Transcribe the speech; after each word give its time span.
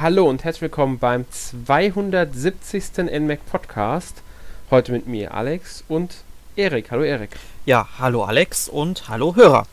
Hallo 0.00 0.26
und 0.26 0.44
herzlich 0.44 0.62
willkommen 0.62 0.98
beim 0.98 1.30
270. 1.30 2.84
NMAC 3.20 3.44
Podcast. 3.44 4.22
Heute 4.70 4.92
mit 4.92 5.06
mir 5.06 5.34
Alex 5.34 5.84
und 5.88 6.24
Erik. 6.56 6.90
Hallo 6.90 7.02
Erik. 7.02 7.32
Ja, 7.66 7.86
hallo 7.98 8.24
Alex 8.24 8.70
und 8.70 9.10
hallo 9.10 9.36
Hörer. 9.36 9.66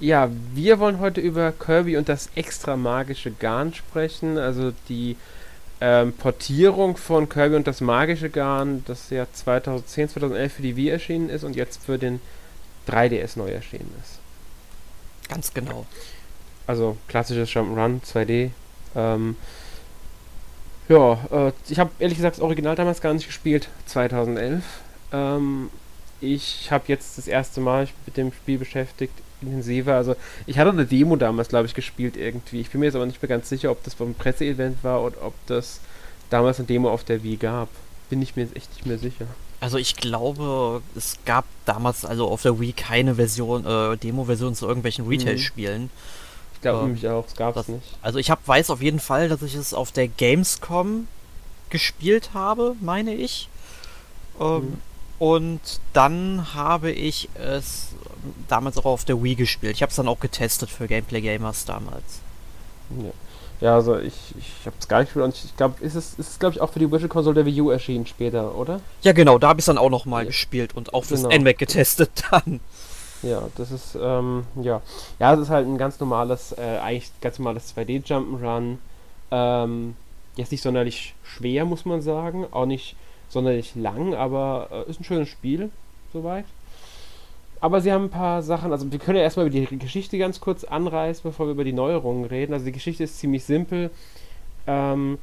Ja, 0.00 0.28
wir 0.54 0.80
wollen 0.80 0.98
heute 0.98 1.20
über 1.20 1.52
Kirby 1.52 1.96
und 1.96 2.08
das 2.08 2.30
extra 2.34 2.76
magische 2.76 3.30
Garn 3.30 3.74
sprechen, 3.74 4.38
also 4.38 4.72
die 4.88 5.16
ähm, 5.80 6.14
Portierung 6.14 6.96
von 6.96 7.28
Kirby 7.28 7.54
und 7.54 7.68
das 7.68 7.80
magische 7.80 8.30
Garn, 8.30 8.82
das 8.88 9.10
ja 9.10 9.28
2010, 9.32 10.08
2011 10.08 10.52
für 10.52 10.62
die 10.62 10.74
Wii 10.74 10.88
erschienen 10.88 11.30
ist 11.30 11.44
und 11.44 11.54
jetzt 11.54 11.84
für 11.84 11.96
den 11.96 12.20
3DS 12.88 13.38
neu 13.38 13.50
erschienen 13.50 13.94
ist. 14.02 14.18
Ganz 15.30 15.54
genau. 15.54 15.86
Also 16.66 16.96
klassisches 17.06 17.50
Jump'n'Run 17.50 18.00
2D. 18.02 18.50
Ähm, 18.94 19.36
ja, 20.88 21.18
äh, 21.30 21.52
ich 21.68 21.78
habe 21.78 21.90
ehrlich 21.98 22.16
gesagt 22.16 22.36
das 22.36 22.42
Original 22.42 22.74
damals 22.74 23.00
gar 23.00 23.12
nicht 23.12 23.26
gespielt, 23.26 23.68
2011. 23.86 24.62
Ähm, 25.12 25.70
ich 26.20 26.70
habe 26.70 26.84
jetzt 26.88 27.18
das 27.18 27.28
erste 27.28 27.60
Mal 27.60 27.88
mit 28.06 28.16
dem 28.16 28.32
Spiel 28.32 28.58
beschäftigt, 28.58 29.12
intensiver. 29.40 29.94
Also 29.94 30.16
ich 30.46 30.58
hatte 30.58 30.70
eine 30.70 30.86
Demo 30.86 31.16
damals, 31.16 31.48
glaube 31.48 31.66
ich, 31.66 31.74
gespielt 31.74 32.16
irgendwie. 32.16 32.60
Ich 32.60 32.70
bin 32.70 32.80
mir 32.80 32.86
jetzt 32.86 32.96
aber 32.96 33.06
nicht 33.06 33.22
mehr 33.22 33.28
ganz 33.28 33.48
sicher, 33.48 33.70
ob 33.70 33.84
das 33.84 33.94
beim 33.94 34.14
Presseevent 34.14 34.82
war 34.82 35.02
oder 35.02 35.22
ob 35.22 35.34
das 35.46 35.80
damals 36.30 36.58
eine 36.58 36.66
Demo 36.66 36.90
auf 36.90 37.04
der 37.04 37.22
Wii 37.22 37.36
gab. 37.36 37.68
Bin 38.10 38.22
ich 38.22 38.36
mir 38.36 38.42
jetzt 38.42 38.56
echt 38.56 38.70
nicht 38.74 38.86
mehr 38.86 38.98
sicher. 38.98 39.26
Also 39.60 39.76
ich 39.76 39.96
glaube, 39.96 40.82
es 40.96 41.18
gab 41.24 41.44
damals 41.66 42.04
also 42.04 42.28
auf 42.28 42.42
der 42.42 42.58
Wii 42.60 42.72
keine 42.72 43.16
Version, 43.16 43.66
äh, 43.66 43.96
Demo-Version 43.96 44.54
zu 44.54 44.66
irgendwelchen 44.66 45.04
mhm. 45.04 45.10
Retail-Spielen. 45.10 45.82
Mhm. 45.82 45.90
Ich 46.58 46.62
glaube 46.62 46.86
nämlich 46.86 47.06
auch, 47.06 47.24
es 47.24 47.36
gab 47.36 47.56
es 47.56 47.68
nicht. 47.68 47.86
Also 48.02 48.18
ich 48.18 48.32
hab, 48.32 48.46
weiß 48.46 48.70
auf 48.70 48.82
jeden 48.82 48.98
Fall, 48.98 49.28
dass 49.28 49.42
ich 49.42 49.54
es 49.54 49.72
auf 49.72 49.92
der 49.92 50.08
Gamescom 50.08 51.06
gespielt 51.70 52.30
habe, 52.34 52.74
meine 52.80 53.14
ich. 53.14 53.48
Ähm, 54.40 54.56
mhm. 54.56 54.78
Und 55.20 55.80
dann 55.92 56.54
habe 56.54 56.90
ich 56.90 57.28
es 57.34 57.90
damals 58.48 58.76
auch 58.76 58.86
auf 58.86 59.04
der 59.04 59.22
Wii 59.22 59.36
gespielt. 59.36 59.76
Ich 59.76 59.82
habe 59.82 59.90
es 59.90 59.96
dann 59.96 60.08
auch 60.08 60.18
getestet 60.18 60.68
für 60.68 60.88
Gameplay 60.88 61.20
Gamers 61.20 61.64
damals. 61.64 62.20
Ja. 62.90 63.12
Ja, 63.60 63.74
also 63.74 63.98
ich, 63.98 64.14
ich 64.38 64.66
habe 64.66 64.76
es 64.78 64.86
gar 64.86 65.00
nicht 65.00 65.08
gespielt 65.08 65.24
und 65.24 65.34
ich 65.34 65.56
glaube, 65.56 65.84
ist 65.84 65.96
es, 65.96 66.14
ist 66.14 66.30
es 66.30 66.38
glaube 66.38 66.54
ich 66.54 66.60
auch 66.60 66.70
für 66.70 66.78
die 66.78 66.90
Virtual 66.90 67.08
Console 67.08 67.34
der 67.34 67.46
Wii 67.46 67.60
U 67.60 67.70
erschienen 67.70 68.06
später, 68.06 68.54
oder? 68.56 68.80
Ja, 69.02 69.12
genau, 69.12 69.38
da 69.38 69.48
habe 69.48 69.58
ich 69.58 69.62
es 69.62 69.66
dann 69.66 69.78
auch 69.78 69.90
nochmal 69.90 70.22
ja. 70.22 70.28
gespielt 70.28 70.76
und 70.76 70.94
auch 70.94 71.04
fürs 71.04 71.22
genau. 71.22 71.36
NMAC 71.36 71.58
getestet 71.58 72.10
dann. 72.30 72.60
Ja, 73.22 73.48
das 73.56 73.72
ist, 73.72 73.98
ähm, 74.00 74.44
ja. 74.62 74.80
Ja, 75.18 75.34
es 75.34 75.40
ist 75.40 75.50
halt 75.50 75.66
ein 75.66 75.78
ganz 75.78 75.98
normales, 75.98 76.52
äh, 76.52 76.78
eigentlich 76.82 77.10
ganz 77.20 77.38
normales 77.38 77.74
2D 77.74 78.04
Jump'n'Run. 78.04 78.76
Ähm, 79.30 79.96
jetzt 80.36 80.52
nicht 80.52 80.62
sonderlich 80.62 81.14
schwer, 81.22 81.64
muss 81.64 81.84
man 81.84 82.00
sagen. 82.00 82.46
Auch 82.50 82.66
nicht 82.66 82.96
sonderlich 83.28 83.74
lang, 83.74 84.14
aber 84.14 84.68
äh, 84.70 84.90
ist 84.90 85.00
ein 85.00 85.04
schönes 85.04 85.28
Spiel, 85.28 85.70
soweit. 86.12 86.44
Aber 87.60 87.80
sie 87.80 87.92
haben 87.92 88.04
ein 88.04 88.10
paar 88.10 88.42
Sachen, 88.42 88.70
also 88.70 88.90
wir 88.92 88.98
können 89.00 89.16
ja 89.16 89.24
erstmal 89.24 89.46
über 89.48 89.58
die 89.58 89.78
Geschichte 89.78 90.16
ganz 90.16 90.40
kurz 90.40 90.62
anreißen, 90.62 91.22
bevor 91.24 91.46
wir 91.46 91.52
über 91.52 91.64
die 91.64 91.72
Neuerungen 91.72 92.24
reden. 92.24 92.52
Also 92.52 92.66
die 92.66 92.72
Geschichte 92.72 93.02
ist 93.02 93.18
ziemlich 93.18 93.44
simpel. 93.44 93.90
Ähm, 94.68 95.18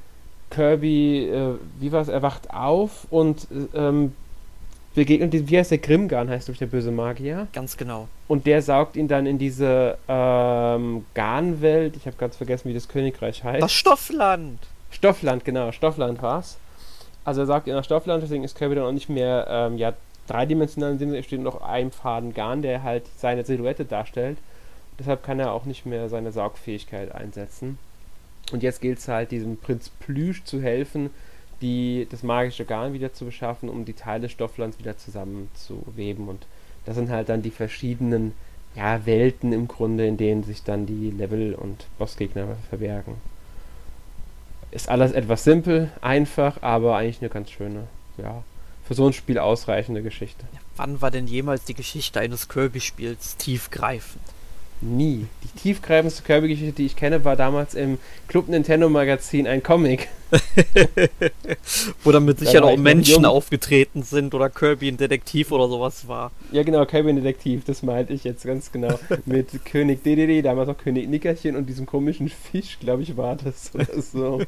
Kirby, 0.50 1.30
äh, 1.30 1.56
wie 1.80 1.92
war 1.94 2.02
es, 2.02 2.10
er 2.10 2.22
wacht 2.22 2.54
auf 2.54 3.08
und 3.10 3.48
ähm, 3.74 4.14
begegnet 4.96 5.34
diesem, 5.34 5.50
wie 5.50 5.58
heißt 5.58 5.72
der 5.72 5.78
Grimgarn, 5.78 6.30
heißt 6.30 6.48
durch 6.48 6.58
der 6.58 6.66
böse 6.66 6.92
Magier. 6.92 7.48
Ganz 7.54 7.78
genau. 7.78 8.08
Und 8.28 8.48
der 8.48 8.62
saugt 8.62 8.96
ihn 8.96 9.08
dann 9.08 9.26
in 9.26 9.38
diese 9.38 9.98
ähm, 10.08 11.06
Garnwelt, 11.14 11.96
ich 11.98 12.08
habe 12.08 12.16
ganz 12.18 12.38
vergessen, 12.38 12.70
wie 12.70 12.74
das 12.74 12.88
Königreich 12.88 13.44
heißt. 13.44 13.62
Das 13.62 13.74
Stoffland! 13.74 14.60
Stoffland, 14.90 15.44
genau, 15.46 15.72
Stoffland 15.72 16.22
war's. 16.22 16.58
Also 17.26 17.42
er 17.42 17.48
sagt 17.48 17.68
in 17.68 17.76
der 17.76 17.84
Stoffland, 17.84 18.24
deswegen 18.24 18.44
ist 18.44 18.58
Kirby 18.58 18.76
dann 18.76 18.86
auch 18.86 18.92
nicht 18.92 19.10
mehr 19.10 19.46
ähm, 19.50 19.78
ja, 19.78 19.94
dreidimensional 20.28 20.94
in 20.94 20.98
dem 20.98 21.10
Sinne, 21.10 21.24
steht 21.24 21.42
noch 21.42 21.62
ein 21.62 21.92
Faden 21.92 22.34
Garn, 22.34 22.62
der 22.62 22.84
halt 22.84 23.04
seine 23.18 23.44
Silhouette 23.44 23.86
darstellt. 23.86 24.38
Deshalb 24.98 25.24
kann 25.24 25.40
er 25.40 25.52
auch 25.52 25.66
nicht 25.66 25.86
mehr 25.86 26.08
seine 26.08 26.32
Saugfähigkeit 26.32 27.14
einsetzen. 27.14 27.78
Und 28.52 28.64
jetzt 28.64 28.80
gilt 28.80 29.00
es 29.00 29.08
halt, 29.08 29.32
diesem 29.32 29.58
Prinz 29.58 29.90
Plüsch 29.90 30.44
zu 30.44 30.62
helfen, 30.62 31.10
die, 31.62 32.08
das 32.10 32.24
magische 32.24 32.66
Garn 32.66 32.94
wieder 32.94 33.14
zu 33.14 33.26
beschaffen, 33.26 33.70
um 33.70 33.86
die 33.86 33.94
Teile 33.94 34.30
Stofflands 34.30 34.80
wieder 34.80 34.98
zusammenzuweben. 34.98 36.28
Und 36.28 36.46
das 36.86 36.96
sind 36.96 37.10
halt 37.10 37.30
dann 37.30 37.42
die 37.42 37.52
verschiedenen 37.52 38.34
ja, 38.76 39.06
Welten 39.06 39.54
im 39.54 39.68
Grunde, 39.68 40.06
in 40.06 40.18
denen 40.18 40.44
sich 40.44 40.64
dann 40.64 40.86
die 40.86 41.12
Level 41.12 41.56
und 41.56 41.88
Bossgegner 41.98 42.58
verbergen. 42.70 43.16
Ist 44.72 44.90
alles 44.90 45.14
etwas 45.14 45.44
simpel, 45.44 45.90
einfach, 46.02 46.62
aber 46.62 46.98
eigentlich 46.98 47.22
eine 47.22 47.30
ganz 47.30 47.50
schöne, 47.50 47.88
ja, 48.18 48.44
für 48.86 48.94
so 48.94 49.08
ein 49.08 49.14
Spiel 49.14 49.40
ausreichende 49.40 50.04
Geschichte. 50.04 50.46
Wann 50.76 51.02
war 51.02 51.12
denn 51.12 51.28
jemals 51.28 51.64
die 51.64 51.74
Geschichte 51.74 52.20
eines 52.20 52.50
Kirby-Spiels 52.50 53.38
tiefgreifend? 53.38 54.22
Nie. 54.82 55.26
Die 55.44 55.60
tiefgreifendste 55.60 56.24
Kirby-Geschichte, 56.24 56.74
die 56.74 56.86
ich 56.86 56.96
kenne, 56.96 57.24
war 57.24 57.36
damals 57.36 57.74
im 57.76 57.98
Club 58.28 58.50
Nintendo 58.50 58.90
Magazin 58.90 59.48
ein 59.48 59.64
Comic. 59.64 60.10
Wo 62.04 62.12
dann 62.12 62.26
mit 62.26 62.40
Sicherheit 62.40 62.64
auch 62.64 62.78
Menschen 62.78 63.26
aufgetreten 63.26 64.04
sind 64.04 64.34
oder 64.34 64.50
Kirby 64.50 64.90
ein 64.90 64.98
Detektiv 64.98 65.52
oder 65.52 65.70
sowas 65.70 66.08
war. 66.08 66.32
Ja, 66.52 66.64
genau, 66.64 66.86
Kirby 66.86 67.10
ein 67.10 67.16
Detektiv, 67.16 67.64
das 67.64 67.84
meinte 67.84 68.14
ich 68.14 68.24
jetzt 68.26 68.46
ganz 68.46 68.72
genau. 68.72 69.00
mit 69.26 69.66
König 69.66 70.04
DDD, 70.04 70.44
damals 70.44 70.70
auch 70.70 70.78
König 70.78 71.08
Nickerchen 71.08 71.56
und 71.56 71.68
diesem 71.68 71.86
komischen 71.86 72.30
Fisch, 72.30 72.78
glaube 72.80 73.04
ich, 73.04 73.16
war 73.16 73.38
das 73.38 73.72
oder 73.74 74.02
so. 74.02 74.42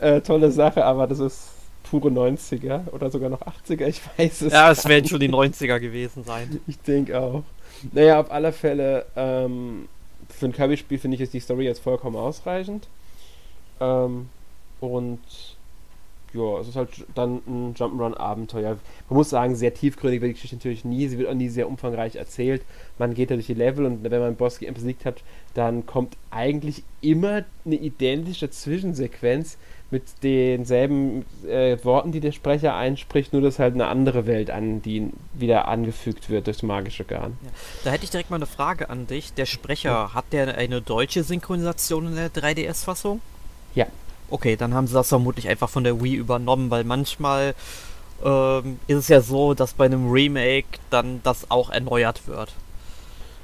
äh, 0.00 0.20
tolle 0.20 0.52
Sache, 0.52 0.84
aber 0.84 1.06
das 1.06 1.18
ist 1.18 1.48
pure 1.90 2.08
90er 2.08 2.92
oder 2.92 3.10
sogar 3.10 3.30
noch 3.30 3.42
80er, 3.42 3.86
ich 3.86 4.00
weiß 4.16 4.42
es. 4.42 4.52
Ja, 4.52 4.70
es 4.70 4.86
werden 4.86 5.08
schon 5.08 5.20
die 5.20 5.28
90er 5.28 5.78
gewesen 5.78 6.24
sein. 6.24 6.60
Ich 6.66 6.78
denke 6.78 7.20
auch. 7.20 7.42
Naja, 7.92 8.20
auf 8.20 8.30
alle 8.30 8.52
Fälle, 8.52 9.06
ähm, 9.16 9.88
für 10.28 10.46
ein 10.46 10.52
Kirby-Spiel 10.52 10.98
finde 10.98 11.16
ich 11.16 11.20
ist 11.20 11.34
die 11.34 11.40
Story 11.40 11.64
jetzt 11.64 11.80
vollkommen 11.80 12.16
ausreichend. 12.16 12.88
Ähm, 13.80 14.28
und 14.80 15.20
ja, 16.32 16.60
es 16.60 16.68
ist 16.68 16.76
halt 16.76 16.90
dann 17.14 17.40
ein 17.46 17.74
Jump'n'Run-Abenteuer. 17.74 18.76
Man 19.08 19.16
muss 19.16 19.30
sagen, 19.30 19.56
sehr 19.56 19.72
tiefgründig 19.72 20.20
wird 20.20 20.30
die 20.30 20.34
Geschichte 20.34 20.56
natürlich 20.56 20.84
nie. 20.84 21.08
Sie 21.08 21.18
wird 21.18 21.28
auch 21.28 21.34
nie 21.34 21.48
sehr 21.48 21.68
umfangreich 21.68 22.16
erzählt. 22.16 22.62
Man 22.98 23.14
geht 23.14 23.30
da 23.30 23.34
durch 23.34 23.46
die 23.46 23.54
Level 23.54 23.86
und 23.86 24.04
wenn 24.04 24.10
man 24.10 24.28
einen 24.28 24.36
Boss 24.36 24.58
besiegt 24.58 25.04
hat, 25.04 25.22
dann 25.54 25.86
kommt 25.86 26.16
eigentlich 26.30 26.82
immer 27.00 27.44
eine 27.64 27.76
identische 27.76 28.50
Zwischensequenz 28.50 29.56
mit 29.90 30.02
denselben 30.22 31.24
äh, 31.46 31.76
Worten, 31.84 32.10
die 32.10 32.20
der 32.20 32.32
Sprecher 32.32 32.74
einspricht, 32.74 33.32
nur 33.32 33.42
dass 33.42 33.58
halt 33.58 33.74
eine 33.74 33.86
andere 33.86 34.26
Welt 34.26 34.50
an, 34.50 34.82
die 34.82 35.10
wieder 35.32 35.68
angefügt 35.68 36.28
wird 36.28 36.48
durchs 36.48 36.62
magische 36.62 37.04
Garn. 37.04 37.38
Ja. 37.42 37.50
Da 37.84 37.90
hätte 37.90 38.04
ich 38.04 38.10
direkt 38.10 38.30
mal 38.30 38.36
eine 38.36 38.46
Frage 38.46 38.90
an 38.90 39.06
dich. 39.06 39.32
Der 39.34 39.46
Sprecher, 39.46 39.90
ja. 39.90 40.14
hat 40.14 40.24
der 40.32 40.58
eine 40.58 40.82
deutsche 40.82 41.22
Synchronisation 41.22 42.08
in 42.08 42.16
der 42.16 42.32
3DS-Fassung? 42.32 43.20
Ja. 43.74 43.86
Okay, 44.28 44.56
dann 44.56 44.74
haben 44.74 44.88
sie 44.88 44.94
das 44.94 45.08
vermutlich 45.08 45.48
einfach 45.48 45.70
von 45.70 45.84
der 45.84 46.02
Wii 46.02 46.14
übernommen, 46.14 46.68
weil 46.70 46.82
manchmal 46.82 47.54
ähm, 48.24 48.80
ist 48.88 48.96
es 48.96 49.08
ja 49.08 49.20
so, 49.20 49.54
dass 49.54 49.74
bei 49.74 49.84
einem 49.84 50.10
Remake 50.10 50.78
dann 50.90 51.20
das 51.22 51.48
auch 51.50 51.70
erneuert 51.70 52.26
wird. 52.26 52.52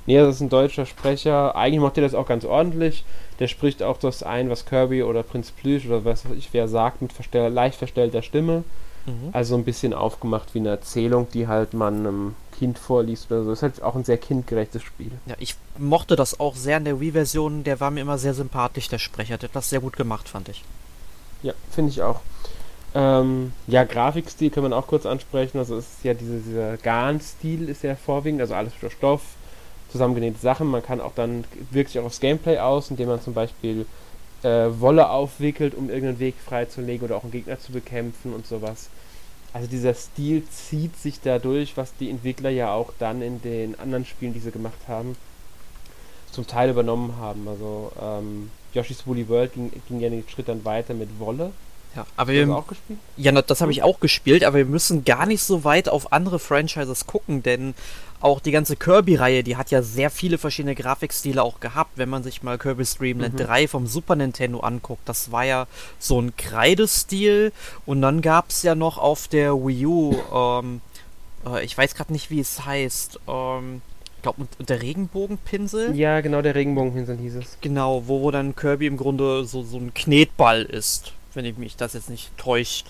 Nee, 0.06 0.18
das 0.18 0.36
ist 0.36 0.40
ein 0.40 0.48
deutscher 0.48 0.86
Sprecher. 0.86 1.54
Eigentlich 1.54 1.80
macht 1.80 1.96
er 1.96 2.02
das 2.02 2.14
auch 2.14 2.26
ganz 2.26 2.44
ordentlich. 2.44 3.04
Der 3.42 3.48
spricht 3.48 3.82
auch 3.82 3.98
das 3.98 4.22
ein, 4.22 4.50
was 4.50 4.66
Kirby 4.66 5.02
oder 5.02 5.24
Prinz 5.24 5.50
Plüsch 5.50 5.84
oder 5.86 6.04
was 6.04 6.22
ich 6.38 6.50
wer 6.52 6.68
sagt, 6.68 7.02
mit 7.02 7.12
verstell 7.12 7.52
leicht 7.52 7.76
verstellter 7.76 8.22
Stimme. 8.22 8.62
Mhm. 9.04 9.30
Also 9.32 9.56
ein 9.56 9.64
bisschen 9.64 9.94
aufgemacht 9.94 10.54
wie 10.54 10.60
eine 10.60 10.68
Erzählung, 10.68 11.26
die 11.34 11.48
halt 11.48 11.74
man 11.74 12.06
einem 12.06 12.34
Kind 12.56 12.78
vorliest 12.78 13.32
oder 13.32 13.42
so. 13.42 13.50
Das 13.50 13.58
ist 13.58 13.62
halt 13.64 13.82
auch 13.82 13.96
ein 13.96 14.04
sehr 14.04 14.18
kindgerechtes 14.18 14.84
Spiel. 14.84 15.10
Ja, 15.26 15.34
ich 15.40 15.56
mochte 15.76 16.14
das 16.14 16.38
auch 16.38 16.54
sehr 16.54 16.76
in 16.76 16.84
der 16.84 17.00
Wii-Version. 17.00 17.64
Der 17.64 17.80
war 17.80 17.90
mir 17.90 18.02
immer 18.02 18.16
sehr 18.16 18.34
sympathisch, 18.34 18.86
der 18.88 19.00
Sprecher. 19.00 19.38
Der 19.38 19.48
hat 19.48 19.56
das 19.56 19.70
sehr 19.70 19.80
gut 19.80 19.96
gemacht, 19.96 20.28
fand 20.28 20.48
ich. 20.48 20.62
Ja, 21.42 21.52
finde 21.72 21.90
ich 21.90 22.00
auch. 22.00 22.20
Ähm, 22.94 23.54
ja, 23.66 23.82
Grafikstil 23.82 24.50
kann 24.50 24.62
man 24.62 24.72
auch 24.72 24.86
kurz 24.86 25.04
ansprechen. 25.04 25.58
Also 25.58 25.78
es 25.78 25.86
ist 25.86 26.04
ja 26.04 26.14
diese, 26.14 26.38
dieser 26.38 26.76
Garn-Stil 26.76 27.68
ist 27.68 27.82
ja 27.82 27.96
vorwiegend, 27.96 28.40
also 28.40 28.54
alles 28.54 28.72
für 28.72 28.88
Stoff, 28.88 29.22
zusammengenähte 29.92 30.40
Sachen. 30.40 30.66
Man 30.66 30.82
kann 30.82 31.00
auch 31.00 31.12
dann 31.14 31.44
wirklich 31.70 31.98
auch 31.98 32.04
aufs 32.04 32.20
Gameplay 32.20 32.58
aus, 32.58 32.90
indem 32.90 33.08
man 33.08 33.20
zum 33.20 33.34
Beispiel 33.34 33.86
äh, 34.42 34.68
Wolle 34.80 35.10
aufwickelt, 35.10 35.74
um 35.74 35.88
irgendeinen 35.88 36.18
Weg 36.18 36.34
freizulegen 36.44 37.04
oder 37.06 37.16
auch 37.16 37.22
einen 37.22 37.32
Gegner 37.32 37.60
zu 37.60 37.72
bekämpfen 37.72 38.32
und 38.32 38.46
sowas. 38.46 38.88
Also 39.52 39.68
dieser 39.68 39.94
Stil 39.94 40.44
zieht 40.48 40.96
sich 40.96 41.20
dadurch, 41.22 41.76
was 41.76 41.94
die 41.96 42.08
Entwickler 42.08 42.50
ja 42.50 42.72
auch 42.72 42.92
dann 42.98 43.20
in 43.20 43.42
den 43.42 43.78
anderen 43.78 44.06
Spielen, 44.06 44.32
die 44.32 44.40
sie 44.40 44.50
gemacht 44.50 44.88
haben, 44.88 45.14
zum 46.30 46.46
Teil 46.46 46.70
übernommen 46.70 47.16
haben. 47.18 47.46
Also 47.46 47.92
ähm, 48.00 48.50
Yoshi's 48.72 49.06
Woolly 49.06 49.28
World 49.28 49.52
ging, 49.52 49.70
ging 49.88 50.00
ja 50.00 50.08
den 50.08 50.24
Schritt 50.26 50.48
dann 50.48 50.64
weiter 50.64 50.94
mit 50.94 51.20
Wolle. 51.20 51.52
Ja, 51.94 52.06
aber 52.16 52.32
wir, 52.32 52.48
auch 52.56 52.66
gespielt? 52.66 52.98
Ja, 53.18 53.32
das 53.32 53.60
habe 53.60 53.70
ich 53.70 53.82
auch 53.82 54.00
gespielt, 54.00 54.44
aber 54.44 54.56
wir 54.56 54.64
müssen 54.64 55.04
gar 55.04 55.26
nicht 55.26 55.42
so 55.42 55.64
weit 55.64 55.90
auf 55.90 56.12
andere 56.12 56.38
Franchises 56.38 57.06
gucken, 57.06 57.42
denn 57.42 57.74
auch 58.22 58.40
die 58.40 58.52
ganze 58.52 58.76
Kirby-Reihe, 58.76 59.42
die 59.42 59.56
hat 59.56 59.70
ja 59.70 59.82
sehr 59.82 60.10
viele 60.10 60.38
verschiedene 60.38 60.74
Grafikstile 60.74 61.42
auch 61.42 61.60
gehabt. 61.60 61.92
Wenn 61.96 62.08
man 62.08 62.22
sich 62.22 62.42
mal 62.42 62.58
Kirby's 62.58 62.96
Dream 62.96 63.20
Land 63.20 63.34
mhm. 63.34 63.44
3 63.44 63.68
vom 63.68 63.86
Super 63.86 64.16
Nintendo 64.16 64.60
anguckt, 64.60 65.02
das 65.06 65.32
war 65.32 65.44
ja 65.44 65.66
so 65.98 66.20
ein 66.20 66.36
Kreidestil. 66.36 67.52
Und 67.86 68.02
dann 68.02 68.22
gab 68.22 68.50
es 68.50 68.62
ja 68.62 68.74
noch 68.74 68.98
auf 68.98 69.28
der 69.28 69.54
Wii 69.54 69.86
U, 69.86 70.16
ähm, 70.32 70.80
äh, 71.46 71.64
ich 71.64 71.76
weiß 71.76 71.94
gerade 71.94 72.12
nicht, 72.12 72.30
wie 72.30 72.40
es 72.40 72.64
heißt, 72.64 73.20
ähm, 73.28 73.82
ich 74.16 74.22
glaube, 74.22 74.46
der 74.60 74.82
Regenbogenpinsel? 74.82 75.96
Ja, 75.96 76.20
genau, 76.20 76.42
der 76.42 76.54
Regenbogenpinsel 76.54 77.18
hieß 77.18 77.34
es. 77.36 77.58
Genau, 77.60 78.04
wo, 78.06 78.22
wo 78.22 78.30
dann 78.30 78.54
Kirby 78.54 78.86
im 78.86 78.96
Grunde 78.96 79.44
so, 79.44 79.62
so 79.62 79.78
ein 79.78 79.92
Knetball 79.94 80.62
ist, 80.62 81.12
wenn 81.34 81.44
ich 81.44 81.56
mich 81.56 81.76
das 81.76 81.94
jetzt 81.94 82.08
nicht 82.08 82.36
täuscht. 82.38 82.86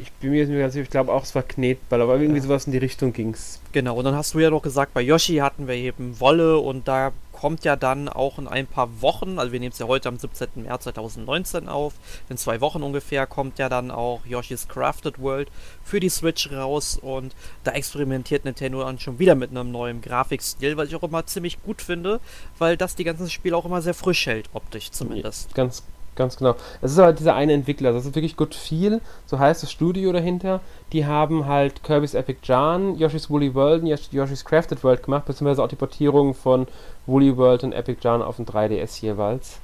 Ich 0.00 0.12
bin 0.12 0.30
mir 0.30 0.38
jetzt 0.38 0.48
nicht 0.48 0.58
ganz 0.58 0.72
sicher, 0.72 0.84
ich 0.84 0.90
glaube 0.90 1.12
auch, 1.12 1.22
es 1.22 1.34
war 1.34 1.42
Knetball, 1.42 2.00
aber 2.00 2.18
irgendwie 2.18 2.40
ja. 2.40 2.44
sowas 2.44 2.66
in 2.66 2.72
die 2.72 2.78
Richtung 2.78 3.12
ging 3.12 3.34
es. 3.34 3.60
Genau, 3.72 3.96
und 3.96 4.04
dann 4.04 4.14
hast 4.14 4.34
du 4.34 4.38
ja 4.38 4.50
noch 4.50 4.62
gesagt, 4.62 4.94
bei 4.94 5.02
Yoshi 5.02 5.36
hatten 5.36 5.68
wir 5.68 5.74
eben 5.74 6.18
Wolle 6.20 6.58
und 6.58 6.88
da 6.88 7.12
kommt 7.32 7.64
ja 7.64 7.74
dann 7.74 8.10
auch 8.10 8.38
in 8.38 8.46
ein 8.46 8.66
paar 8.66 9.00
Wochen, 9.00 9.38
also 9.38 9.50
wir 9.52 9.60
nehmen 9.60 9.72
es 9.72 9.78
ja 9.78 9.86
heute 9.86 10.10
am 10.10 10.18
17. 10.18 10.48
März 10.56 10.84
2019 10.84 11.68
auf, 11.68 11.94
in 12.28 12.36
zwei 12.36 12.60
Wochen 12.60 12.82
ungefähr 12.82 13.26
kommt 13.26 13.58
ja 13.58 13.70
dann 13.70 13.90
auch 13.90 14.26
Yoshi's 14.26 14.68
Crafted 14.68 15.18
World 15.18 15.48
für 15.82 16.00
die 16.00 16.10
Switch 16.10 16.52
raus 16.52 16.98
und 17.00 17.34
da 17.64 17.72
experimentiert 17.72 18.44
Nintendo 18.44 18.84
dann 18.84 18.98
schon 18.98 19.18
wieder 19.18 19.34
mit 19.34 19.50
einem 19.50 19.70
neuen 19.70 20.02
Grafikstil, 20.02 20.76
was 20.76 20.88
ich 20.88 20.96
auch 20.96 21.02
immer 21.02 21.24
ziemlich 21.24 21.62
gut 21.62 21.80
finde, 21.80 22.20
weil 22.58 22.76
das 22.76 22.94
die 22.94 23.04
ganzen 23.04 23.30
Spiele 23.30 23.56
auch 23.56 23.64
immer 23.64 23.80
sehr 23.80 23.94
frisch 23.94 24.26
hält, 24.26 24.50
optisch 24.52 24.90
zumindest. 24.90 25.54
Ganz 25.54 25.82
Ganz 26.20 26.36
genau. 26.36 26.54
Es 26.82 26.92
ist 26.92 26.98
aber 26.98 27.14
dieser 27.14 27.34
eine 27.34 27.54
Entwickler, 27.54 27.94
das 27.94 28.04
ist 28.04 28.14
wirklich 28.14 28.36
gut 28.36 28.54
viel, 28.54 29.00
so 29.24 29.38
heißt 29.38 29.62
das 29.62 29.72
Studio 29.72 30.12
dahinter. 30.12 30.60
Die 30.92 31.06
haben 31.06 31.46
halt 31.46 31.82
Kirby's 31.82 32.12
Epic 32.12 32.40
Yarn, 32.42 32.98
Yoshi's 32.98 33.30
Woolly 33.30 33.54
World 33.54 33.84
und 33.84 34.12
Yoshi's 34.12 34.44
Crafted 34.44 34.84
World 34.84 35.02
gemacht, 35.02 35.24
beziehungsweise 35.24 35.64
auch 35.64 35.68
die 35.68 35.76
Portierung 35.76 36.34
von 36.34 36.68
Woolly 37.06 37.38
World 37.38 37.64
und 37.64 37.72
Epic 37.72 38.00
Yarn 38.02 38.20
auf 38.20 38.36
dem 38.36 38.44
3DS 38.44 39.00
jeweils. 39.00 39.60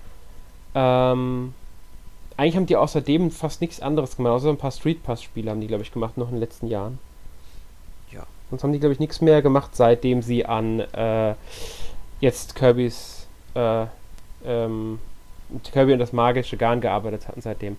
Ähm, 0.74 1.52
eigentlich 2.38 2.56
haben 2.56 2.64
die 2.64 2.76
außerdem 2.76 3.30
fast 3.32 3.60
nichts 3.60 3.82
anderes 3.82 4.16
gemacht, 4.16 4.32
außer 4.32 4.48
ein 4.48 4.56
paar 4.56 4.70
Street 4.70 5.02
Pass-Spiele 5.02 5.50
haben 5.50 5.60
die, 5.60 5.66
glaube 5.66 5.82
ich, 5.82 5.92
gemacht, 5.92 6.16
noch 6.16 6.28
in 6.28 6.36
den 6.36 6.40
letzten 6.40 6.68
Jahren. 6.68 6.98
Ja. 8.10 8.22
Sonst 8.48 8.62
haben 8.62 8.72
die, 8.72 8.80
glaube 8.80 8.94
ich, 8.94 8.98
nichts 8.98 9.20
mehr 9.20 9.42
gemacht, 9.42 9.72
seitdem 9.76 10.22
sie 10.22 10.46
an 10.46 10.80
äh, 10.80 11.34
jetzt 12.20 12.54
Kirby's 12.54 13.26
äh, 13.54 13.84
ähm, 14.46 15.00
Kirby 15.72 15.92
und 15.92 15.98
das 15.98 16.12
magische 16.12 16.56
Garn 16.56 16.80
gearbeitet 16.80 17.28
hatten 17.28 17.40
seitdem. 17.40 17.76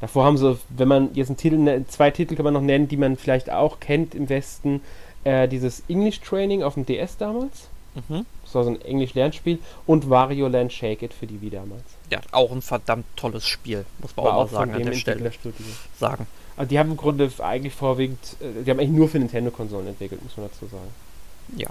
Davor 0.00 0.24
haben 0.24 0.38
sie, 0.38 0.56
wenn 0.68 0.88
man 0.88 1.14
jetzt 1.14 1.28
einen 1.28 1.36
Titel, 1.36 1.56
ne, 1.56 1.84
zwei 1.88 2.10
Titel 2.10 2.36
kann 2.36 2.44
man 2.44 2.54
noch 2.54 2.60
nennen, 2.60 2.88
die 2.88 2.96
man 2.96 3.16
vielleicht 3.16 3.50
auch 3.50 3.80
kennt 3.80 4.14
im 4.14 4.28
Westen, 4.28 4.80
äh, 5.24 5.48
dieses 5.48 5.82
English 5.88 6.20
Training 6.20 6.62
auf 6.62 6.74
dem 6.74 6.86
DS 6.86 7.16
damals. 7.16 7.68
Mhm. 7.94 8.24
Das 8.44 8.54
war 8.54 8.64
so 8.64 8.70
ein 8.70 8.80
Englisch-Lernspiel 8.80 9.58
und 9.86 10.08
Wario 10.08 10.48
Land 10.48 10.72
Shake 10.72 11.02
It 11.02 11.12
für 11.12 11.26
die 11.26 11.40
Wii 11.40 11.50
damals. 11.50 11.82
Ja, 12.10 12.20
auch 12.30 12.52
ein 12.52 12.62
verdammt 12.62 13.06
tolles 13.16 13.46
Spiel, 13.46 13.84
muss 13.98 14.16
man 14.16 14.26
war 14.26 14.36
auch 14.36 14.50
mal 14.50 14.58
sagen 14.58 14.74
an 14.74 14.84
der 14.84 14.92
Stelle. 14.92 15.32
Sagen. 15.98 16.26
Also 16.56 16.70
die 16.70 16.78
haben 16.78 16.90
im 16.90 16.96
Grunde 16.96 17.30
eigentlich 17.38 17.74
vorwiegend, 17.74 18.18
äh, 18.40 18.62
die 18.64 18.70
haben 18.70 18.78
eigentlich 18.78 18.96
nur 18.96 19.08
für 19.08 19.18
Nintendo-Konsolen 19.18 19.88
entwickelt, 19.88 20.22
muss 20.22 20.36
man 20.36 20.48
dazu 20.48 20.66
sagen. 20.66 20.88
Ja. 21.56 21.68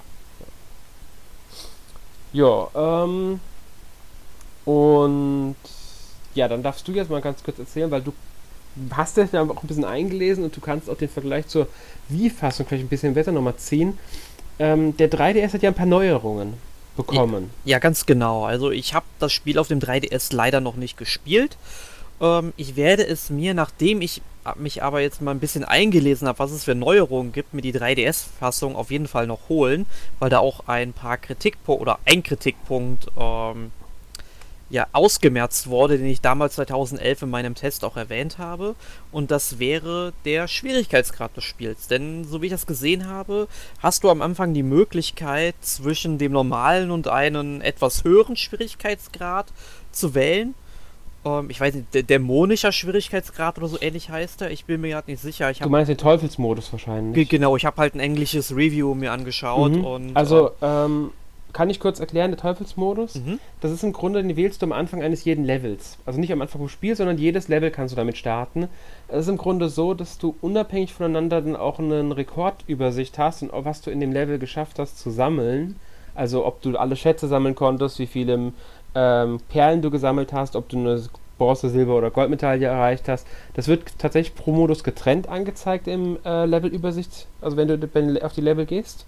Ja, 2.34 3.04
ähm, 3.04 3.40
und 4.68 5.56
ja, 6.36 6.50
dann 6.50 6.62
darfst 6.62 6.86
du 6.86 6.92
jetzt 6.92 7.10
mal 7.10 7.22
ganz 7.22 7.42
kurz 7.42 7.58
erzählen, 7.58 7.90
weil 7.90 8.02
du 8.02 8.12
hast 8.92 9.16
dich 9.16 9.32
ja 9.32 9.42
auch 9.42 9.64
ein 9.64 9.68
bisschen 9.68 9.86
eingelesen 9.86 10.44
und 10.44 10.54
du 10.54 10.60
kannst 10.60 10.90
auch 10.90 10.98
den 10.98 11.08
Vergleich 11.08 11.48
zur 11.48 11.70
Wii-Fassung 12.10 12.66
vielleicht 12.68 12.84
ein 12.84 12.90
bisschen 12.90 13.14
besser 13.14 13.32
nochmal 13.32 13.56
ziehen. 13.56 13.98
Ähm, 14.60 14.98
der 14.98 15.10
3DS 15.10 15.54
hat 15.54 15.64
ja 15.64 15.70
ein 15.70 15.74
paar 15.74 15.86
Neuerungen 15.86 16.56
bekommen. 16.98 17.50
Ja, 17.64 17.76
ja 17.76 17.80
ganz 17.80 18.06
genau. 18.06 18.44
Also 18.44 18.70
ich 18.70 18.94
habe 18.94 19.06
das 19.20 19.32
Spiel 19.32 19.58
auf 19.58 19.70
dem 19.70 19.80
3DS 19.80 20.36
leider 20.36 20.60
noch 20.60 20.76
nicht 20.76 20.98
gespielt. 20.98 21.56
Ähm, 22.20 22.52
ich 22.58 22.76
werde 22.76 23.08
es 23.08 23.30
mir, 23.30 23.54
nachdem 23.54 24.02
ich 24.02 24.22
mich 24.58 24.84
aber 24.84 25.00
jetzt 25.00 25.22
mal 25.22 25.32
ein 25.32 25.40
bisschen 25.40 25.64
eingelesen 25.64 26.28
habe, 26.28 26.40
was 26.40 26.52
es 26.52 26.66
für 26.66 26.76
Neuerungen 26.76 27.32
gibt, 27.32 27.54
mir 27.54 27.62
die 27.62 27.74
3DS-Fassung 27.74 28.76
auf 28.76 28.92
jeden 28.92 29.08
Fall 29.08 29.28
noch 29.28 29.48
holen, 29.48 29.86
weil 30.20 30.30
da 30.30 30.40
auch 30.40 30.68
ein 30.68 30.92
paar 30.92 31.18
Kritikpunkte 31.18 31.82
oder 31.82 32.00
ein 32.04 32.22
Kritikpunkt 32.22 33.08
ähm, 33.18 33.72
ja, 34.70 34.88
ausgemerzt 34.92 35.68
wurde, 35.68 35.98
den 35.98 36.08
ich 36.08 36.22
damals 36.22 36.56
2011 36.56 37.24
in 37.24 37.30
meinem 37.30 37.56
Test 37.56 37.86
auch 37.86 37.96
erwähnt 37.96 38.38
habe. 38.38 38.76
Und 39.12 39.32
das 39.32 39.60
wäre 39.60 40.14
der 40.26 40.48
Schwierigkeitsgrad 40.48 41.36
des 41.38 41.46
Spiels. 41.46 41.88
Denn 41.88 42.26
so 42.26 42.42
wie 42.42 42.48
ich 42.48 42.52
das 42.52 42.66
gesehen 42.66 43.08
habe, 43.08 43.48
hast 43.80 44.04
du 44.04 44.10
am 44.10 44.22
Anfang 44.22 44.54
die 44.54 44.64
Möglichkeit, 44.64 45.56
zwischen 45.62 46.18
dem 46.18 46.34
normalen 46.34 46.92
und 46.92 47.08
einem 47.08 47.62
etwas 47.62 48.04
höheren 48.04 48.36
Schwierigkeitsgrad 48.36 49.48
zu 49.92 50.14
wählen. 50.14 50.54
Ähm, 51.26 51.50
ich 51.50 51.60
weiß 51.60 51.74
nicht, 51.76 51.94
der 51.94 52.04
dämonischer 52.04 52.72
Schwierigkeitsgrad 52.72 53.58
oder 53.58 53.68
so 53.68 53.78
ähnlich 53.80 54.10
heißt 54.10 54.42
er. 54.42 54.52
Ich 54.52 54.66
bin 54.66 54.82
mir 54.82 54.90
gerade 54.90 55.10
nicht 55.10 55.22
sicher. 55.22 55.52
du 55.52 55.70
meinst 55.70 55.90
den 55.90 55.98
Teufelsmodus 55.98 56.72
wahrscheinlich. 56.72 57.30
Genau, 57.30 57.56
ich 57.56 57.66
habe 57.66 57.78
halt 57.78 57.96
ein 57.96 58.00
englisches 58.00 58.56
Review 58.56 58.94
mir 58.96 59.12
angeschaut. 59.12 59.72
Mhm. 59.74 59.86
und 59.86 60.18
Also, 60.18 60.52
äh, 60.62 60.86
ähm 60.86 61.12
kann 61.54 61.70
ich 61.70 61.80
kurz 61.80 62.00
erklären, 62.00 62.32
der 62.32 62.40
Teufelsmodus? 62.40 63.16
Mhm. 63.16 63.40
Das 63.62 63.72
ist 63.72 63.84
im 63.84 63.94
Grunde, 63.94 64.22
den 64.22 64.36
wählst 64.36 64.62
du 64.62 64.66
am 64.66 64.72
Anfang 64.72 65.02
eines 65.02 65.24
jeden 65.26 65.46
Levels. 65.46 65.98
Also 66.06 66.20
nicht 66.20 66.32
am 66.32 66.42
Anfang 66.42 66.60
vom 66.60 66.70
Spiel, 66.70 66.96
sondern 66.96 67.18
jedes 67.18 67.48
Level 67.48 67.72
kannst 67.72 67.94
du 67.94 67.96
damit 67.96 68.18
starten. 68.18 68.68
Es 69.08 69.22
ist 69.22 69.30
im 69.30 69.38
Grunde 69.38 69.70
so, 69.70 69.94
dass 69.94 70.18
du 70.18 70.36
unabhängig 70.42 70.94
voneinander 70.94 71.42
dann 71.42 71.56
auch 71.56 71.80
eine 71.80 72.16
Rekordübersicht 72.16 73.18
hast 73.18 73.44
und 73.44 73.52
was 73.54 73.82
du 73.82 73.92
in 73.92 74.00
dem 74.00 74.12
Level 74.12 74.40
geschafft 74.40 74.80
hast 74.80 75.00
zu 75.00 75.10
sammeln. 75.10 75.78
Also 76.16 76.46
ob 76.46 76.62
du 76.62 76.78
alle 76.78 76.96
Schätze 76.96 77.28
sammeln 77.28 77.56
konntest, 77.56 78.00
wie 78.00 78.08
viele 78.08 78.54
ähm, 78.96 79.40
Perlen 79.50 79.82
du 79.82 79.92
gesammelt 79.92 80.34
hast, 80.34 80.56
ob 80.56 80.68
du 80.70 80.78
eine 80.78 81.02
Bronze, 81.38 81.70
Silber 81.70 81.96
oder 81.96 82.12
Goldmedaille 82.12 82.66
erreicht 82.68 83.08
hast. 83.08 83.28
Das 83.54 83.68
wird 83.68 84.00
tatsächlich 84.00 84.36
pro 84.36 84.52
Modus 84.52 84.84
getrennt 84.84 85.30
angezeigt 85.30 85.88
im 85.88 86.18
äh, 86.26 86.46
Levelübersicht, 86.46 87.28
also 87.42 87.58
wenn 87.58 87.68
du 87.68 88.26
auf 88.26 88.34
die 88.34 88.42
Level 88.42 88.66
gehst. 88.66 89.06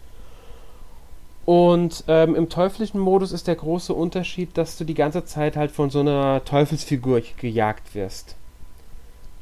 Und 1.50 2.04
ähm, 2.08 2.36
im 2.36 2.48
teuflischen 2.48 3.00
Modus 3.00 3.32
ist 3.32 3.48
der 3.48 3.56
große 3.56 3.92
Unterschied, 3.92 4.56
dass 4.56 4.78
du 4.78 4.84
die 4.84 4.94
ganze 4.94 5.26
Zeit 5.26 5.58
halt 5.58 5.72
von 5.72 5.90
so 5.90 6.02
einer 6.02 6.46
Teufelsfigur 6.46 7.24
gejagt 7.38 7.96
wirst. 7.96 8.36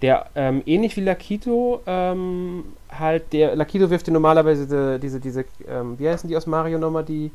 Der 0.02 0.30
ähm, 0.34 0.64
ähnlich 0.66 0.96
wie 0.96 1.02
Lakito 1.02 1.82
ähm, 1.86 2.64
halt, 2.90 3.34
der 3.34 3.58
Lakito 3.58 3.90
wirft 3.90 4.08
dir 4.08 4.14
normalerweise 4.14 4.64
diese, 4.64 5.00
diese, 5.00 5.20
diese 5.20 5.46
ähm, 5.68 6.00
wie 6.00 6.08
heißen 6.08 6.30
die 6.30 6.38
aus 6.38 6.48
Mario 6.48 6.78
nochmal, 6.78 7.04
die 7.04 7.30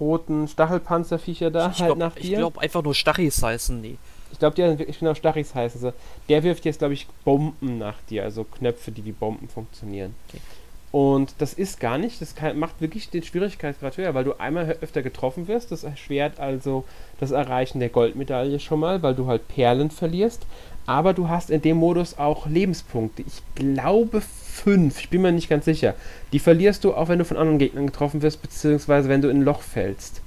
roten 0.00 0.48
Stachelpanzerviecher 0.48 1.50
da 1.50 1.70
ich 1.70 1.80
halt 1.80 1.88
glaub, 1.88 1.98
nach 1.98 2.14
dir? 2.14 2.22
Ich 2.22 2.34
glaube 2.38 2.62
einfach 2.62 2.82
nur 2.82 2.94
Stachis 2.94 3.42
heißen 3.42 3.82
die. 3.82 3.98
Ich 4.32 4.38
glaube, 4.38 4.56
die 4.56 4.62
haben 4.64 4.78
wirklich 4.78 5.00
genau 5.00 5.12
Stachis 5.12 5.54
heißen 5.54 5.82
sie. 5.82 5.92
Der 6.30 6.42
wirft 6.42 6.64
jetzt, 6.64 6.78
glaube 6.78 6.94
ich, 6.94 7.06
Bomben 7.26 7.76
nach 7.76 8.00
dir, 8.08 8.22
also 8.22 8.44
Knöpfe, 8.44 8.90
die 8.90 9.04
wie 9.04 9.12
Bomben 9.12 9.50
funktionieren. 9.50 10.14
Okay. 10.30 10.40
Und 10.94 11.34
das 11.38 11.54
ist 11.54 11.80
gar 11.80 11.98
nicht, 11.98 12.20
das 12.20 12.36
kann, 12.36 12.56
macht 12.56 12.80
wirklich 12.80 13.10
den 13.10 13.24
Schwierigkeitsgrad 13.24 13.96
höher, 13.96 14.14
weil 14.14 14.22
du 14.22 14.38
einmal 14.38 14.76
öfter 14.80 15.02
getroffen 15.02 15.48
wirst. 15.48 15.72
Das 15.72 15.82
erschwert 15.82 16.38
also 16.38 16.84
das 17.18 17.32
Erreichen 17.32 17.80
der 17.80 17.88
Goldmedaille 17.88 18.60
schon 18.60 18.78
mal, 18.78 19.02
weil 19.02 19.16
du 19.16 19.26
halt 19.26 19.48
Perlen 19.48 19.90
verlierst. 19.90 20.46
Aber 20.86 21.12
du 21.12 21.28
hast 21.28 21.50
in 21.50 21.62
dem 21.62 21.78
Modus 21.78 22.16
auch 22.16 22.46
Lebenspunkte. 22.46 23.22
Ich 23.22 23.42
glaube 23.56 24.20
fünf, 24.20 25.00
ich 25.00 25.10
bin 25.10 25.22
mir 25.22 25.32
nicht 25.32 25.48
ganz 25.48 25.64
sicher. 25.64 25.94
Die 26.32 26.38
verlierst 26.38 26.84
du 26.84 26.94
auch, 26.94 27.08
wenn 27.08 27.18
du 27.18 27.24
von 27.24 27.38
anderen 27.38 27.58
Gegnern 27.58 27.88
getroffen 27.88 28.22
wirst, 28.22 28.40
beziehungsweise 28.40 29.08
wenn 29.08 29.20
du 29.20 29.28
in 29.30 29.38
ein 29.38 29.44
Loch 29.44 29.62
fällst. 29.62 30.20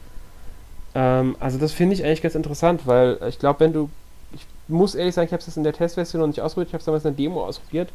Ähm, 0.96 1.38
also 1.40 1.58
das 1.60 1.72
finde 1.72 1.94
ich 1.94 2.04
eigentlich 2.04 2.24
ganz 2.24 2.36
interessant, 2.36 2.82
weil 2.84 3.20
ich 3.30 3.40
glaube, 3.40 3.62
wenn 3.62 3.72
du. 3.72 3.90
Ich 4.34 4.46
muss 4.68 4.96
ehrlich 4.96 5.16
sagen, 5.16 5.28
ich 5.28 5.32
habe 5.32 5.42
es 5.42 5.56
in 5.56 5.64
der 5.64 5.72
Testversion 5.72 6.20
noch 6.20 6.28
nicht 6.28 6.42
ausprobiert, 6.42 6.68
ich 6.68 6.74
habe 6.74 6.82
es 6.82 6.86
damals 6.86 7.06
in 7.06 7.16
der 7.16 7.26
Demo 7.26 7.46
ausprobiert. 7.46 7.88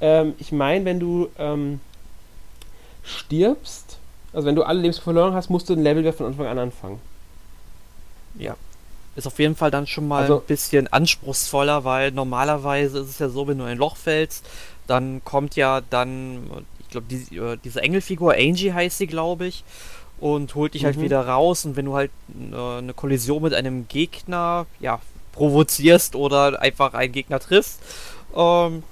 Ähm, 0.00 0.34
ich 0.40 0.50
meine, 0.50 0.84
wenn 0.84 0.98
du. 0.98 1.28
Ähm, 1.38 1.78
stirbst, 3.08 3.98
also 4.32 4.46
wenn 4.46 4.54
du 4.54 4.62
alle 4.62 4.80
Lebenspunkte 4.80 5.14
verloren 5.14 5.34
hast, 5.34 5.50
musst 5.50 5.68
du 5.68 5.74
ein 5.74 5.82
Level 5.82 6.12
von 6.12 6.26
Anfang 6.26 6.46
an 6.46 6.58
anfangen. 6.58 7.00
Ja. 8.38 8.56
Ist 9.16 9.26
auf 9.26 9.38
jeden 9.38 9.56
Fall 9.56 9.70
dann 9.70 9.86
schon 9.86 10.06
mal 10.06 10.22
also, 10.22 10.36
ein 10.36 10.46
bisschen 10.46 10.86
anspruchsvoller, 10.92 11.84
weil 11.84 12.12
normalerweise 12.12 13.00
ist 13.00 13.08
es 13.08 13.18
ja 13.18 13.28
so, 13.28 13.48
wenn 13.48 13.58
du 13.58 13.64
in 13.64 13.70
ein 13.70 13.78
Loch 13.78 13.96
fällst, 13.96 14.46
dann 14.86 15.22
kommt 15.24 15.56
ja 15.56 15.80
dann, 15.90 16.44
ich 16.78 16.88
glaube, 16.90 17.06
die, 17.10 17.36
äh, 17.36 17.58
diese 17.64 17.82
Engelfigur, 17.82 18.34
Angie 18.34 18.72
heißt 18.72 18.98
sie, 18.98 19.06
glaube 19.06 19.46
ich, 19.46 19.64
und 20.20 20.54
holt 20.54 20.74
dich 20.74 20.84
halt 20.84 20.96
mhm. 20.96 21.00
halt 21.00 21.10
wieder 21.10 21.26
raus. 21.26 21.64
Und 21.64 21.76
wenn 21.76 21.86
du 21.86 21.94
halt 21.94 22.10
äh, 22.52 22.78
eine 22.78 22.94
Kollision 22.94 23.42
mit 23.42 23.54
einem 23.54 23.88
Gegner, 23.88 24.66
ja, 24.78 25.00
provozierst 25.32 26.14
oder 26.14 26.60
einfach 26.60 26.94
einen 26.94 27.12
Gegner 27.12 27.40
triffst, 27.40 27.80
ähm, 28.36 28.82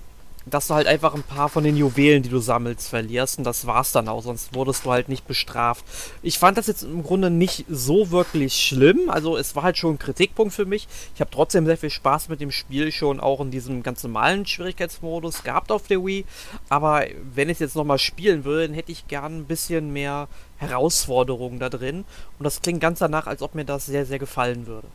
dass 0.49 0.69
du 0.69 0.75
halt 0.75 0.87
einfach 0.87 1.15
ein 1.15 1.25
paar 1.25 1.49
von 1.49 1.65
den 1.65 1.77
Juwelen, 1.77 2.23
die 2.23 2.29
du 2.29 2.39
sammelst, 2.39 2.89
verlierst 2.89 3.39
und 3.39 3.45
das 3.45 3.67
war's 3.67 3.91
dann 3.91 4.09
auch, 4.09 4.23
sonst 4.23 4.55
wurdest 4.55 4.85
du 4.85 4.93
halt 4.93 5.09
nicht 5.09 5.27
bestraft. 5.27 5.85
Ich 6.23 6.39
fand 6.39 6.57
das 6.57 6.69
jetzt 6.69 6.85
im 6.85 7.03
Grunde 7.03 7.31
nicht 7.31 7.65
so 7.69 8.13
wirklich 8.13 8.55
schlimm, 8.55 9.11
also 9.11 9.37
es 9.37 9.57
war 9.57 9.65
halt 9.65 9.77
schon 9.77 9.95
ein 9.95 9.99
Kritikpunkt 9.99 10.55
für 10.55 10.65
mich. 10.65 10.87
Ich 11.15 11.21
habe 11.21 11.31
trotzdem 11.33 11.67
sehr 11.67 11.77
viel 11.77 11.91
Spaß 11.91 12.29
mit 12.29 12.41
dem 12.41 12.53
Spiel 12.53 12.93
schon 12.93 13.19
auch 13.19 13.41
in 13.41 13.51
diesem 13.51 13.83
ganz 13.83 14.05
normalen 14.05 14.47
Schwierigkeitsmodus 14.47 15.43
gehabt 15.43 15.73
auf 15.73 15.89
der 15.89 16.05
Wii, 16.05 16.25
aber 16.69 17.05
wenn 17.35 17.49
ich 17.49 17.55
es 17.55 17.61
jetzt 17.61 17.77
nochmal 17.77 17.99
spielen 17.99 18.45
würde, 18.45 18.69
dann 18.69 18.75
hätte 18.75 18.93
ich 18.93 19.09
gern 19.09 19.39
ein 19.39 19.45
bisschen 19.47 19.93
mehr 19.93 20.29
Herausforderungen 20.59 21.59
da 21.59 21.69
drin 21.69 22.05
und 22.39 22.45
das 22.45 22.63
klingt 22.63 22.81
ganz 22.81 23.01
danach, 23.01 23.27
als 23.27 23.43
ob 23.43 23.57
mir 23.57 23.65
das 23.65 23.87
sehr, 23.87 24.07
sehr 24.07 24.21
gefallen 24.21 24.67
würde. 24.69 24.87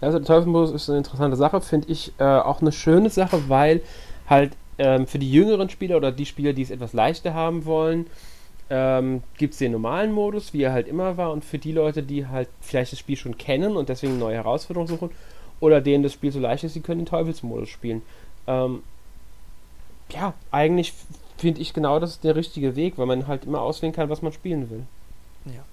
Also 0.00 0.18
der 0.18 0.26
Teufelsmodus 0.26 0.72
ist 0.72 0.88
eine 0.88 0.98
interessante 0.98 1.36
Sache, 1.36 1.60
finde 1.60 1.88
ich 1.88 2.12
äh, 2.18 2.24
auch 2.24 2.60
eine 2.60 2.72
schöne 2.72 3.08
Sache, 3.10 3.48
weil 3.48 3.80
halt 4.28 4.52
ähm, 4.78 5.06
für 5.06 5.18
die 5.18 5.30
jüngeren 5.30 5.70
Spieler 5.70 5.96
oder 5.96 6.12
die 6.12 6.26
Spieler, 6.26 6.52
die 6.52 6.62
es 6.62 6.70
etwas 6.70 6.92
leichter 6.92 7.34
haben 7.34 7.64
wollen, 7.64 8.06
ähm, 8.68 9.22
gibt 9.38 9.52
es 9.52 9.58
den 9.58 9.72
normalen 9.72 10.12
Modus, 10.12 10.52
wie 10.52 10.62
er 10.62 10.72
halt 10.72 10.88
immer 10.88 11.16
war. 11.16 11.32
Und 11.32 11.44
für 11.44 11.58
die 11.58 11.72
Leute, 11.72 12.02
die 12.02 12.26
halt 12.26 12.48
vielleicht 12.60 12.92
das 12.92 12.98
Spiel 12.98 13.16
schon 13.16 13.38
kennen 13.38 13.76
und 13.76 13.88
deswegen 13.88 14.18
neue 14.18 14.36
Herausforderungen 14.36 14.88
suchen, 14.88 15.10
oder 15.60 15.80
denen 15.80 16.02
das 16.02 16.12
Spiel 16.12 16.32
so 16.32 16.40
leicht 16.40 16.64
ist, 16.64 16.74
sie 16.74 16.80
können 16.80 17.00
den 17.00 17.06
Teufelsmodus 17.06 17.68
spielen. 17.68 18.02
Ähm, 18.46 18.82
ja, 20.10 20.34
eigentlich 20.50 20.92
finde 21.38 21.60
ich 21.60 21.72
genau 21.72 21.98
das 21.98 22.12
ist 22.12 22.24
der 22.24 22.36
richtige 22.36 22.76
Weg, 22.76 22.98
weil 22.98 23.06
man 23.06 23.26
halt 23.26 23.44
immer 23.44 23.60
auswählen 23.60 23.94
kann, 23.94 24.08
was 24.08 24.22
man 24.22 24.32
spielen 24.32 24.70
will. 24.70 24.82
Ja. 25.46 25.64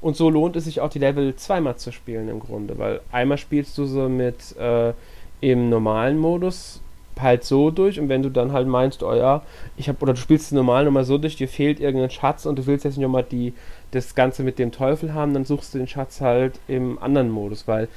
Und 0.00 0.16
so 0.16 0.28
lohnt 0.28 0.56
es 0.56 0.64
sich 0.64 0.80
auch 0.80 0.90
die 0.90 0.98
Level 0.98 1.34
zweimal 1.36 1.76
zu 1.76 1.92
spielen 1.92 2.28
im 2.28 2.40
Grunde, 2.40 2.78
weil 2.78 3.00
einmal 3.10 3.38
spielst 3.38 3.78
du 3.78 3.86
so 3.86 4.08
mit 4.08 4.56
äh, 4.58 4.92
im 5.40 5.70
normalen 5.70 6.18
Modus 6.18 6.80
halt 7.20 7.44
so 7.44 7.70
durch 7.70 8.00
und 8.00 8.08
wenn 8.08 8.22
du 8.22 8.30
dann 8.30 8.52
halt 8.52 8.66
meinst, 8.66 9.02
oh 9.02 9.14
ja, 9.14 9.42
ich 9.76 9.88
habe 9.88 9.98
oder 10.02 10.14
du 10.14 10.20
spielst 10.20 10.46
es 10.46 10.52
normal 10.52 10.84
nochmal 10.84 11.04
so 11.04 11.18
durch, 11.18 11.36
dir 11.36 11.48
fehlt 11.48 11.80
irgendein 11.80 12.10
Schatz 12.10 12.46
und 12.46 12.58
du 12.58 12.66
willst 12.66 12.84
jetzt 12.84 12.96
nicht 12.96 13.04
nochmal 13.04 13.24
die 13.24 13.52
das 13.90 14.14
Ganze 14.14 14.42
mit 14.42 14.58
dem 14.58 14.72
Teufel 14.72 15.14
haben, 15.14 15.34
dann 15.34 15.44
suchst 15.44 15.74
du 15.74 15.78
den 15.78 15.86
Schatz 15.86 16.20
halt 16.20 16.58
im 16.66 16.98
anderen 16.98 17.30
Modus, 17.30 17.68
weil 17.68 17.88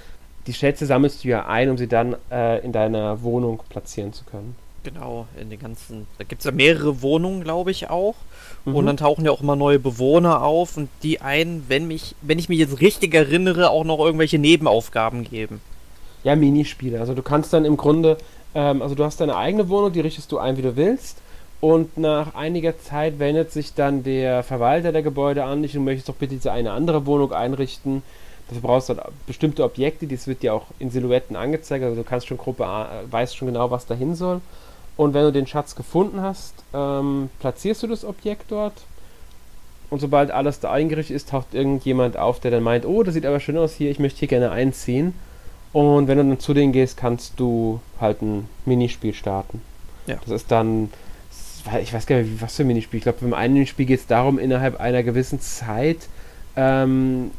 die 0.45 0.53
Schätze 0.53 0.85
sammelst 0.85 1.23
du 1.23 1.29
ja 1.29 1.47
ein, 1.47 1.69
um 1.69 1.77
sie 1.77 1.87
dann 1.87 2.15
äh, 2.31 2.63
in 2.63 2.71
deiner 2.71 3.21
Wohnung 3.23 3.61
platzieren 3.69 4.13
zu 4.13 4.23
können. 4.23 4.55
Genau, 4.83 5.27
in 5.39 5.49
den 5.49 5.59
ganzen. 5.59 6.07
Da 6.17 6.23
gibt 6.23 6.39
es 6.39 6.45
ja 6.45 6.51
mehrere 6.51 7.01
Wohnungen, 7.01 7.43
glaube 7.43 7.71
ich, 7.71 7.89
auch. 7.89 8.15
Mhm. 8.63 8.75
Und 8.75 8.85
dann 8.85 8.95
tauchen 8.95 9.25
ja 9.25 9.31
auch 9.31 9.41
immer 9.41 9.57
neue 9.57 9.79
Bewohner 9.79 10.43
auf 10.43 10.77
und 10.77 10.87
die 11.03 11.19
einen, 11.19 11.65
wenn 11.67 11.87
mich, 11.87 12.15
wenn 12.21 12.39
ich 12.39 12.47
mich 12.47 12.59
jetzt 12.59 12.79
richtig 12.79 13.13
erinnere, 13.13 13.69
auch 13.69 13.83
noch 13.83 13.99
irgendwelche 13.99 14.39
Nebenaufgaben 14.39 15.25
geben. 15.25 15.59
Ja, 16.23 16.37
Minispiele. 16.37 17.01
Also 17.01 17.13
du 17.13 17.21
kannst 17.21 17.51
dann 17.51 17.65
im 17.65 17.75
Grunde 17.75 18.17
ähm, 18.57 18.81
also 18.81 18.95
du 18.95 19.03
hast 19.05 19.21
deine 19.21 19.37
eigene 19.37 19.69
Wohnung, 19.69 19.93
die 19.93 20.01
richtest 20.01 20.31
du 20.31 20.39
ein, 20.39 20.57
wie 20.57 20.63
du 20.63 20.75
willst. 20.75 21.19
Und 21.61 21.97
nach 21.97 22.35
einiger 22.35 22.77
Zeit 22.77 23.19
wendet 23.19 23.51
sich 23.51 23.73
dann 23.73 24.03
der 24.03 24.43
Verwalter 24.43 24.91
der 24.91 25.01
Gebäude 25.03 25.43
an 25.43 25.61
dich 25.61 25.77
und 25.77 25.85
möchtest 25.85 26.09
doch 26.09 26.15
bitte 26.15 26.35
diese 26.35 26.51
eine 26.51 26.71
andere 26.71 27.05
Wohnung 27.05 27.31
einrichten. 27.31 28.03
Dafür 28.47 28.61
brauchst 28.61 28.89
du 28.89 28.95
halt 28.95 29.07
bestimmte 29.25 29.63
Objekte, 29.63 30.07
das 30.07 30.27
wird 30.27 30.41
dir 30.41 30.53
auch 30.53 30.65
in 30.79 30.89
Silhouetten 30.89 31.35
angezeigt, 31.35 31.83
also 31.83 31.95
du 31.95 32.03
kannst 32.03 32.27
schon 32.27 32.37
Gruppe 32.37 32.65
A, 32.65 32.89
weißt 33.09 33.35
schon 33.35 33.47
genau, 33.47 33.71
was 33.71 33.85
dahin 33.85 34.15
soll. 34.15 34.41
Und 34.95 35.13
wenn 35.13 35.23
du 35.23 35.31
den 35.31 35.47
Schatz 35.47 35.75
gefunden 35.75 36.21
hast, 36.21 36.53
ähm, 36.73 37.29
platzierst 37.39 37.83
du 37.83 37.87
das 37.87 38.05
Objekt 38.05 38.51
dort. 38.51 38.73
Und 39.89 39.99
sobald 39.99 40.31
alles 40.31 40.59
da 40.59 40.71
eingerichtet 40.71 41.15
ist, 41.15 41.29
taucht 41.29 41.53
irgendjemand 41.53 42.17
auf, 42.17 42.39
der 42.39 42.51
dann 42.51 42.63
meint, 42.63 42.85
oh, 42.85 43.03
das 43.03 43.13
sieht 43.13 43.25
aber 43.25 43.39
schön 43.39 43.57
aus 43.57 43.73
hier, 43.73 43.91
ich 43.91 43.99
möchte 43.99 44.19
hier 44.19 44.27
gerne 44.27 44.51
einziehen. 44.51 45.13
Und 45.77 46.07
wenn 46.07 46.17
du 46.17 46.23
dann 46.23 46.39
zu 46.39 46.55
denen 46.55 46.71
gehst, 46.71 46.97
kannst 46.97 47.39
du 47.39 47.79
halt 48.01 48.23
ein 48.23 48.49
Minispiel 48.65 49.13
starten. 49.13 49.61
Ja. 50.07 50.15
Das 50.25 50.31
ist 50.31 50.49
dann, 50.51 50.89
ich 51.79 51.93
weiß 51.93 52.07
gar 52.07 52.17
nicht, 52.17 52.41
was 52.41 52.55
für 52.55 52.63
ein 52.63 52.67
Minispiel. 52.67 52.97
Ich 52.97 53.03
glaube, 53.03 53.19
beim 53.21 53.35
einen 53.35 53.53
Minispiel 53.53 53.85
geht 53.85 53.99
es 53.99 54.07
darum, 54.07 54.39
innerhalb 54.39 54.79
einer 54.79 55.03
gewissen 55.03 55.39
Zeit 55.39 56.09
ähm, 56.55 57.29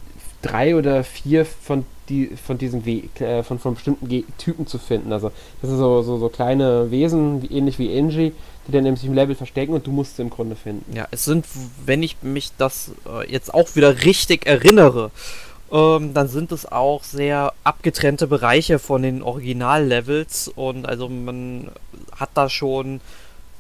drei 0.41 0.77
oder 0.77 1.03
vier 1.03 1.47
von, 1.47 1.85
die, 2.09 2.29
von 2.29 2.59
diesen 2.59 2.85
Weg, 2.85 3.21
äh, 3.21 3.43
von, 3.43 3.59
von 3.59 3.75
bestimmten 3.75 4.07
Ge 4.07 4.23
Typen 4.39 4.69
zu 4.69 4.79
finden. 4.79 5.13
Also 5.13 5.33
das 5.61 5.71
sind 5.71 5.81
so, 5.81 6.03
so, 6.03 6.19
so 6.19 6.29
kleine 6.29 6.93
Wesen, 6.93 7.43
wie, 7.43 7.49
ähnlich 7.49 7.81
wie 7.81 7.99
Angie, 7.99 8.33
die 8.69 8.71
dann 8.73 8.85
nämlich 8.85 9.05
im 9.05 9.15
Level 9.15 9.35
verstecken 9.35 9.73
und 9.73 9.85
du 9.85 9.91
musst 9.91 10.15
sie 10.15 10.23
im 10.23 10.31
Grunde 10.31 10.55
finden. 10.55 10.95
Ja, 10.95 11.09
es 11.11 11.25
sind, 11.25 11.45
wenn 11.85 12.05
ich 12.05 12.23
mich 12.23 12.53
das 12.57 12.93
äh, 13.05 13.29
jetzt 13.29 13.53
auch 13.53 13.75
wieder 13.75 14.05
richtig 14.05 14.47
erinnere, 14.47 15.11
ähm, 15.71 16.15
dann 16.15 16.29
sind 16.29 16.53
es 16.53 16.71
auch 16.71 17.05
sehr 17.05 17.53
abgetrennte 17.65 18.27
Bereiche 18.27 18.79
von 18.79 19.03
den 19.03 19.23
Original-Levels 19.23 20.49
und 20.49 20.89
also 20.89 21.09
man 21.09 21.71
hat 22.17 22.31
da 22.35 22.49
schon 22.49 23.01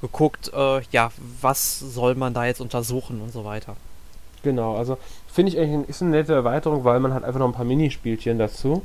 geguckt, 0.00 0.50
äh, 0.54 0.80
ja, 0.90 1.10
was 1.40 1.78
soll 1.80 2.14
man 2.14 2.34
da 2.34 2.46
jetzt 2.46 2.60
untersuchen 2.60 3.20
und 3.20 3.32
so 3.32 3.44
weiter. 3.44 3.76
Genau, 4.42 4.76
also 4.76 4.96
finde 5.26 5.52
ich 5.52 5.58
eigentlich 5.58 5.88
ist 5.88 6.02
eine 6.02 6.12
nette 6.12 6.32
Erweiterung, 6.32 6.84
weil 6.84 7.00
man 7.00 7.12
hat 7.12 7.24
einfach 7.24 7.40
noch 7.40 7.48
ein 7.48 7.52
paar 7.52 7.64
Minispielchen 7.64 8.38
dazu 8.38 8.82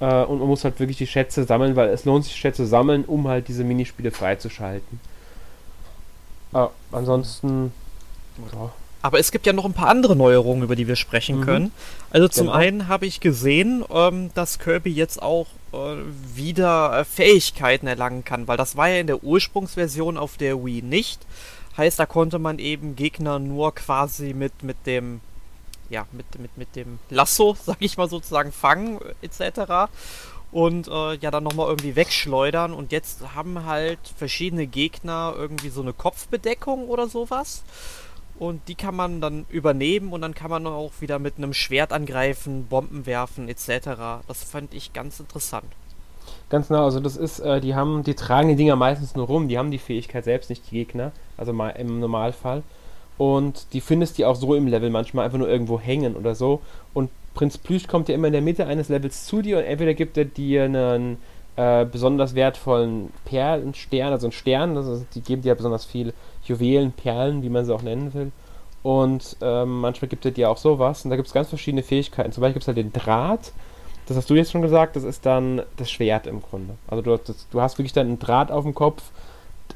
äh, 0.00 0.24
und 0.24 0.40
man 0.40 0.48
muss 0.48 0.64
halt 0.64 0.80
wirklich 0.80 0.98
die 0.98 1.06
Schätze 1.06 1.44
sammeln, 1.44 1.76
weil 1.76 1.88
es 1.88 2.04
lohnt 2.04 2.24
sich 2.24 2.34
Schätze 2.36 2.66
sammeln, 2.66 3.04
um 3.04 3.28
halt 3.28 3.48
diese 3.48 3.64
Minispiele 3.64 4.10
freizuschalten. 4.10 5.00
Äh, 6.52 6.66
ansonsten 6.92 7.72
ja, 8.52 8.70
aber 9.02 9.18
es 9.18 9.32
gibt 9.32 9.46
ja 9.46 9.52
noch 9.52 9.64
ein 9.64 9.72
paar 9.72 9.88
andere 9.88 10.14
Neuerungen, 10.14 10.62
über 10.62 10.76
die 10.76 10.86
wir 10.86 10.96
sprechen 10.96 11.40
mhm. 11.40 11.44
können. 11.44 11.72
Also 12.10 12.28
zum 12.28 12.46
genau. 12.46 12.58
einen 12.58 12.88
habe 12.88 13.06
ich 13.06 13.20
gesehen, 13.20 13.84
ähm, 13.90 14.30
dass 14.34 14.58
Kirby 14.58 14.90
jetzt 14.90 15.22
auch 15.22 15.46
äh, 15.72 15.76
wieder 16.34 16.98
äh, 16.98 17.04
Fähigkeiten 17.04 17.86
erlangen 17.86 18.24
kann, 18.24 18.46
weil 18.46 18.56
das 18.56 18.76
war 18.76 18.88
ja 18.88 19.00
in 19.00 19.06
der 19.06 19.24
Ursprungsversion 19.24 20.18
auf 20.18 20.36
der 20.36 20.64
Wii 20.64 20.82
nicht. 20.82 21.20
Heißt, 21.76 21.98
da 21.98 22.04
konnte 22.04 22.38
man 22.38 22.58
eben 22.58 22.94
Gegner 22.96 23.38
nur 23.38 23.74
quasi 23.74 24.34
mit, 24.34 24.62
mit 24.62 24.76
dem 24.86 25.20
ja, 25.88 26.06
mit, 26.12 26.38
mit, 26.38 26.56
mit 26.56 26.76
dem 26.76 26.98
Lasso, 27.10 27.56
sag 27.64 27.76
ich 27.80 27.96
mal 27.96 28.08
sozusagen, 28.08 28.52
fangen, 28.52 29.00
etc. 29.22 29.90
Und 30.52 30.88
äh, 30.88 31.14
ja, 31.16 31.30
dann 31.30 31.44
nochmal 31.44 31.68
irgendwie 31.68 31.96
wegschleudern. 31.96 32.72
Und 32.72 32.92
jetzt 32.92 33.34
haben 33.34 33.64
halt 33.66 33.98
verschiedene 34.16 34.66
Gegner 34.66 35.34
irgendwie 35.36 35.68
so 35.68 35.82
eine 35.82 35.92
Kopfbedeckung 35.92 36.88
oder 36.88 37.08
sowas 37.08 37.62
und 38.40 38.68
die 38.68 38.74
kann 38.74 38.96
man 38.96 39.20
dann 39.20 39.44
übernehmen 39.50 40.12
und 40.12 40.22
dann 40.22 40.34
kann 40.34 40.50
man 40.50 40.66
auch 40.66 40.92
wieder 41.00 41.18
mit 41.18 41.36
einem 41.36 41.52
Schwert 41.52 41.92
angreifen, 41.92 42.66
Bomben 42.68 43.04
werfen 43.04 43.50
etc. 43.50 44.24
Das 44.26 44.42
fand 44.42 44.72
ich 44.72 44.94
ganz 44.94 45.20
interessant. 45.20 45.66
Ganz 46.48 46.68
genau, 46.68 46.84
also 46.84 47.00
das 47.00 47.18
ist, 47.18 47.40
äh, 47.40 47.60
die 47.60 47.74
haben, 47.74 48.02
die 48.02 48.14
tragen 48.14 48.48
die 48.48 48.56
Dinger 48.56 48.76
meistens 48.76 49.14
nur 49.14 49.26
rum, 49.26 49.48
die 49.48 49.58
haben 49.58 49.70
die 49.70 49.78
Fähigkeit 49.78 50.24
selbst, 50.24 50.48
nicht 50.48 50.70
die 50.70 50.74
Gegner, 50.74 51.12
also 51.36 51.52
mal 51.52 51.68
im 51.70 52.00
Normalfall. 52.00 52.62
Und 53.18 53.74
die 53.74 53.82
findest 53.82 54.16
die 54.16 54.24
auch 54.24 54.36
so 54.36 54.54
im 54.54 54.66
Level 54.66 54.88
manchmal 54.88 55.26
einfach 55.26 55.38
nur 55.38 55.48
irgendwo 55.48 55.78
hängen 55.78 56.16
oder 56.16 56.34
so. 56.34 56.62
Und 56.94 57.10
Prinz 57.34 57.58
Plüsch 57.58 57.88
kommt 57.88 58.08
ja 58.08 58.14
immer 58.14 58.28
in 58.28 58.32
der 58.32 58.42
Mitte 58.42 58.66
eines 58.66 58.88
Levels 58.88 59.26
zu 59.26 59.42
dir 59.42 59.58
und 59.58 59.64
entweder 59.64 59.92
gibt 59.92 60.16
er 60.16 60.24
dir 60.24 60.64
einen 60.64 61.18
äh, 61.56 61.84
besonders 61.84 62.34
wertvollen 62.34 63.12
Perlenstern, 63.26 64.12
also 64.12 64.26
einen 64.26 64.32
Stern, 64.32 64.78
also 64.78 65.04
die 65.14 65.20
geben 65.20 65.42
dir 65.42 65.48
ja 65.48 65.54
besonders 65.54 65.84
viel 65.84 66.14
Juwelen, 66.50 66.92
Perlen, 66.92 67.42
wie 67.42 67.48
man 67.48 67.64
sie 67.64 67.74
auch 67.74 67.82
nennen 67.82 68.12
will. 68.12 68.32
Und 68.82 69.36
ähm, 69.40 69.80
manchmal 69.80 70.08
gibt 70.08 70.24
es 70.24 70.34
dir 70.34 70.50
auch 70.50 70.56
sowas. 70.56 71.04
Und 71.04 71.10
da 71.10 71.16
gibt 71.16 71.28
es 71.28 71.34
ganz 71.34 71.48
verschiedene 71.48 71.82
Fähigkeiten. 71.82 72.32
Zum 72.32 72.40
Beispiel 72.40 72.54
gibt 72.54 72.64
es 72.64 72.68
halt 72.68 72.78
den 72.78 72.92
Draht. 72.92 73.52
Das 74.06 74.16
hast 74.16 74.28
du 74.28 74.34
jetzt 74.34 74.50
schon 74.50 74.62
gesagt, 74.62 74.96
das 74.96 75.04
ist 75.04 75.24
dann 75.24 75.62
das 75.76 75.90
Schwert 75.90 76.26
im 76.26 76.42
Grunde. 76.42 76.74
Also 76.88 77.02
du, 77.02 77.16
das, 77.16 77.46
du 77.50 77.60
hast 77.60 77.78
wirklich 77.78 77.92
dann 77.92 78.08
einen 78.08 78.18
Draht 78.18 78.50
auf 78.50 78.64
dem 78.64 78.74
Kopf 78.74 79.02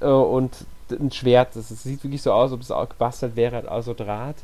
äh, 0.00 0.06
und 0.06 0.52
ein 0.90 1.12
Schwert. 1.12 1.54
Das, 1.54 1.68
das, 1.68 1.82
sieht 1.82 2.02
wirklich 2.02 2.22
so 2.22 2.32
aus, 2.32 2.50
ob 2.52 2.60
es 2.60 2.70
auch 2.70 2.88
gebastelt 2.88 3.36
wäre, 3.36 3.68
also 3.70 3.94
Draht. 3.94 4.36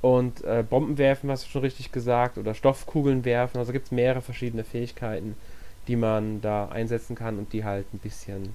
Und 0.00 0.44
äh, 0.44 0.64
Bomben 0.68 0.96
werfen, 0.96 1.30
hast 1.30 1.44
du 1.44 1.50
schon 1.50 1.62
richtig 1.62 1.90
gesagt, 1.90 2.38
oder 2.38 2.54
Stoffkugeln 2.54 3.24
werfen. 3.24 3.58
Also 3.58 3.72
gibt 3.72 3.86
es 3.86 3.90
mehrere 3.90 4.22
verschiedene 4.22 4.62
Fähigkeiten, 4.62 5.34
die 5.88 5.96
man 5.96 6.40
da 6.40 6.68
einsetzen 6.68 7.16
kann 7.16 7.36
und 7.38 7.52
die 7.52 7.64
halt 7.64 7.92
ein 7.92 7.98
bisschen, 7.98 8.54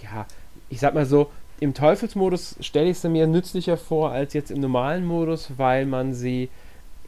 ja, 0.00 0.26
ich 0.68 0.78
sag 0.78 0.94
mal 0.94 1.06
so, 1.06 1.30
im 1.60 1.74
Teufelsmodus 1.74 2.56
stelle 2.60 2.90
ich 2.90 2.98
sie 2.98 3.08
mir 3.10 3.26
nützlicher 3.26 3.76
vor 3.76 4.10
als 4.10 4.32
jetzt 4.32 4.50
im 4.50 4.60
normalen 4.60 5.04
Modus, 5.04 5.50
weil 5.58 5.84
man 5.86 6.14
sie 6.14 6.48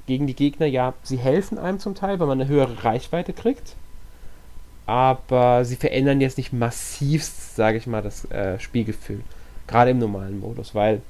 gegen 0.07 0.27
die 0.27 0.37
Gegner, 0.37 0.67
ja, 0.67 0.95
sie 1.03 1.17
helfen 1.17 1.59
einem 1.59 1.79
zum 1.79 1.95
Teil, 1.95 2.21
weil 2.21 2.27
man 2.27 2.41
eine 2.41 2.51
höhere 2.51 2.85
Reichweite 2.85 3.33
kriegt. 3.33 3.77
Aber 4.85 5.65
sie 5.65 5.77
verändern 5.77 6.21
jetzt 6.21 6.37
nicht 6.37 6.53
massivst, 6.53 7.57
sage 7.57 7.79
ich 7.79 7.87
mal, 7.87 8.03
das 8.03 8.31
äh, 8.31 8.59
Spielgefühl. 8.59 9.23
Gerade 9.67 9.93
im 9.93 9.99
normalen 9.99 10.39
Modus, 10.39 10.75
weil 10.75 11.01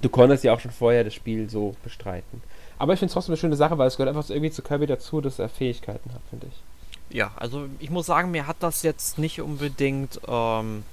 du 0.00 0.08
konntest 0.08 0.44
ja 0.44 0.54
auch 0.54 0.60
schon 0.60 0.70
vorher 0.70 1.04
das 1.04 1.14
Spiel 1.14 1.50
so 1.50 1.74
bestreiten. 1.84 2.42
Aber 2.78 2.94
ich 2.94 3.00
finde 3.00 3.10
es 3.10 3.14
trotzdem 3.14 3.32
eine 3.32 3.40
schöne 3.40 3.56
Sache, 3.56 3.76
weil 3.76 3.88
es 3.88 3.96
gehört 3.96 4.16
einfach 4.16 4.28
irgendwie 4.30 4.50
zu 4.50 4.62
Kirby 4.62 4.86
dazu, 4.86 5.20
dass 5.20 5.38
er 5.38 5.48
Fähigkeiten 5.48 6.12
hat, 6.14 6.22
finde 6.30 6.46
ich. 6.46 7.16
Ja, 7.16 7.32
also 7.36 7.66
ich 7.80 7.90
muss 7.90 8.06
sagen, 8.06 8.30
mir 8.30 8.46
hat 8.46 8.56
das 8.60 8.82
jetzt 8.82 9.18
nicht 9.18 9.42
unbedingt 9.42 10.20
ähm, 10.26 10.84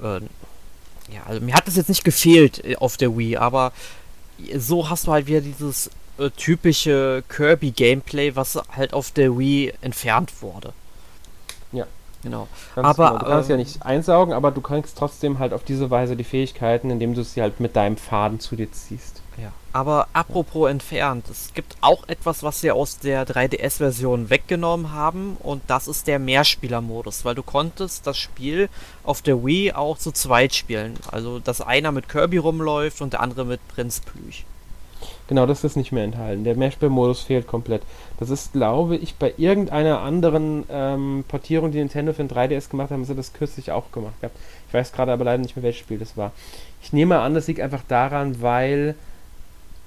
äh, 0.00 0.20
ja, 1.12 1.22
also 1.26 1.40
mir 1.40 1.54
hat 1.54 1.66
das 1.66 1.76
jetzt 1.76 1.88
nicht 1.88 2.04
gefehlt 2.04 2.64
äh, 2.64 2.76
auf 2.76 2.96
der 2.96 3.16
Wii, 3.16 3.36
aber 3.36 3.72
so 4.56 4.90
hast 4.90 5.06
du 5.06 5.12
halt 5.12 5.26
wieder 5.26 5.40
dieses 5.40 5.90
äh, 6.18 6.30
typische 6.30 7.22
Kirby-Gameplay, 7.28 8.36
was 8.36 8.58
halt 8.74 8.94
auf 8.94 9.10
der 9.10 9.38
Wii 9.38 9.72
entfernt 9.80 10.42
wurde. 10.42 10.72
Ja, 11.72 11.86
Genau. 12.24 12.48
Ganz 12.74 12.88
Aber, 12.88 13.08
genau. 13.08 13.18
Du 13.18 13.26
kannst 13.26 13.48
ja 13.50 13.54
ähm, 13.54 13.60
nicht 13.60 13.82
einsaugen, 13.82 14.32
aber 14.32 14.50
du 14.50 14.62
kriegst 14.62 14.98
trotzdem 14.98 15.38
halt 15.38 15.52
auf 15.52 15.62
diese 15.62 15.90
Weise 15.90 16.16
die 16.16 16.24
Fähigkeiten, 16.24 16.90
indem 16.90 17.14
du 17.14 17.22
sie 17.22 17.42
halt 17.42 17.60
mit 17.60 17.76
deinem 17.76 17.98
Faden 17.98 18.40
zu 18.40 18.56
dir 18.56 18.72
ziehst. 18.72 19.20
Ja. 19.36 19.52
Aber 19.72 20.08
apropos 20.12 20.70
entfernt, 20.70 21.28
es 21.28 21.52
gibt 21.54 21.76
auch 21.80 22.08
etwas, 22.08 22.42
was 22.42 22.60
sie 22.60 22.70
aus 22.70 22.98
der 22.98 23.26
3DS-Version 23.26 24.30
weggenommen 24.30 24.92
haben 24.92 25.36
und 25.42 25.62
das 25.66 25.88
ist 25.88 26.06
der 26.06 26.18
Mehrspieler-Modus, 26.18 27.24
weil 27.24 27.34
du 27.34 27.42
konntest 27.42 28.06
das 28.06 28.16
Spiel 28.16 28.68
auf 29.02 29.22
der 29.22 29.44
Wii 29.44 29.72
auch 29.72 29.98
zu 29.98 30.12
zweit 30.12 30.54
spielen. 30.54 30.94
Also, 31.10 31.40
dass 31.40 31.60
einer 31.60 31.90
mit 31.90 32.08
Kirby 32.08 32.38
rumläuft 32.38 33.02
und 33.02 33.14
der 33.14 33.20
andere 33.20 33.44
mit 33.44 33.66
Prinz 33.68 34.00
Plüch. 34.00 34.44
Genau, 35.26 35.46
das 35.46 35.64
ist 35.64 35.76
nicht 35.76 35.90
mehr 35.90 36.04
enthalten. 36.04 36.44
Der 36.44 36.54
Mehrspielmodus 36.54 37.22
fehlt 37.22 37.46
komplett. 37.46 37.82
Das 38.18 38.28
ist, 38.28 38.52
glaube 38.52 38.96
ich, 38.96 39.14
bei 39.14 39.32
irgendeiner 39.38 40.00
anderen 40.00 40.64
ähm, 40.70 41.24
Portierung, 41.26 41.72
die 41.72 41.78
Nintendo 41.78 42.12
für 42.12 42.24
den 42.24 42.30
3DS 42.30 42.68
gemacht 42.68 42.90
haben, 42.90 42.98
haben 42.98 43.04
sie 43.06 43.14
das 43.14 43.32
kürzlich 43.32 43.72
auch 43.72 43.90
gemacht 43.90 44.20
gehabt. 44.20 44.36
Ich 44.68 44.74
weiß 44.74 44.92
gerade 44.92 45.12
aber 45.12 45.24
leider 45.24 45.42
nicht 45.42 45.56
mehr, 45.56 45.62
welches 45.62 45.80
Spiel 45.80 45.98
das 45.98 46.16
war. 46.18 46.32
Ich 46.82 46.92
nehme 46.92 47.20
an, 47.20 47.34
das 47.34 47.46
liegt 47.46 47.60
einfach 47.60 47.82
daran, 47.88 48.42
weil 48.42 48.96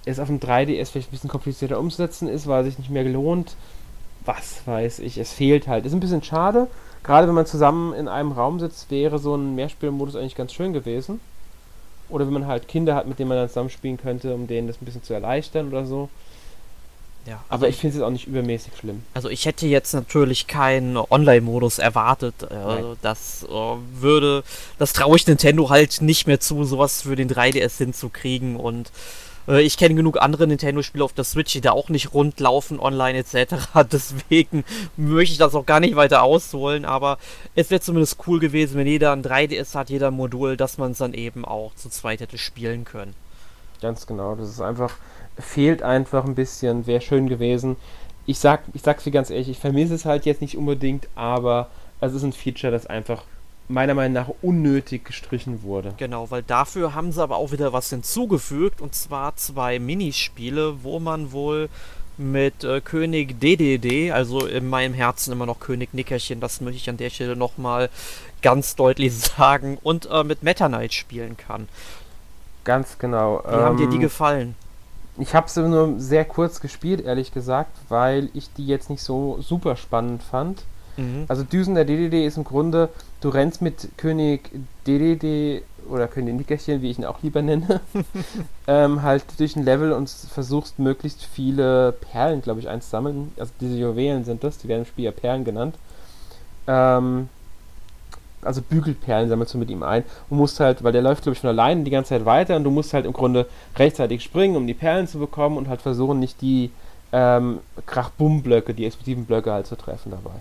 es 0.07 0.19
auf 0.19 0.27
dem 0.27 0.39
3DS 0.39 0.91
vielleicht 0.91 1.09
ein 1.09 1.11
bisschen 1.11 1.29
komplizierter 1.29 1.79
umzusetzen 1.79 2.27
ist, 2.27 2.47
weil 2.47 2.61
es 2.61 2.69
sich 2.69 2.79
nicht 2.79 2.89
mehr 2.89 3.03
gelohnt. 3.03 3.55
Was 4.25 4.61
weiß 4.65 4.99
ich, 4.99 5.17
es 5.17 5.31
fehlt 5.31 5.67
halt. 5.67 5.85
Ist 5.85 5.93
ein 5.93 5.99
bisschen 5.99 6.23
schade. 6.23 6.67
Gerade 7.03 7.27
wenn 7.27 7.35
man 7.35 7.45
zusammen 7.45 7.93
in 7.93 8.07
einem 8.07 8.31
Raum 8.31 8.59
sitzt, 8.59 8.91
wäre 8.91 9.19
so 9.19 9.35
ein 9.35 9.55
Mehrspielmodus 9.55 10.15
eigentlich 10.15 10.35
ganz 10.35 10.53
schön 10.53 10.73
gewesen. 10.73 11.19
Oder 12.09 12.25
wenn 12.25 12.33
man 12.33 12.47
halt 12.47 12.67
Kinder 12.67 12.95
hat, 12.95 13.07
mit 13.07 13.19
denen 13.19 13.29
man 13.29 13.37
dann 13.37 13.47
zusammen 13.47 13.69
spielen 13.69 13.97
könnte, 13.97 14.33
um 14.33 14.47
denen 14.47 14.67
das 14.67 14.81
ein 14.81 14.85
bisschen 14.85 15.03
zu 15.03 15.13
erleichtern 15.13 15.69
oder 15.69 15.85
so. 15.85 16.09
Ja, 17.25 17.43
Aber 17.49 17.67
ich 17.67 17.75
finde 17.75 17.97
es 17.97 18.03
auch 18.03 18.09
nicht 18.09 18.25
übermäßig 18.27 18.71
schlimm. 18.77 19.03
Also 19.13 19.29
ich 19.29 19.45
hätte 19.45 19.67
jetzt 19.67 19.93
natürlich 19.93 20.47
keinen 20.47 20.95
Online-Modus 20.95 21.77
erwartet. 21.77 22.35
Äh, 22.43 22.53
Nein. 22.53 22.85
das 23.01 23.43
äh, 23.43 23.75
würde, 23.99 24.45
das 24.79 24.93
traue 24.93 25.17
ich 25.17 25.27
Nintendo 25.27 25.69
halt 25.69 26.01
nicht 26.01 26.25
mehr 26.25 26.39
zu, 26.39 26.63
sowas 26.63 27.01
für 27.01 27.17
den 27.17 27.29
3DS 27.29 27.79
hinzukriegen. 27.79 28.55
Und 28.55 28.91
äh, 29.47 29.61
ich 29.61 29.77
kenne 29.77 29.95
genug 29.95 30.21
andere 30.21 30.47
Nintendo-Spiele 30.47 31.03
auf 31.03 31.13
der 31.13 31.23
Switch, 31.23 31.53
die 31.53 31.61
da 31.61 31.71
auch 31.71 31.89
nicht 31.89 32.13
rund 32.13 32.39
laufen, 32.39 32.79
online 32.79 33.19
etc. 33.19 33.55
Deswegen 33.91 34.63
möchte 34.95 35.33
ich 35.33 35.37
das 35.37 35.55
auch 35.55 35.65
gar 35.65 35.79
nicht 35.79 35.95
weiter 35.95 36.23
ausholen. 36.23 36.85
Aber 36.85 37.17
es 37.55 37.69
wäre 37.69 37.81
zumindest 37.81 38.17
cool 38.27 38.39
gewesen, 38.39 38.77
wenn 38.77 38.87
jeder 38.87 39.11
ein 39.11 39.23
3DS 39.23 39.75
hat, 39.75 39.89
jeder 39.89 40.07
ein 40.07 40.13
Modul, 40.13 40.57
dass 40.57 40.77
man 40.77 40.91
es 40.91 40.97
dann 40.97 41.13
eben 41.13 41.45
auch 41.45 41.73
zu 41.75 41.89
zweit 41.89 42.19
hätte 42.21 42.37
spielen 42.37 42.85
können. 42.85 43.13
Ganz 43.81 44.07
genau. 44.07 44.35
Das 44.35 44.49
ist 44.49 44.61
einfach, 44.61 44.95
fehlt 45.37 45.83
einfach 45.83 46.25
ein 46.25 46.35
bisschen, 46.35 46.87
wäre 46.87 47.01
schön 47.01 47.27
gewesen. 47.27 47.77
Ich 48.25 48.39
sag, 48.39 48.63
ich 48.73 48.81
sag's 48.81 49.03
dir 49.05 49.11
ganz 49.11 49.29
ehrlich, 49.29 49.49
ich 49.49 49.59
vermisse 49.59 49.95
es 49.95 50.05
halt 50.05 50.25
jetzt 50.25 50.41
nicht 50.41 50.57
unbedingt, 50.57 51.07
aber 51.15 51.69
es 52.01 52.13
ist 52.13 52.23
ein 52.23 52.33
Feature, 52.33 52.71
das 52.71 52.85
einfach 52.85 53.23
meiner 53.67 53.93
Meinung 53.93 54.13
nach 54.13 54.29
unnötig 54.41 55.05
gestrichen 55.05 55.61
wurde. 55.63 55.93
Genau, 55.97 56.31
weil 56.31 56.43
dafür 56.43 56.93
haben 56.95 57.11
sie 57.11 57.21
aber 57.21 57.37
auch 57.37 57.51
wieder 57.51 57.73
was 57.73 57.89
hinzugefügt 57.89 58.81
und 58.81 58.95
zwar 58.95 59.35
zwei 59.35 59.79
Minispiele, 59.79 60.83
wo 60.83 60.99
man 60.99 61.31
wohl 61.31 61.69
mit 62.17 62.63
äh, 62.63 62.81
König 62.81 63.39
DDD, 63.39 64.11
also 64.11 64.45
in 64.45 64.67
meinem 64.69 64.93
Herzen 64.93 65.31
immer 65.31 65.45
noch 65.45 65.59
König 65.59 65.93
Nickerchen, 65.93 66.39
das 66.39 66.61
möchte 66.61 66.77
ich 66.77 66.89
an 66.89 66.97
der 66.97 67.09
Stelle 67.09 67.35
nochmal 67.35 67.89
ganz 68.41 68.75
deutlich 68.75 69.15
sagen, 69.37 69.77
und 69.83 70.07
äh, 70.11 70.23
mit 70.23 70.43
Meta 70.43 70.67
Knight 70.67 70.93
spielen 70.93 71.37
kann. 71.37 71.67
Ganz 72.63 72.97
genau. 72.97 73.43
Wie 73.45 73.55
haben 73.55 73.77
dir 73.77 73.87
die 73.87 73.95
Ähm, 73.95 74.01
gefallen? 74.01 74.55
Ich 75.19 75.33
habe 75.33 75.49
sie 75.49 75.67
nur 75.67 75.99
sehr 75.99 76.25
kurz 76.25 76.59
gespielt, 76.59 77.01
ehrlich 77.03 77.33
gesagt, 77.33 77.71
weil 77.89 78.29
ich 78.33 78.51
die 78.53 78.67
jetzt 78.67 78.89
nicht 78.89 79.01
so 79.01 79.39
super 79.41 79.75
spannend 79.75 80.21
fand. 80.21 80.63
Mhm. 80.97 81.25
Also 81.27 81.43
Düsen 81.43 81.75
der 81.75 81.85
DDD 81.85 82.25
ist 82.25 82.37
im 82.37 82.43
Grunde, 82.43 82.89
du 83.21 83.29
rennst 83.29 83.61
mit 83.61 83.89
König 83.97 84.49
DDD 84.85 85.63
oder 85.89 86.07
König 86.07 86.35
Nickerchen, 86.35 86.81
wie 86.81 86.91
ich 86.91 86.97
ihn 86.97 87.05
auch 87.05 87.21
lieber 87.23 87.41
nenne, 87.41 87.81
ähm, 88.67 89.03
halt 89.03 89.23
durch 89.37 89.55
ein 89.55 89.63
Level 89.63 89.93
und 89.93 90.09
versuchst 90.09 90.79
möglichst 90.79 91.23
viele 91.23 91.93
Perlen, 91.93 92.41
glaube 92.41 92.59
ich, 92.59 92.67
einzusammeln. 92.67 93.31
Also 93.37 93.53
diese 93.61 93.77
Juwelen 93.77 94.25
sind 94.25 94.43
das, 94.43 94.57
die 94.57 94.67
werden 94.67 94.81
im 94.81 94.85
Spiel 94.85 95.05
ja 95.05 95.11
Perlen 95.11 95.45
genannt. 95.45 95.75
Ähm, 96.67 97.29
also 98.41 98.61
Bügelperlen 98.61 99.29
sammelst 99.29 99.53
du 99.53 99.57
mit 99.57 99.69
ihm 99.69 99.83
ein 99.83 100.03
und 100.29 100.37
musst 100.37 100.59
halt, 100.59 100.83
weil 100.83 100.91
der 100.91 101.01
läuft, 101.01 101.23
glaube 101.23 101.33
ich, 101.33 101.39
von 101.39 101.49
alleine 101.49 101.83
die 101.83 101.91
ganze 101.91 102.09
Zeit 102.09 102.25
weiter 102.25 102.55
und 102.55 102.63
du 102.63 102.71
musst 102.71 102.93
halt 102.93 103.05
im 103.05 103.13
Grunde 103.13 103.47
rechtzeitig 103.75 104.23
springen, 104.23 104.55
um 104.55 104.67
die 104.67 104.73
Perlen 104.73 105.07
zu 105.07 105.19
bekommen 105.19 105.57
und 105.57 105.67
halt 105.67 105.81
versuchen, 105.81 106.19
nicht 106.19 106.41
die 106.41 106.71
ähm, 107.11 107.59
Krach-Bumm-Blöcke, 107.85 108.73
die 108.73 108.85
explosiven 108.85 109.25
Blöcke 109.25 109.51
halt 109.51 109.67
zu 109.67 109.75
treffen 109.75 110.11
dabei. 110.11 110.39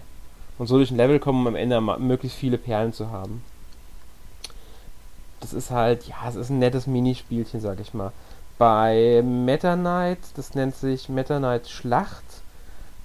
Und 0.59 0.66
so 0.66 0.77
durch 0.77 0.90
ein 0.90 0.97
Level 0.97 1.19
kommen, 1.19 1.40
um 1.40 1.47
am 1.49 1.57
Ende 1.57 1.81
möglichst 1.81 2.38
viele 2.38 2.59
Perlen 2.59 2.92
zu 2.92 3.11
haben. 3.11 3.42
Das 5.40 5.53
ist 5.53 5.71
halt, 5.71 6.05
ja, 6.05 6.16
es 6.29 6.35
ist 6.35 6.51
ein 6.51 6.59
nettes 6.59 6.87
Minispielchen, 6.87 7.61
sag 7.61 7.79
ich 7.81 7.92
mal. 7.92 8.12
Bei 8.59 9.23
Meta 9.23 9.77
Knight, 9.77 10.19
das 10.35 10.55
nennt 10.55 10.75
sich 10.77 11.11
Meta 11.11 11.38
Knight 11.38 11.69
Schlacht, 11.69 12.25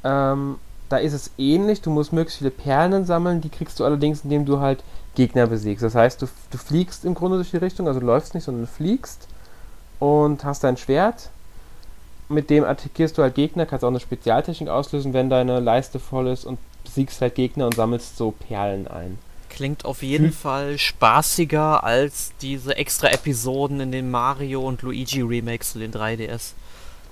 ähm, 0.04 0.58
da 0.92 0.98
ist 0.98 1.14
es 1.14 1.32
ähnlich, 1.38 1.82
du 1.82 1.90
musst 1.90 2.12
möglichst 2.12 2.40
viele 2.40 2.52
Perlen 2.52 3.06
sammeln, 3.06 3.42
die 3.42 3.50
kriegst 3.50 3.80
du 3.80 3.86
allerdings, 3.86 4.24
indem 4.24 4.46
du 4.46 4.60
halt 4.60 4.84
Gegner 5.16 5.48
besiegst. 5.48 5.84
Das 5.84 5.96
heißt, 5.96 6.22
du, 6.22 6.28
du 6.50 6.58
fliegst 6.58 7.06
im 7.06 7.14
Grunde 7.14 7.38
durch 7.38 7.52
die 7.52 7.58
Richtung, 7.58 7.88
also 7.88 8.00
läufst 8.00 8.34
nicht, 8.34 8.44
sondern 8.44 8.68
fliegst 8.68 9.28
und 10.00 10.44
hast 10.44 10.64
dein 10.64 10.78
Schwert. 10.78 11.30
Mit 12.28 12.50
dem 12.50 12.64
attackierst 12.64 13.18
du 13.18 13.22
halt 13.22 13.36
Gegner, 13.36 13.66
kannst 13.66 13.84
auch 13.84 13.90
eine 13.90 14.00
Spezialtechnik 14.00 14.70
auslösen, 14.70 15.14
wenn 15.14 15.30
deine 15.30 15.60
Leiste 15.60 16.00
voll 16.00 16.28
ist 16.28 16.46
und 16.46 16.60
besiegst 16.84 17.22
halt 17.22 17.36
Gegner 17.36 17.66
und 17.66 17.76
sammelst 17.76 18.18
so 18.18 18.32
Perlen 18.32 18.88
ein. 18.88 19.18
Klingt 19.50 19.84
auf 19.86 20.02
jeden 20.02 20.28
Hm. 20.28 20.34
Fall 20.34 20.78
spaßiger 20.78 21.84
als 21.84 22.32
diese 22.42 22.76
extra 22.78 23.10
Episoden 23.10 23.80
in 23.82 23.92
den 23.92 24.10
Mario 24.10 24.62
und 24.66 24.82
Luigi 24.82 25.22
Remakes 25.22 25.74
zu 25.74 25.80
den 25.80 25.92
3DS. 25.92 26.54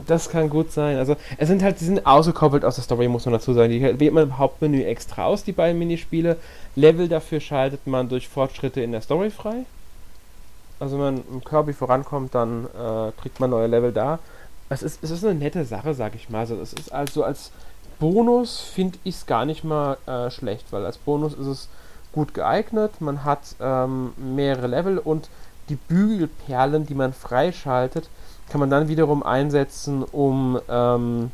Das 0.07 0.29
kann 0.29 0.49
gut 0.49 0.71
sein. 0.71 0.95
Also, 0.97 1.17
es 1.37 1.49
sind 1.49 1.61
halt, 1.61 1.81
die 1.81 1.85
sind 1.85 2.05
ausgekoppelt 2.05 2.63
aus 2.63 2.75
der 2.75 2.85
Story, 2.85 3.09
muss 3.09 3.25
man 3.25 3.33
dazu 3.33 3.53
sagen. 3.53 3.69
Die 3.69 3.81
wählt 3.81 4.13
man 4.13 4.23
im 4.23 4.37
Hauptmenü 4.37 4.83
extra 4.83 5.25
aus, 5.25 5.43
die 5.43 5.51
beiden 5.51 5.77
Minispiele. 5.77 6.37
Level 6.77 7.09
dafür 7.09 7.41
schaltet 7.41 7.85
man 7.85 8.07
durch 8.07 8.29
Fortschritte 8.29 8.79
in 8.79 8.93
der 8.93 9.01
Story 9.01 9.29
frei. 9.29 9.65
Also, 10.79 10.95
wenn 10.95 11.15
man 11.15 11.23
im 11.33 11.43
Kirby 11.43 11.73
vorankommt, 11.73 12.33
dann 12.33 12.65
äh, 12.67 13.11
kriegt 13.21 13.41
man 13.41 13.49
neue 13.49 13.67
Level 13.67 13.91
da. 13.91 14.19
Es 14.69 14.83
ist, 14.83 15.03
es 15.03 15.11
ist 15.11 15.25
eine 15.25 15.35
nette 15.37 15.65
Sache, 15.65 15.93
sag 15.93 16.15
ich 16.15 16.29
mal. 16.29 16.39
Also, 16.39 16.55
es 16.61 16.71
ist 16.71 16.93
also 16.93 17.25
als 17.25 17.51
Bonus 17.99 18.59
finde 18.59 18.97
ich 19.03 19.15
es 19.15 19.25
gar 19.25 19.45
nicht 19.45 19.63
mal 19.63 19.97
äh, 20.05 20.31
schlecht, 20.31 20.71
weil 20.71 20.85
als 20.85 20.97
Bonus 20.97 21.33
ist 21.33 21.47
es 21.47 21.69
gut 22.11 22.33
geeignet. 22.33 23.01
Man 23.01 23.23
hat 23.23 23.41
ähm, 23.59 24.13
mehrere 24.17 24.67
Level 24.67 24.97
und 24.97 25.29
die 25.69 25.75
Bügelperlen, 25.75 26.85
die 26.85 26.95
man 26.95 27.13
freischaltet, 27.13 28.09
kann 28.49 28.59
man 28.59 28.69
dann 28.69 28.87
wiederum 28.87 29.21
einsetzen, 29.21 30.03
um 30.03 30.59
ähm, 30.67 31.31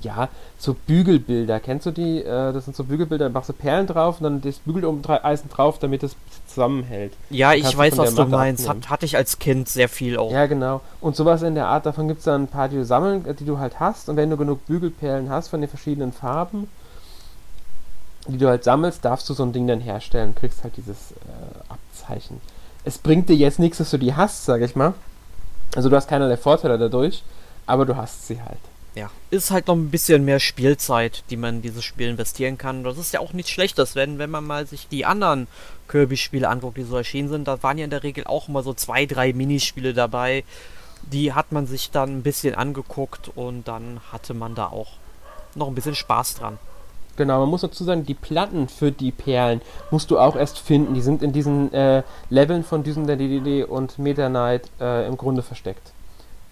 ja, 0.00 0.28
so 0.58 0.74
Bügelbilder. 0.74 1.60
Kennst 1.60 1.86
du 1.86 1.90
die? 1.90 2.22
Äh, 2.22 2.52
das 2.52 2.64
sind 2.64 2.76
so 2.76 2.84
Bügelbilder, 2.84 3.26
da 3.26 3.32
machst 3.32 3.48
du 3.48 3.52
Perlen 3.52 3.86
drauf 3.86 4.20
und 4.20 4.24
dann 4.24 4.40
das 4.40 4.58
Bügeleisen 4.60 5.50
drauf, 5.50 5.78
damit 5.78 6.02
es 6.02 6.16
zusammenhält. 6.54 7.12
Ja, 7.30 7.52
ich 7.52 7.62
Kannst 7.62 7.78
weiß, 7.78 7.98
was 7.98 8.14
du 8.14 8.24
meinst. 8.26 8.68
Hat, 8.68 8.88
hatte 8.88 9.04
ich 9.04 9.16
als 9.16 9.38
Kind 9.38 9.68
sehr 9.68 9.88
viel 9.88 10.16
auch. 10.16 10.32
Ja, 10.32 10.46
genau. 10.46 10.80
Und 11.00 11.16
sowas 11.16 11.42
in 11.42 11.54
der 11.54 11.66
Art, 11.66 11.86
davon 11.86 12.08
gibt 12.08 12.20
es 12.20 12.24
dann 12.24 12.44
ein 12.44 12.48
paar, 12.48 12.68
die 12.68 12.76
du 12.76 12.84
sammeln, 12.84 13.26
äh, 13.26 13.34
die 13.34 13.44
du 13.44 13.58
halt 13.58 13.80
hast. 13.80 14.08
Und 14.08 14.16
wenn 14.16 14.30
du 14.30 14.36
genug 14.36 14.66
Bügelperlen 14.66 15.30
hast 15.30 15.48
von 15.48 15.60
den 15.60 15.68
verschiedenen 15.68 16.12
Farben, 16.12 16.68
die 18.26 18.38
du 18.38 18.48
halt 18.48 18.64
sammelst, 18.64 19.04
darfst 19.04 19.28
du 19.28 19.34
so 19.34 19.42
ein 19.42 19.52
Ding 19.52 19.66
dann 19.66 19.80
herstellen. 19.80 20.34
Kriegst 20.34 20.62
halt 20.62 20.76
dieses 20.76 21.12
äh, 21.12 21.68
Abzeichen. 21.68 22.40
Es 22.84 22.98
bringt 22.98 23.28
dir 23.28 23.36
jetzt 23.36 23.58
nichts, 23.58 23.78
dass 23.78 23.90
du 23.90 23.98
die 23.98 24.14
hast, 24.14 24.44
sag 24.44 24.62
ich 24.62 24.76
mal. 24.76 24.94
Also 25.74 25.88
du 25.88 25.96
hast 25.96 26.08
keinerlei 26.08 26.36
Vorteile 26.36 26.78
dadurch, 26.78 27.22
aber 27.66 27.84
du 27.84 27.96
hast 27.96 28.26
sie 28.26 28.40
halt. 28.40 28.58
Ja. 28.94 29.10
Ist 29.30 29.50
halt 29.50 29.66
noch 29.66 29.74
ein 29.74 29.90
bisschen 29.90 30.24
mehr 30.24 30.38
Spielzeit, 30.38 31.24
die 31.30 31.36
man 31.36 31.56
in 31.56 31.62
dieses 31.62 31.84
Spiel 31.84 32.08
investieren 32.08 32.58
kann. 32.58 32.84
Das 32.84 32.96
ist 32.96 33.12
ja 33.12 33.20
auch 33.20 33.32
nichts 33.32 33.50
Schlechtes, 33.50 33.96
wenn, 33.96 34.18
wenn 34.18 34.30
man 34.30 34.44
mal 34.44 34.66
sich 34.66 34.86
die 34.88 35.04
anderen 35.04 35.48
Kirby-Spiele 35.88 36.48
anguckt, 36.48 36.76
die 36.76 36.84
so 36.84 36.96
erschienen 36.96 37.28
sind. 37.28 37.48
Da 37.48 37.62
waren 37.62 37.78
ja 37.78 37.84
in 37.84 37.90
der 37.90 38.04
Regel 38.04 38.24
auch 38.26 38.48
immer 38.48 38.62
so 38.62 38.72
zwei, 38.72 39.06
drei 39.06 39.32
Minispiele 39.32 39.94
dabei. 39.94 40.44
Die 41.02 41.32
hat 41.32 41.50
man 41.50 41.66
sich 41.66 41.90
dann 41.90 42.18
ein 42.18 42.22
bisschen 42.22 42.54
angeguckt 42.54 43.30
und 43.34 43.66
dann 43.66 44.00
hatte 44.12 44.32
man 44.32 44.54
da 44.54 44.68
auch 44.68 44.92
noch 45.54 45.68
ein 45.68 45.74
bisschen 45.74 45.94
Spaß 45.94 46.36
dran. 46.36 46.58
Genau, 47.16 47.40
man 47.40 47.48
muss 47.48 47.60
dazu 47.60 47.84
sagen, 47.84 48.04
die 48.04 48.14
Platten 48.14 48.68
für 48.68 48.90
die 48.90 49.12
Perlen 49.12 49.60
musst 49.90 50.10
du 50.10 50.18
auch 50.18 50.34
erst 50.34 50.58
finden. 50.58 50.94
Die 50.94 51.02
sind 51.02 51.22
in 51.22 51.32
diesen 51.32 51.72
äh, 51.72 52.02
Leveln 52.28 52.64
von 52.64 52.82
Düsen 52.82 53.06
der 53.06 53.16
DDD 53.16 53.64
und 53.64 53.98
Meta 53.98 54.28
Knight 54.28 54.68
äh, 54.80 55.06
im 55.06 55.16
Grunde 55.16 55.42
versteckt. 55.42 55.93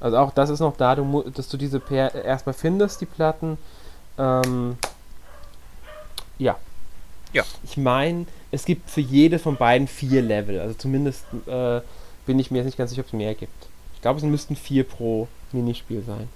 Also 0.03 0.19
auch 0.19 0.33
das 0.33 0.51
ist 0.51 0.59
noch 0.59 0.77
da, 0.77 0.97
du 0.97 1.25
dass 1.35 1.49
du 1.49 1.57
diese 1.57 1.79
per 1.79 2.13
erstmal 2.15 2.55
findest, 2.55 3.01
die 3.01 3.07
Platten. 3.07 3.57
Ähm, 4.19 4.77
ja. 6.39 6.57
Ja. 7.33 7.45
Ich 7.63 7.77
meine, 7.77 8.27
es 8.51 8.65
gibt 8.65 8.91
für 8.91 9.01
jede 9.01 9.39
von 9.39 9.57
beiden 9.57 9.87
vier 9.87 10.21
Level. 10.21 10.61
Also 10.61 10.75
zumindest 10.75 11.25
äh, 11.47 11.81
bin 12.27 12.39
ich 12.41 12.51
mir 12.51 12.59
jetzt 12.59 12.67
nicht 12.67 12.77
ganz 12.77 12.91
sicher, 12.91 13.03
ob 13.03 13.07
es 13.07 13.13
mehr 13.13 13.35
gibt. 13.35 13.69
Ich 13.95 14.03
glaube, 14.03 14.19
es 14.19 14.25
müssten 14.25 14.57
vier 14.57 14.83
pro 14.85 15.29
Minispiel 15.53 16.03
sein. 16.03 16.29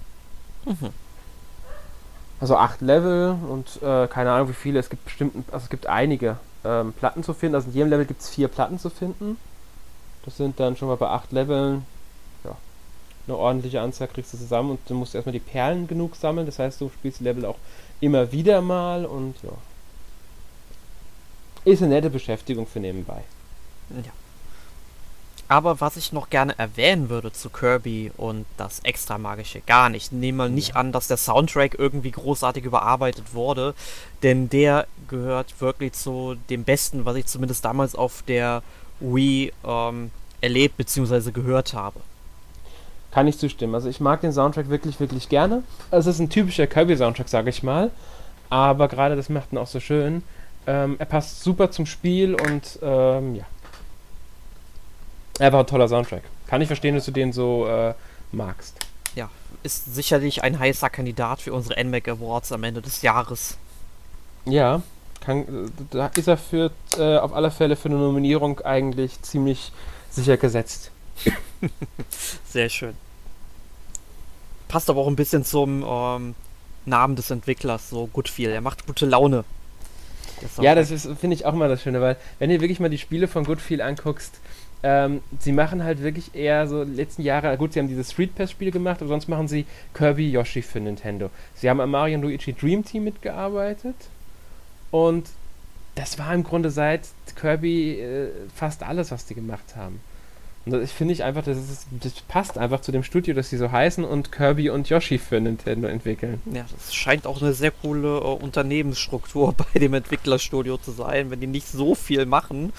Mhm. 0.65 0.89
Also 2.39 2.55
acht 2.55 2.79
Level 2.79 3.35
und 3.49 3.81
äh, 3.81 4.07
keine 4.07 4.31
Ahnung 4.31 4.47
wie 4.47 4.53
viele, 4.53 4.79
es 4.79 4.89
gibt 4.89 5.03
bestimmt, 5.05 5.35
also 5.51 5.65
es 5.65 5.69
gibt 5.69 5.87
einige 5.87 6.37
ähm, 6.63 6.93
Platten 6.93 7.21
zu 7.21 7.33
finden. 7.33 7.55
Also 7.55 7.67
in 7.67 7.73
jedem 7.73 7.89
Level 7.89 8.05
gibt 8.05 8.21
es 8.21 8.29
vier 8.29 8.47
Platten 8.47 8.79
zu 8.79 8.89
finden. 8.89 9.37
Das 10.23 10.37
sind 10.37 10.57
dann 10.59 10.77
schon 10.77 10.87
mal 10.87 10.95
bei 10.95 11.09
acht 11.09 11.33
Leveln, 11.33 11.85
eine 13.27 13.37
ordentliche 13.37 13.81
Anzahl 13.81 14.07
kriegst 14.07 14.33
du 14.33 14.37
zusammen 14.37 14.71
und 14.71 14.79
du 14.87 14.93
musst 14.93 15.15
erstmal 15.15 15.33
die 15.33 15.39
Perlen 15.39 15.87
genug 15.87 16.15
sammeln. 16.15 16.45
Das 16.45 16.59
heißt, 16.59 16.79
du 16.81 16.89
spielst 16.89 17.19
die 17.19 17.25
Level 17.25 17.45
auch 17.45 17.57
immer 17.99 18.31
wieder 18.31 18.61
mal 18.61 19.05
und 19.05 19.35
ja. 19.43 19.51
Ist 21.65 21.81
eine 21.81 21.95
nette 21.95 22.09
Beschäftigung 22.09 22.65
für 22.65 22.79
nebenbei. 22.79 23.23
Ja. 23.89 24.11
Aber 25.49 25.79
was 25.79 25.95
ich 25.95 26.11
noch 26.11 26.29
gerne 26.29 26.57
erwähnen 26.59 27.09
würde 27.09 27.31
zu 27.31 27.49
Kirby 27.49 28.11
und 28.17 28.45
das 28.57 28.79
extra 28.81 29.17
magische 29.17 29.61
gar 29.61 29.89
nicht. 29.89 30.11
Nehmen 30.11 30.37
wir 30.37 30.49
nicht 30.49 30.75
an, 30.75 30.91
dass 30.91 31.07
der 31.07 31.17
Soundtrack 31.17 31.75
irgendwie 31.79 32.11
großartig 32.11 32.65
überarbeitet 32.65 33.33
wurde, 33.33 33.73
denn 34.23 34.49
der 34.49 34.87
gehört 35.07 35.59
wirklich 35.61 35.93
zu 35.93 36.35
dem 36.49 36.65
Besten, 36.65 37.05
was 37.05 37.15
ich 37.15 37.27
zumindest 37.27 37.63
damals 37.63 37.95
auf 37.95 38.23
der 38.27 38.61
Wii 38.99 39.53
ähm, 39.65 40.11
erlebt 40.41 40.77
bzw. 40.77 41.31
gehört 41.31 41.73
habe. 41.73 42.01
Kann 43.11 43.27
ich 43.27 43.37
zustimmen. 43.37 43.73
Also 43.73 43.89
ich 43.89 43.99
mag 43.99 44.21
den 44.21 44.33
Soundtrack 44.33 44.69
wirklich, 44.69 44.99
wirklich 44.99 45.29
gerne. 45.29 45.63
Es 45.91 46.05
ist 46.05 46.19
ein 46.19 46.29
typischer 46.29 46.67
Kirby-Soundtrack, 46.67 47.29
sage 47.29 47.49
ich 47.49 47.63
mal. 47.63 47.91
Aber 48.49 48.87
gerade 48.87 49.15
das 49.15 49.29
macht 49.29 49.51
ihn 49.51 49.57
auch 49.57 49.67
so 49.67 49.79
schön. 49.79 50.23
Ähm, 50.67 50.95
er 50.99 51.05
passt 51.05 51.43
super 51.43 51.71
zum 51.71 51.85
Spiel 51.85 52.35
und 52.35 52.79
ähm, 52.81 53.35
ja, 53.35 53.45
Einfach 55.39 55.59
ein 55.59 55.67
toller 55.67 55.87
Soundtrack. 55.87 56.23
Kann 56.47 56.61
ich 56.61 56.67
verstehen, 56.67 56.95
dass 56.95 57.05
du 57.05 57.11
den 57.11 57.31
so 57.31 57.67
äh, 57.67 57.93
magst. 58.31 58.77
Ja, 59.15 59.29
ist 59.63 59.93
sicherlich 59.93 60.43
ein 60.43 60.57
heißer 60.57 60.89
Kandidat 60.89 61.41
für 61.41 61.53
unsere 61.53 61.83
NMAC 61.83 62.07
Awards 62.07 62.51
am 62.51 62.63
Ende 62.63 62.81
des 62.81 63.01
Jahres. 63.01 63.57
Ja, 64.45 64.81
kann, 65.21 65.71
da 65.91 66.07
ist 66.15 66.27
er 66.27 66.37
für 66.37 66.71
äh, 66.97 67.17
auf 67.17 67.33
alle 67.33 67.51
Fälle 67.51 67.75
für 67.75 67.89
eine 67.89 67.97
Nominierung 67.97 68.61
eigentlich 68.61 69.21
ziemlich 69.21 69.71
sicher 70.09 70.37
gesetzt. 70.37 70.91
Sehr 72.49 72.69
schön. 72.69 72.93
Passt 74.67 74.89
aber 74.89 75.01
auch 75.01 75.07
ein 75.07 75.15
bisschen 75.15 75.43
zum 75.43 75.83
ähm, 75.87 76.35
Namen 76.85 77.15
des 77.15 77.31
Entwicklers, 77.31 77.89
so 77.89 78.07
gut 78.07 78.29
viel. 78.29 78.49
Er 78.49 78.61
macht 78.61 78.85
gute 78.85 79.05
Laune. 79.05 79.43
Ja, 80.61 80.75
das 80.75 80.89
finde 80.89 81.35
ich 81.35 81.45
auch 81.45 81.53
immer 81.53 81.67
das 81.67 81.81
Schöne, 81.81 82.01
weil 82.01 82.17
wenn 82.39 82.49
du 82.49 82.61
wirklich 82.61 82.79
mal 82.79 82.89
die 82.89 82.97
Spiele 82.97 83.27
von 83.27 83.43
Goodfield 83.43 83.81
anguckst, 83.81 84.39
ähm, 84.83 85.21
sie 85.39 85.51
machen 85.51 85.83
halt 85.83 86.03
wirklich 86.03 86.35
eher 86.35 86.67
so 86.67 86.83
letzten 86.83 87.23
Jahre, 87.23 87.57
gut, 87.57 87.73
sie 87.73 87.79
haben 87.79 87.87
diese 87.87 88.03
Street 88.03 88.35
Pass 88.35 88.51
Spiele 88.51 88.71
gemacht, 88.71 89.01
aber 89.01 89.07
sonst 89.07 89.27
machen 89.27 89.47
sie 89.47 89.65
Kirby 89.93 90.29
Yoshi 90.29 90.61
für 90.61 90.79
Nintendo. 90.79 91.31
Sie 91.55 91.69
haben 91.69 91.81
am 91.81 91.89
Mario 91.89 92.19
Luigi 92.19 92.53
Dream 92.53 92.85
Team 92.85 93.03
mitgearbeitet 93.05 93.95
und 94.91 95.27
das 95.95 96.19
war 96.19 96.33
im 96.33 96.43
Grunde 96.43 96.69
seit 96.69 97.01
Kirby 97.35 97.99
äh, 97.99 98.29
fast 98.55 98.83
alles, 98.83 99.09
was 99.09 99.25
die 99.25 99.33
gemacht 99.33 99.75
haben. 99.75 99.99
Und 100.73 100.81
das 100.81 100.91
finde 100.91 101.13
ich 101.13 101.23
einfach, 101.23 101.43
das, 101.43 101.57
ist, 101.57 101.87
das 101.91 102.13
passt 102.27 102.57
einfach 102.57 102.81
zu 102.81 102.91
dem 102.91 103.03
Studio, 103.03 103.33
dass 103.33 103.49
sie 103.49 103.57
so 103.57 103.71
heißen 103.71 104.03
und 104.03 104.31
Kirby 104.31 104.69
und 104.69 104.89
Yoshi 104.89 105.17
für 105.17 105.39
Nintendo 105.39 105.87
entwickeln. 105.87 106.41
Ja, 106.53 106.65
das 106.71 106.93
scheint 106.93 107.25
auch 107.25 107.41
eine 107.41 107.53
sehr 107.53 107.71
coole 107.71 108.17
äh, 108.17 108.21
Unternehmensstruktur 108.21 109.53
bei 109.73 109.79
dem 109.79 109.93
Entwicklerstudio 109.93 110.77
zu 110.77 110.91
sein, 110.91 111.31
wenn 111.31 111.39
die 111.39 111.47
nicht 111.47 111.67
so 111.67 111.95
viel 111.95 112.25
machen 112.25 112.71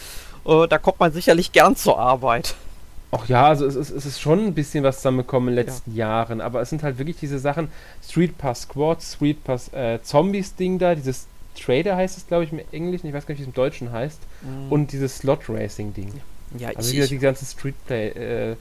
äh, 0.49 0.67
da 0.67 0.79
kommt 0.79 0.99
man 0.99 1.13
sicherlich 1.13 1.53
gern 1.53 1.77
zur 1.77 1.99
Arbeit. 1.99 2.55
Ach 3.11 3.27
ja, 3.29 3.47
also 3.47 3.65
es 3.67 3.75
ist, 3.75 3.91
es 3.91 4.05
ist 4.05 4.21
schon 4.21 4.47
ein 4.47 4.55
bisschen 4.55 4.85
was 4.85 4.97
zusammengekommen 4.97 5.51
in 5.51 5.57
den 5.57 5.67
letzten 5.67 5.95
ja. 5.95 6.09
Jahren, 6.09 6.41
aber 6.41 6.61
es 6.61 6.71
sind 6.71 6.83
halt 6.83 6.99
wirklich 6.99 7.17
diese 7.17 7.39
Sachen, 7.39 7.69
Street 8.07 8.37
Pass 8.37 8.63
Squads, 8.63 9.15
Street 9.15 9.43
Pass 9.45 9.73
äh, 9.73 10.01
Zombies 10.03 10.55
Ding 10.57 10.79
da, 10.79 10.95
dieses 10.95 11.27
Trader 11.59 11.97
heißt 11.97 12.19
es 12.19 12.27
glaube 12.27 12.45
ich 12.45 12.53
im 12.53 12.61
Englischen, 12.71 13.07
ich 13.07 13.15
weiß 13.15 13.27
gar 13.27 13.33
nicht, 13.33 13.41
wie 13.41 13.45
es 13.45 13.49
im 13.49 13.55
Deutschen 13.55 13.93
heißt, 13.93 14.21
mhm. 14.43 14.73
und 14.73 14.93
dieses 14.93 15.19
Slot 15.19 15.49
Racing 15.49 15.95
Ding. 15.95 16.09
Ja, 16.09 16.23
also 16.75 16.95
ich, 16.95 17.09
die 17.09 17.19
ganzen 17.19 17.47
Street 17.47 17.75
Play 17.87 18.09
äh, 18.09 18.57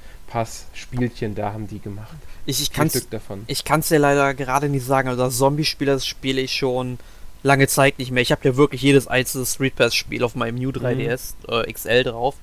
da 1.36 1.54
haben 1.54 1.68
die 1.68 1.80
gemacht. 1.80 2.18
Ich, 2.46 2.62
ich 2.62 2.72
kann 2.72 2.88
es 2.88 3.08
ich 3.48 3.64
kann's 3.64 3.88
dir 3.90 4.00
leider 4.00 4.34
gerade 4.34 4.70
nicht 4.70 4.86
sagen, 4.86 5.10
also 5.10 5.24
das 5.24 5.38
Zombie-Spiel, 5.38 5.88
das 5.88 6.06
spiele 6.06 6.42
ich 6.42 6.54
schon 6.54 6.98
lange 7.44 7.68
Zeit 7.68 7.98
nicht 7.98 8.12
mehr. 8.12 8.22
Ich 8.22 8.32
habe 8.32 8.48
ja 8.48 8.58
wirklich 8.58 8.82
jedes 8.82 9.08
einzelne 9.08 9.46
Street 9.46 9.76
Pass 9.76 9.96
Spiel 9.96 10.24
auf 10.24 10.36
meinem 10.36 10.56
New 10.56 10.70
3DS 10.70 11.34
mhm. 11.48 11.54
äh, 11.54 11.72
XL 11.72 12.04
drauf. 12.04 12.36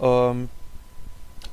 Ähm, 0.00 0.48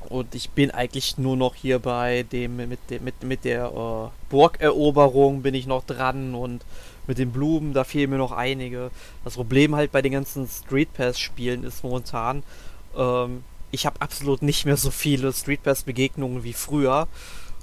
und 0.08 0.34
ich 0.34 0.50
bin 0.50 0.70
eigentlich 0.72 1.18
nur 1.18 1.36
noch 1.36 1.54
hier 1.54 1.78
bei 1.78 2.24
dem 2.32 2.56
mit 2.56 2.78
dem 2.90 3.04
mit, 3.04 3.22
mit 3.22 3.44
der 3.44 3.66
äh, 3.66 4.28
Burgeroberung 4.28 5.42
bin 5.42 5.54
ich 5.54 5.66
noch 5.66 5.84
dran 5.84 6.34
und 6.34 6.64
mit 7.06 7.18
den 7.18 7.32
Blumen, 7.32 7.72
da 7.72 7.84
fehlen 7.84 8.10
mir 8.10 8.18
noch 8.18 8.32
einige. 8.32 8.90
Das 9.24 9.34
Problem 9.34 9.74
halt 9.74 9.92
bei 9.92 10.02
den 10.02 10.12
ganzen 10.12 10.48
Street 10.48 10.92
Pass 10.94 11.18
Spielen 11.18 11.64
ist 11.64 11.82
momentan, 11.82 12.42
ähm, 12.96 13.44
ich 13.70 13.86
habe 13.86 14.00
absolut 14.00 14.42
nicht 14.42 14.66
mehr 14.66 14.76
so 14.76 14.90
viele 14.90 15.32
Street 15.32 15.62
Pass 15.62 15.84
Begegnungen 15.84 16.44
wie 16.44 16.52
früher. 16.52 17.08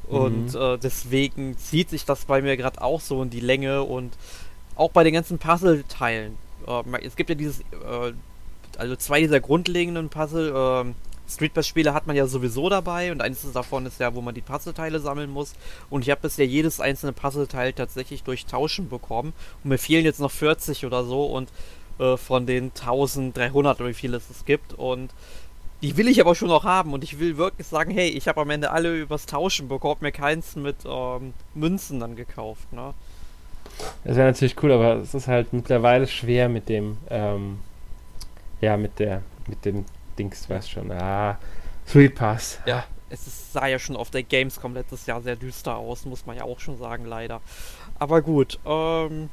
Und 0.07 0.53
mhm. 0.53 0.59
äh, 0.59 0.77
deswegen 0.77 1.57
zieht 1.57 1.89
sich 1.89 2.05
das 2.05 2.25
bei 2.25 2.41
mir 2.41 2.55
gerade 2.55 2.81
auch 2.81 3.01
so 3.01 3.21
in 3.21 3.29
die 3.29 3.41
Länge 3.41 3.83
und 3.83 4.13
auch 4.75 4.91
bei 4.91 5.03
den 5.03 5.13
ganzen 5.13 5.37
Puzzle-Teilen. 5.37 6.37
Äh, 6.65 7.05
es 7.05 7.15
gibt 7.15 7.29
ja 7.29 7.35
dieses, 7.35 7.59
äh, 7.59 8.13
also 8.77 8.95
zwei 8.95 9.19
dieser 9.19 9.41
grundlegenden 9.41 10.09
Puzzle, 10.09 10.85
äh, 10.85 10.93
Street 11.29 11.53
Pass-Spiele 11.53 11.93
hat 11.93 12.07
man 12.07 12.15
ja 12.15 12.25
sowieso 12.25 12.69
dabei 12.69 13.11
und 13.11 13.21
eines 13.21 13.51
davon 13.51 13.85
ist 13.85 13.99
ja, 13.99 14.15
wo 14.15 14.21
man 14.21 14.33
die 14.33 14.41
Puzzleteile 14.41 14.99
sammeln 14.99 15.29
muss. 15.29 15.53
Und 15.89 16.03
ich 16.03 16.09
habe 16.09 16.21
bisher 16.21 16.45
jedes 16.45 16.79
einzelne 16.79 17.11
Puzzleteil 17.11 17.73
tatsächlich 17.73 18.23
durch 18.23 18.45
Tauschen 18.45 18.87
bekommen. 18.87 19.33
Und 19.63 19.69
mir 19.69 19.77
fehlen 19.77 20.05
jetzt 20.05 20.21
noch 20.21 20.31
40 20.31 20.85
oder 20.85 21.03
so 21.03 21.25
und 21.25 21.49
äh, 21.99 22.17
von 22.17 22.45
den 22.45 22.65
1300 22.65 23.79
oder 23.79 23.89
wie 23.89 23.93
viele 23.93 24.17
es 24.17 24.45
gibt. 24.45 24.73
Und 24.73 25.11
die 25.81 25.95
will 25.97 26.07
ich 26.07 26.19
aber 26.19 26.35
schon 26.35 26.47
noch 26.47 26.63
haben 26.63 26.93
und 26.93 27.03
ich 27.03 27.19
will 27.19 27.37
wirklich 27.37 27.67
sagen, 27.67 27.91
hey, 27.91 28.09
ich 28.09 28.27
habe 28.27 28.41
am 28.41 28.49
Ende 28.49 28.71
alle 28.71 28.95
übers 28.95 29.25
Tauschen 29.25 29.67
bekommen, 29.67 29.99
mir 30.01 30.11
keins 30.11 30.55
mit 30.55 30.77
ähm, 30.85 31.33
Münzen 31.53 31.99
dann 31.99 32.15
gekauft. 32.15 32.71
Ne? 32.73 32.93
Das 34.03 34.15
wäre 34.15 34.27
natürlich 34.27 34.61
cool, 34.63 34.71
aber 34.71 34.95
es 34.95 35.13
ist 35.13 35.27
halt 35.27 35.53
mittlerweile 35.53 36.07
schwer 36.07 36.49
mit 36.49 36.67
dem, 36.69 36.97
ähm, 37.09 37.59
ja, 38.59 38.75
mit 38.75 38.97
der, 38.97 39.21
mit 39.47 39.63
dem 39.65 39.85
Dings, 40.17 40.49
weißt 40.49 40.71
schon, 40.71 40.91
ah, 40.91 41.37
Sweet 41.85 42.15
Pass. 42.15 42.59
Ja, 42.65 42.83
es 43.09 43.27
ist, 43.27 43.53
sah 43.53 43.67
ja 43.67 43.79
schon 43.79 43.95
auf 43.95 44.09
der 44.09 44.23
Gamescom 44.23 44.73
letztes 44.73 45.05
Jahr 45.05 45.21
sehr 45.21 45.35
düster 45.35 45.77
aus, 45.77 46.05
muss 46.05 46.25
man 46.25 46.35
ja 46.35 46.43
auch 46.43 46.59
schon 46.59 46.77
sagen, 46.77 47.05
leider. 47.05 47.41
Aber 47.99 48.21
gut, 48.21 48.59
ähm, 48.65 49.29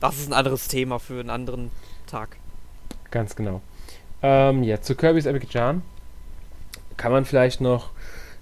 das 0.00 0.18
ist 0.18 0.28
ein 0.28 0.32
anderes 0.32 0.68
Thema 0.68 0.98
für 0.98 1.20
einen 1.20 1.30
anderen 1.30 1.70
Tag. 2.06 2.36
Ganz 3.10 3.36
genau. 3.36 3.60
Ähm, 4.22 4.62
ja, 4.62 4.80
zu 4.80 4.94
Kirby's 4.94 5.26
Epic 5.26 5.46
Jam 5.50 5.82
kann 6.96 7.12
man 7.12 7.24
vielleicht 7.24 7.60
noch 7.60 7.90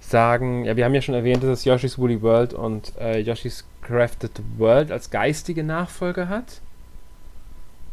sagen, 0.01 0.65
ja, 0.65 0.75
wir 0.75 0.85
haben 0.85 0.93
ja 0.93 1.01
schon 1.01 1.15
erwähnt, 1.15 1.43
dass 1.43 1.59
es 1.59 1.65
Yoshi's 1.65 1.97
Woolly 1.97 2.21
World 2.21 2.53
und 2.53 2.93
äh, 2.99 3.19
Yoshi's 3.19 3.65
Crafted 3.81 4.31
World 4.57 4.91
als 4.91 5.11
geistige 5.11 5.63
Nachfolger 5.63 6.27
hat. 6.27 6.61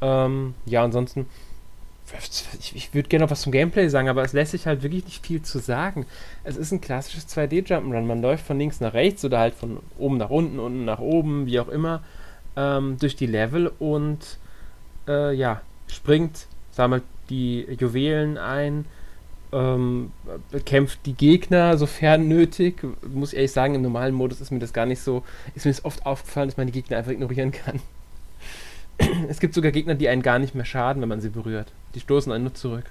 Ähm, 0.01 0.55
ja, 0.65 0.83
ansonsten, 0.83 1.27
ich, 2.59 2.75
ich 2.75 2.95
würde 2.95 3.09
gerne 3.09 3.25
noch 3.25 3.31
was 3.31 3.43
zum 3.43 3.53
Gameplay 3.53 3.89
sagen, 3.89 4.09
aber 4.09 4.23
es 4.23 4.33
lässt 4.33 4.53
sich 4.53 4.67
halt 4.67 4.83
wirklich 4.83 5.05
nicht 5.05 5.27
viel 5.27 5.43
zu 5.43 5.59
sagen. 5.59 6.07
Es 6.45 6.57
ist 6.57 6.73
ein 6.73 6.81
klassisches 6.81 7.29
2D-Jump'n'Run. 7.29 8.03
Man 8.03 8.23
läuft 8.23 8.47
von 8.47 8.59
links 8.59 8.81
nach 8.81 8.95
rechts 8.95 9.25
oder 9.25 9.39
halt 9.39 9.55
von 9.55 9.79
oben 9.99 10.17
nach 10.17 10.31
unten, 10.31 10.59
unten 10.59 10.85
nach 10.85 11.01
oben, 11.01 11.47
wie 11.47 11.61
auch 11.61 11.69
immer, 11.69 12.03
ähm, 12.57 12.97
durch 12.99 13.17
die 13.17 13.27
Level 13.27 13.71
und 13.79 14.39
äh, 15.07 15.35
ja, 15.35 15.61
springt, 15.87 16.47
sammelt 16.71 17.05
die 17.31 17.67
Juwelen 17.79 18.39
ein, 18.39 18.87
ähm, 19.53 20.13
bekämpft 20.51 21.01
die 21.07 21.15
Gegner, 21.15 21.77
sofern 21.77 22.29
nötig. 22.29 22.83
Muss 23.13 23.33
ich 23.33 23.37
ehrlich 23.37 23.53
sagen, 23.53 23.75
im 23.75 23.83
normalen 23.83 24.15
Modus 24.15 24.41
ist 24.41 24.51
mir 24.51 24.59
das 24.59 24.73
gar 24.73 24.87
nicht 24.87 25.01
so, 25.01 25.23
ist 25.55 25.65
mir 25.65 25.73
das 25.73 25.85
oft 25.85 26.05
aufgefallen, 26.05 26.49
dass 26.49 26.57
man 26.57 26.67
die 26.67 26.73
Gegner 26.73 26.99
einfach 26.99 27.13
ignorieren 27.13 27.53
kann. 27.53 27.81
es 29.29 29.41
gibt 29.41 29.55
sogar 29.55 29.73
Gegner, 29.73 29.95
die 29.95 30.09
einen 30.09 30.23
gar 30.23 30.39
nicht 30.39 30.55
mehr 30.55 30.65
schaden, 30.65 31.03
wenn 31.03 31.09
man 31.09 31.21
sie 31.21 31.29
berührt. 31.29 31.73
Die 31.95 32.01
stoßen 32.01 32.33
einen 32.33 32.45
nur 32.45 32.55
zurück. 32.55 32.85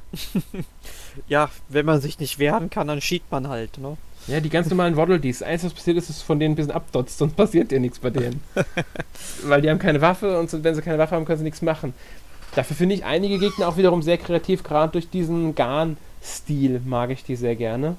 ja, 1.28 1.50
wenn 1.70 1.86
man 1.86 2.02
sich 2.02 2.20
nicht 2.20 2.40
wehren 2.40 2.70
kann, 2.70 2.88
dann 2.88 3.02
schießt 3.02 3.32
man 3.32 3.48
halt, 3.48 3.78
ne? 3.78 3.98
Ja, 4.28 4.40
die 4.40 4.50
ganz 4.50 4.70
normalen 4.70 4.98
Waddle 4.98 5.20
Dees. 5.20 5.44
Eins, 5.44 5.64
was 5.64 5.74
passiert 5.74 5.98
ist, 5.98 6.10
ist 6.10 6.24
von 6.24 6.40
denen 6.40 6.54
ein 6.54 6.56
bisschen 6.56 6.72
abdotzt, 6.72 7.18
sonst 7.18 7.36
passiert 7.36 7.72
ja 7.72 7.80
nichts 7.80 8.00
bei 8.00 8.10
denen. 8.10 8.42
Weil 9.44 9.62
die 9.62 9.70
haben 9.70 9.80
keine 9.80 10.02
Waffe 10.02 10.40
und 10.40 10.52
wenn 10.64 10.74
sie 10.74 10.82
keine 10.82 10.98
Waffe 10.98 11.16
haben, 11.16 11.26
können 11.26 11.38
sie 11.38 11.44
nichts 11.44 11.62
machen. 11.62 11.94
Dafür 12.56 12.76
finde 12.76 12.96
ich 12.96 13.06
einige 13.06 13.38
Gegner 13.38 13.68
auch 13.68 13.78
wiederum 13.78 14.02
sehr 14.02 14.18
kreativ, 14.18 14.64
gerade 14.64 14.94
durch 14.94 15.10
diesen 15.10 15.54
Garn, 15.56 15.98
Stil 16.24 16.82
mag 16.86 17.12
ich 17.12 17.24
die 17.24 17.36
sehr 17.36 17.56
gerne. 17.56 17.98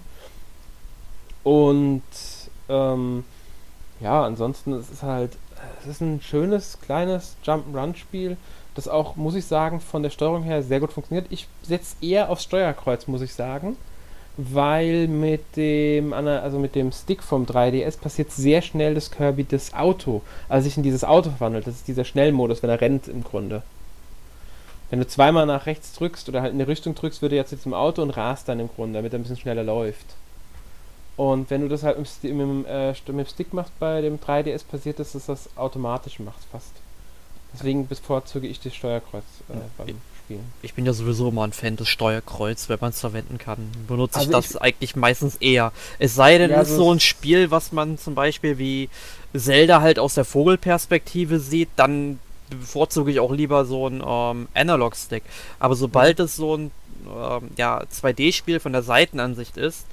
Und 1.45 2.03
ähm, 2.69 3.25
ja, 4.01 4.25
ansonsten 4.25 4.73
ist 4.73 4.93
es 4.93 5.03
halt, 5.03 5.33
es 5.83 5.87
ist 5.87 6.01
ein 6.01 6.21
schönes, 6.21 6.79
kleines 6.81 7.37
Jump-Run-Spiel, 7.45 8.37
das 8.75 8.89
auch, 8.89 9.17
muss 9.17 9.37
ich 9.37 9.47
sagen, 9.47 9.81
von 9.81 10.03
der 10.03 10.11
Steuerung 10.11 10.43
her 10.43 10.63
sehr 10.63 10.81
gut 10.81 10.93
funktioniert. 10.93 11.27
Ich 11.31 11.47
setze 11.63 11.97
eher 12.03 12.29
aufs 12.31 12.43
Steuerkreuz, 12.43 13.07
muss 13.07 13.23
ich 13.23 13.33
sagen. 13.33 13.77
Weil 14.37 15.09
mit 15.09 15.57
dem, 15.57 16.13
also 16.13 16.59
mit 16.59 16.75
dem 16.75 16.93
Stick 16.93 17.23
vom 17.23 17.47
3DS 17.47 17.99
passiert 17.99 18.31
sehr 18.31 18.61
schnell, 18.61 18.95
dass 18.95 19.11
Kirby 19.11 19.45
das 19.45 19.73
Auto, 19.73 20.23
also 20.49 20.65
sich 20.65 20.77
in 20.77 20.83
dieses 20.83 21.05
Auto 21.05 21.31
verwandelt. 21.31 21.67
Das 21.67 21.77
ist 21.77 21.89
dieser 21.89 22.05
Schnellmodus, 22.05 22.63
wenn 22.63 22.71
er 22.71 22.81
rennt 22.81 23.09
im 23.09 23.25
Grunde. 23.25 23.63
Wenn 24.91 25.01
du 25.01 25.07
zweimal 25.07 25.47
nach 25.47 25.67
rechts 25.67 25.95
drückst 25.95 26.29
oder 26.29 26.43
halt 26.43 26.53
in 26.53 26.59
die 26.59 26.65
Richtung 26.65 26.95
drückst, 26.95 27.23
würde 27.23 27.37
er 27.37 27.43
jetzt 27.43 27.63
zum 27.63 27.75
Auto 27.75 28.03
und 28.03 28.11
rast 28.11 28.49
dann 28.49 28.61
im 28.61 28.69
Grunde, 28.69 28.99
damit 28.99 29.13
er 29.13 29.19
ein 29.19 29.23
bisschen 29.23 29.39
schneller 29.39 29.65
läuft. 29.65 30.07
Und 31.17 31.49
wenn 31.49 31.63
du 31.63 31.69
das 31.69 31.83
halt 31.83 31.99
mit, 31.99 32.09
mit, 32.23 32.67
äh, 32.67 32.95
dem 33.09 33.27
Stick 33.27 33.55
machst 33.55 33.73
bei 33.81 34.03
dem 34.03 34.21
3DS, 34.21 34.65
passiert 34.65 34.99
das, 34.99 35.13
dass 35.13 35.27
das 35.27 35.49
automatisch 35.57 36.19
macht 36.21 36.45
fast. 36.53 36.73
Deswegen 37.55 37.89
bevorzuge 37.89 38.47
ich 38.47 38.61
das 38.61 38.75
Steuerkreuz 38.75 39.25
äh, 39.49 39.93
Spielen. 40.27 40.53
Ich 40.63 40.75
bin 40.75 40.85
ja 40.87 40.93
sowieso 40.93 41.29
immer 41.29 41.45
ein 41.45 41.53
Fan 41.53 41.77
des 41.77 41.89
Steuerkreuz, 41.89 42.69
wenn 42.69 42.79
man 42.81 42.91
es 42.91 43.01
verwenden 43.01 43.39
kann. 43.39 43.71
Benutze 43.87 44.19
also 44.19 44.31
ich 44.31 44.37
das 44.37 44.51
ich 44.51 44.61
eigentlich 44.61 44.97
meistens 44.97 45.37
eher. 45.37 45.73
Es 46.01 46.17
sei 46.17 46.39
denn, 46.39 46.51
ja, 46.51 46.61
es 46.61 46.71
ist 46.71 46.77
so 46.77 46.93
ein 46.93 46.99
Spiel, 46.99 47.53
was 47.53 47.71
man 47.71 47.97
zum 47.97 48.17
Beispiel 48.17 48.59
wie 48.59 48.89
Zelda 49.37 49.81
halt 49.81 50.01
aus 50.01 50.15
der 50.15 50.25
Vogelperspektive 50.25 51.39
sieht, 51.39 51.69
dann 51.77 52.19
bevorzuge 52.51 53.13
ich 53.13 53.21
auch 53.21 53.33
lieber 53.33 53.65
so 53.65 53.87
ein 53.87 54.03
ähm, 54.05 54.49
Analog-Stick. 54.55 55.23
Aber 55.61 55.77
sobald 55.77 56.19
es 56.19 56.35
so 56.35 56.57
ein 56.57 56.71
ähm, 57.07 57.51
ja, 57.57 57.83
2D-Spiel 57.83 58.59
von 58.59 58.73
der 58.73 58.83
Seitenansicht 58.83 59.57
ist, 59.57 59.87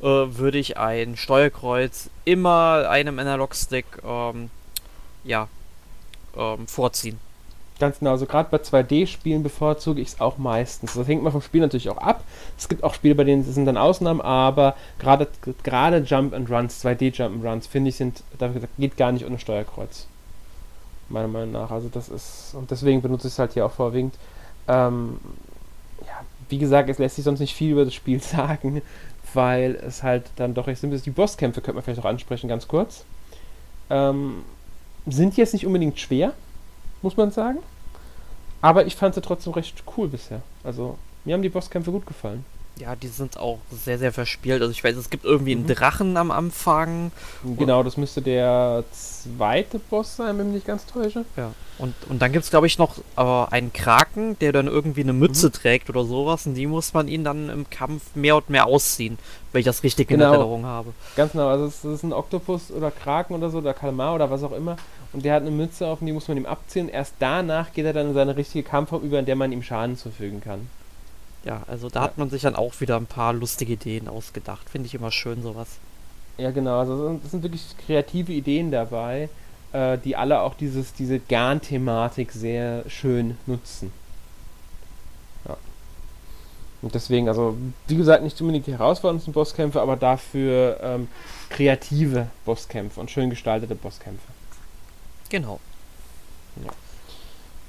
äh, 0.00 0.04
würde 0.04 0.58
ich 0.58 0.76
ein 0.78 1.16
Steuerkreuz 1.16 2.08
immer 2.24 2.88
einem 2.88 3.18
Analog-Stick 3.18 3.86
ähm, 4.06 4.50
ja, 5.24 5.48
ähm, 6.36 6.68
vorziehen. 6.68 7.18
Ganz 7.78 7.98
genau, 7.98 8.12
also 8.12 8.26
gerade 8.26 8.48
bei 8.50 8.58
2D-Spielen 8.58 9.42
bevorzuge 9.42 10.00
ich 10.00 10.08
es 10.08 10.20
auch 10.20 10.38
meistens. 10.38 10.94
Das 10.94 11.08
hängt 11.08 11.22
mal 11.22 11.30
vom 11.30 11.42
Spiel 11.42 11.60
natürlich 11.60 11.90
auch 11.90 11.98
ab. 11.98 12.22
Es 12.56 12.68
gibt 12.68 12.84
auch 12.84 12.94
Spiele, 12.94 13.14
bei 13.14 13.24
denen 13.24 13.42
sind 13.44 13.64
dann 13.66 13.76
Ausnahmen, 13.76 14.20
aber 14.20 14.76
gerade 14.98 15.26
gerade 15.62 15.98
Jump 15.98 16.32
and 16.34 16.48
Runs, 16.50 16.84
2D 16.84 17.12
Jump 17.12 17.34
and 17.36 17.44
Runs, 17.44 17.66
finde 17.66 17.88
ich, 17.88 17.96
sind, 17.96 18.22
da 18.38 18.50
geht 18.78 18.96
gar 18.96 19.10
nicht 19.10 19.26
ohne 19.26 19.38
Steuerkreuz. 19.38 20.06
Meiner 21.08 21.28
Meinung 21.28 21.52
nach. 21.52 21.70
Also 21.70 21.88
das 21.88 22.08
ist, 22.08 22.54
und 22.54 22.70
deswegen 22.70 23.02
benutze 23.02 23.26
ich 23.26 23.34
es 23.34 23.38
halt 23.38 23.54
hier 23.54 23.66
auch 23.66 23.72
vorwiegend. 23.72 24.14
Ähm, 24.68 25.18
ja, 26.06 26.20
wie 26.48 26.58
gesagt, 26.58 26.88
es 26.88 26.98
lässt 26.98 27.16
sich 27.16 27.24
sonst 27.24 27.40
nicht 27.40 27.54
viel 27.54 27.72
über 27.72 27.84
das 27.84 27.94
Spiel 27.94 28.20
sagen, 28.22 28.82
weil 29.34 29.74
es 29.74 30.02
halt 30.02 30.24
dann 30.36 30.54
doch 30.54 30.66
recht 30.66 30.80
simpel 30.80 30.96
ist. 30.96 31.06
Die 31.06 31.10
Bosskämpfe 31.10 31.60
könnte 31.60 31.74
man 31.74 31.82
vielleicht 31.82 32.00
auch 32.00 32.08
ansprechen, 32.08 32.48
ganz 32.48 32.68
kurz. 32.68 33.04
Ähm, 33.90 34.44
sind 35.06 35.36
jetzt 35.36 35.52
nicht 35.52 35.66
unbedingt 35.66 35.98
schwer, 35.98 36.32
muss 37.02 37.16
man 37.16 37.30
sagen. 37.30 37.58
Aber 38.60 38.86
ich 38.86 38.96
fand 38.96 39.14
sie 39.14 39.20
trotzdem 39.20 39.52
recht 39.52 39.82
cool 39.96 40.08
bisher. 40.08 40.40
Also, 40.62 40.96
mir 41.24 41.34
haben 41.34 41.42
die 41.42 41.48
Bosskämpfe 41.48 41.90
gut 41.90 42.06
gefallen. 42.06 42.44
Ja, 42.78 42.96
die 42.96 43.08
sind 43.08 43.36
auch 43.38 43.58
sehr, 43.70 43.98
sehr 43.98 44.12
verspielt. 44.12 44.62
Also 44.62 44.72
ich 44.72 44.82
weiß, 44.82 44.96
es 44.96 45.10
gibt 45.10 45.24
irgendwie 45.24 45.52
einen 45.52 45.64
mhm. 45.64 45.68
Drachen 45.68 46.16
am 46.16 46.30
Anfang. 46.30 47.12
Genau, 47.58 47.82
das 47.82 47.96
müsste 47.96 48.22
der 48.22 48.82
zweite 48.90 49.78
Boss 49.78 50.16
sein, 50.16 50.38
wenn 50.38 50.46
ich 50.46 50.46
mich 50.46 50.54
nicht 50.54 50.66
ganz 50.66 50.86
täusche. 50.86 51.24
Ja. 51.36 51.52
Und, 51.78 51.94
und 52.08 52.22
dann 52.22 52.32
gibt 52.32 52.44
es, 52.44 52.50
glaube 52.50 52.66
ich, 52.66 52.78
noch 52.78 52.98
äh, 53.16 53.54
einen 53.54 53.72
Kraken, 53.72 54.38
der 54.38 54.52
dann 54.52 54.68
irgendwie 54.68 55.02
eine 55.02 55.12
Mütze 55.12 55.48
mhm. 55.48 55.52
trägt 55.52 55.90
oder 55.90 56.04
sowas. 56.04 56.46
Und 56.46 56.54
die 56.54 56.66
muss 56.66 56.94
man 56.94 57.08
ihn 57.08 57.24
dann 57.24 57.50
im 57.50 57.68
Kampf 57.68 58.02
mehr 58.14 58.36
und 58.36 58.48
mehr 58.48 58.66
ausziehen, 58.66 59.18
wenn 59.52 59.60
ich 59.60 59.66
das 59.66 59.82
richtig 59.82 60.08
genau. 60.08 60.24
in 60.24 60.30
Erinnerung 60.30 60.64
habe. 60.64 60.92
Ganz 61.14 61.32
genau, 61.32 61.48
also 61.48 61.66
es 61.66 61.84
ist 61.84 62.02
ein 62.02 62.14
Oktopus 62.14 62.70
oder 62.70 62.90
Kraken 62.90 63.34
oder 63.34 63.50
so, 63.50 63.58
oder 63.58 63.74
Kalmar 63.74 64.14
oder 64.14 64.30
was 64.30 64.42
auch 64.42 64.52
immer. 64.52 64.76
Und 65.12 65.24
der 65.24 65.34
hat 65.34 65.42
eine 65.42 65.50
Mütze 65.50 65.86
auf 65.86 66.00
und 66.00 66.06
die 66.06 66.12
muss 66.12 66.28
man 66.28 66.38
ihm 66.38 66.46
abziehen. 66.46 66.88
Erst 66.88 67.14
danach 67.18 67.72
geht 67.72 67.84
er 67.84 67.92
dann 67.92 68.08
in 68.08 68.14
seine 68.14 68.36
richtige 68.36 68.66
Kampfform 68.66 69.02
über, 69.02 69.18
in 69.18 69.26
der 69.26 69.36
man 69.36 69.52
ihm 69.52 69.62
Schaden 69.62 69.96
zufügen 69.96 70.40
kann. 70.40 70.68
Ja, 71.44 71.62
also 71.66 71.88
da 71.88 72.00
ja. 72.00 72.04
hat 72.04 72.18
man 72.18 72.30
sich 72.30 72.42
dann 72.42 72.56
auch 72.56 72.80
wieder 72.80 72.96
ein 72.96 73.06
paar 73.06 73.32
lustige 73.32 73.74
Ideen 73.74 74.08
ausgedacht. 74.08 74.68
Finde 74.70 74.86
ich 74.86 74.94
immer 74.94 75.10
schön, 75.10 75.42
sowas. 75.42 75.68
Ja, 76.38 76.50
genau. 76.50 76.78
Also 76.78 77.20
es 77.22 77.30
sind 77.30 77.42
wirklich 77.42 77.62
kreative 77.84 78.32
Ideen 78.32 78.70
dabei, 78.70 79.28
äh, 79.72 79.98
die 79.98 80.16
alle 80.16 80.40
auch 80.40 80.54
dieses, 80.54 80.94
diese 80.94 81.18
Garn-Thematik 81.18 82.32
sehr 82.32 82.84
schön 82.88 83.36
nutzen. 83.46 83.92
Ja. 85.46 85.56
Und 86.80 86.94
deswegen, 86.94 87.28
also 87.28 87.56
wie 87.86 87.96
gesagt, 87.96 88.22
nicht 88.22 88.40
unbedingt 88.40 88.66
die 88.66 88.72
herausforderndsten 88.72 89.34
Bosskämpfe, 89.34 89.82
aber 89.82 89.96
dafür 89.96 90.78
ähm, 90.82 91.08
kreative 91.50 92.28
Bosskämpfe 92.46 92.98
und 92.98 93.10
schön 93.10 93.28
gestaltete 93.28 93.74
Bosskämpfe. 93.74 94.31
Genau. 95.32 95.60
Ja. 96.62 96.70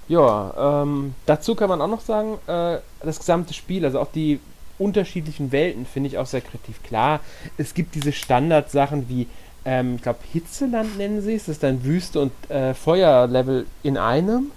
Ja, 0.10 0.82
ähm, 0.84 1.15
dazu 1.26 1.56
kann 1.56 1.69
man 1.69 1.82
auch 1.82 1.88
noch 1.88 2.02
sagen, 2.02 2.38
äh, 2.45 2.80
das 3.02 3.19
gesamte 3.19 3.54
Spiel, 3.54 3.86
also 3.86 4.02
auch 4.02 4.12
die 4.12 4.41
unterschiedlichen 4.78 5.54
Welten, 5.54 5.86
finde 5.86 6.08
ich 6.08 6.17
auch 6.17 6.26
sehr 6.26 6.41
kreativ. 6.41 6.84
Klar, 6.84 7.21
es 7.58 7.73
gibt 7.73 7.95
diese 7.95 8.12
Standardsachen 8.12 9.08
wie, 9.08 9.28
ähm, 9.63 9.95
ich 9.95 10.02
glaube, 10.02 10.19
Hitzeland 10.34 10.97
nennen 10.97 11.21
sie 11.21 11.36
es, 11.36 11.45
das 11.45 11.56
ist 11.56 11.63
dann 11.63 11.86
Wüste 11.86 12.19
und 12.19 12.34
äh, 12.52 12.73
Feuerlevel 12.73 13.65
in 13.82 13.97
einem. 13.97 14.52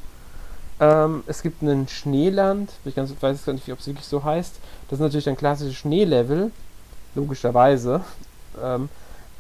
Ähm, 0.80 1.22
es 1.28 1.42
gibt 1.42 1.62
einen 1.62 1.86
Schneeland, 1.86 2.72
ich 2.84 2.96
ganz, 2.96 3.14
weiß 3.18 3.44
gar 3.44 3.52
nicht, 3.52 3.70
ob 3.70 3.78
es 3.78 3.86
wirklich 3.86 4.06
so 4.06 4.24
heißt. 4.24 4.56
Das 4.88 4.98
ist 4.98 5.02
natürlich 5.02 5.28
ein 5.28 5.36
klassisches 5.36 5.76
Schneelevel, 5.76 6.50
logischerweise. 7.14 8.00
Ähm, 8.58 8.88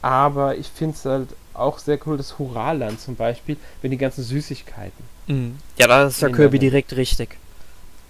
aber 0.02 0.56
ich 0.58 0.68
finde 0.68 0.94
es 0.94 1.06
halt 1.06 1.28
auch 1.58 1.78
sehr 1.78 1.98
cool, 2.06 2.16
das 2.16 2.38
Hurraland 2.38 3.00
zum 3.00 3.16
Beispiel, 3.16 3.56
mit 3.82 3.92
den 3.92 3.98
ganzen 3.98 4.22
Süßigkeiten. 4.22 5.04
Mhm. 5.26 5.58
Ja, 5.78 5.86
da 5.86 6.06
ist 6.06 6.20
ja 6.20 6.28
Kirby 6.28 6.58
direkt 6.58 6.96
richtig. 6.96 7.36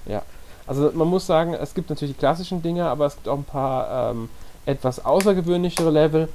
Ja. 0.06 0.22
Also 0.66 0.90
man 0.92 1.08
muss 1.08 1.26
sagen, 1.26 1.54
es 1.54 1.74
gibt 1.74 1.90
natürlich 1.90 2.14
die 2.14 2.18
klassischen 2.18 2.60
Dinge, 2.60 2.86
aber 2.86 3.06
es 3.06 3.14
gibt 3.14 3.28
auch 3.28 3.38
ein 3.38 3.44
paar 3.44 4.10
ähm, 4.10 4.28
etwas 4.66 5.04
außergewöhnlichere 5.04 5.90
Level 5.90 6.28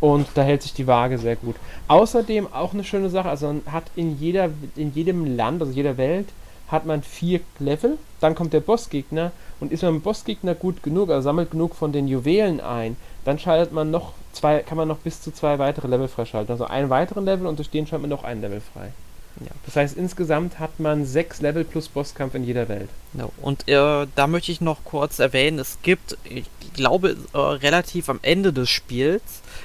und 0.00 0.26
da 0.34 0.42
hält 0.42 0.62
sich 0.62 0.74
die 0.74 0.86
Waage 0.86 1.18
sehr 1.18 1.36
gut. 1.36 1.56
Außerdem 1.88 2.52
auch 2.52 2.74
eine 2.74 2.84
schöne 2.84 3.08
Sache, 3.10 3.28
also 3.28 3.46
man 3.46 3.62
hat 3.70 3.84
in 3.94 4.18
jeder, 4.18 4.50
in 4.74 4.92
jedem 4.92 5.36
Land, 5.36 5.62
also 5.62 5.72
jeder 5.72 5.96
Welt, 5.96 6.28
hat 6.68 6.84
man 6.84 7.02
vier 7.02 7.40
Level, 7.60 7.96
dann 8.20 8.34
kommt 8.34 8.52
der 8.52 8.60
Bossgegner 8.60 9.30
und 9.60 9.70
ist 9.70 9.82
man 9.82 9.94
mit 9.94 10.02
dem 10.02 10.04
Bossgegner 10.04 10.54
gut 10.54 10.82
genug, 10.82 11.10
also 11.10 11.22
sammelt 11.22 11.52
genug 11.52 11.76
von 11.76 11.92
den 11.92 12.08
Juwelen 12.08 12.60
ein, 12.60 12.96
dann 13.26 13.38
schaltet 13.38 13.72
man 13.72 13.90
noch 13.90 14.12
zwei, 14.32 14.60
kann 14.60 14.78
man 14.78 14.86
noch 14.86 14.98
bis 14.98 15.20
zu 15.20 15.32
zwei 15.32 15.58
weitere 15.58 15.88
Level 15.88 16.08
freischalten. 16.08 16.52
Also 16.52 16.66
einen 16.66 16.90
weiteren 16.90 17.24
Level 17.24 17.46
und 17.46 17.58
durch 17.58 17.70
den 17.70 17.86
schaltet 17.86 18.02
man 18.02 18.10
noch 18.10 18.24
ein 18.24 18.40
Level 18.40 18.60
frei. 18.72 18.92
Ja. 19.40 19.50
Das 19.66 19.76
heißt, 19.76 19.96
insgesamt 19.96 20.58
hat 20.58 20.78
man 20.80 21.04
sechs 21.04 21.40
Level 21.40 21.64
plus 21.64 21.88
Bosskampf 21.88 22.34
in 22.34 22.44
jeder 22.44 22.68
Welt. 22.68 22.88
Ja, 23.14 23.28
und 23.42 23.68
äh, 23.68 24.06
da 24.14 24.26
möchte 24.28 24.52
ich 24.52 24.60
noch 24.60 24.84
kurz 24.84 25.18
erwähnen, 25.18 25.58
es 25.58 25.78
gibt, 25.82 26.16
ich 26.24 26.46
glaube, 26.72 27.16
äh, 27.34 27.38
relativ 27.38 28.08
am 28.08 28.20
Ende 28.22 28.52
des 28.52 28.70
Spiels, 28.70 29.22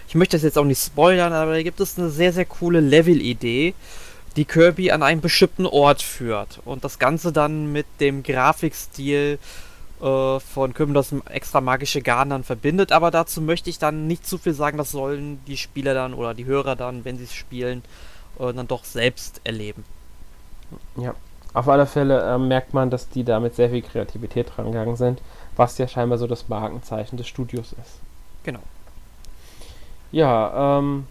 ich 0.09 0.15
möchte 0.15 0.35
das 0.35 0.43
jetzt 0.43 0.57
auch 0.57 0.65
nicht 0.65 0.83
spoilern, 0.83 1.31
aber 1.31 1.53
da 1.53 1.63
gibt 1.63 1.79
es 1.79 1.97
eine 1.97 2.09
sehr, 2.09 2.33
sehr 2.33 2.45
coole 2.45 2.81
Level-Idee, 2.81 3.73
die 4.35 4.45
Kirby 4.45 4.91
an 4.91 5.03
einen 5.03 5.21
bestimmten 5.21 5.65
Ort 5.65 6.01
führt. 6.01 6.59
Und 6.65 6.83
das 6.83 6.99
Ganze 6.99 7.31
dann 7.31 7.71
mit 7.71 7.85
dem 7.99 8.23
Grafikstil 8.23 9.39
äh, 10.01 10.39
von 10.39 10.73
Kirby 10.73 10.93
das 10.93 11.13
extra 11.29 11.61
magische 11.61 12.01
dann 12.01 12.43
verbindet. 12.43 12.91
Aber 12.91 13.11
dazu 13.11 13.41
möchte 13.41 13.69
ich 13.69 13.79
dann 13.79 14.07
nicht 14.07 14.25
zu 14.25 14.37
viel 14.37 14.53
sagen, 14.53 14.77
das 14.77 14.91
sollen 14.91 15.39
die 15.45 15.57
Spieler 15.57 15.93
dann 15.93 16.13
oder 16.13 16.33
die 16.33 16.45
Hörer 16.45 16.75
dann, 16.75 17.05
wenn 17.05 17.17
sie 17.17 17.25
es 17.25 17.33
spielen, 17.33 17.83
äh, 18.39 18.53
dann 18.53 18.67
doch 18.67 18.83
selbst 18.83 19.41
erleben. 19.43 19.85
Ja, 20.95 21.15
auf 21.53 21.67
alle 21.67 21.85
Fälle 21.85 22.21
äh, 22.21 22.37
merkt 22.37 22.73
man, 22.73 22.89
dass 22.89 23.09
die 23.09 23.23
da 23.23 23.39
mit 23.39 23.55
sehr 23.55 23.69
viel 23.69 23.81
Kreativität 23.81 24.57
rangegangen 24.57 24.95
sind, 24.95 25.21
was 25.55 25.77
ja 25.77 25.87
scheinbar 25.87 26.17
so 26.17 26.27
das 26.27 26.47
Markenzeichen 26.47 27.17
des 27.17 27.27
Studios 27.27 27.73
ist. 27.73 27.99
Genau. 28.43 28.61
Ja, 30.11 30.79
ähm, 30.79 31.07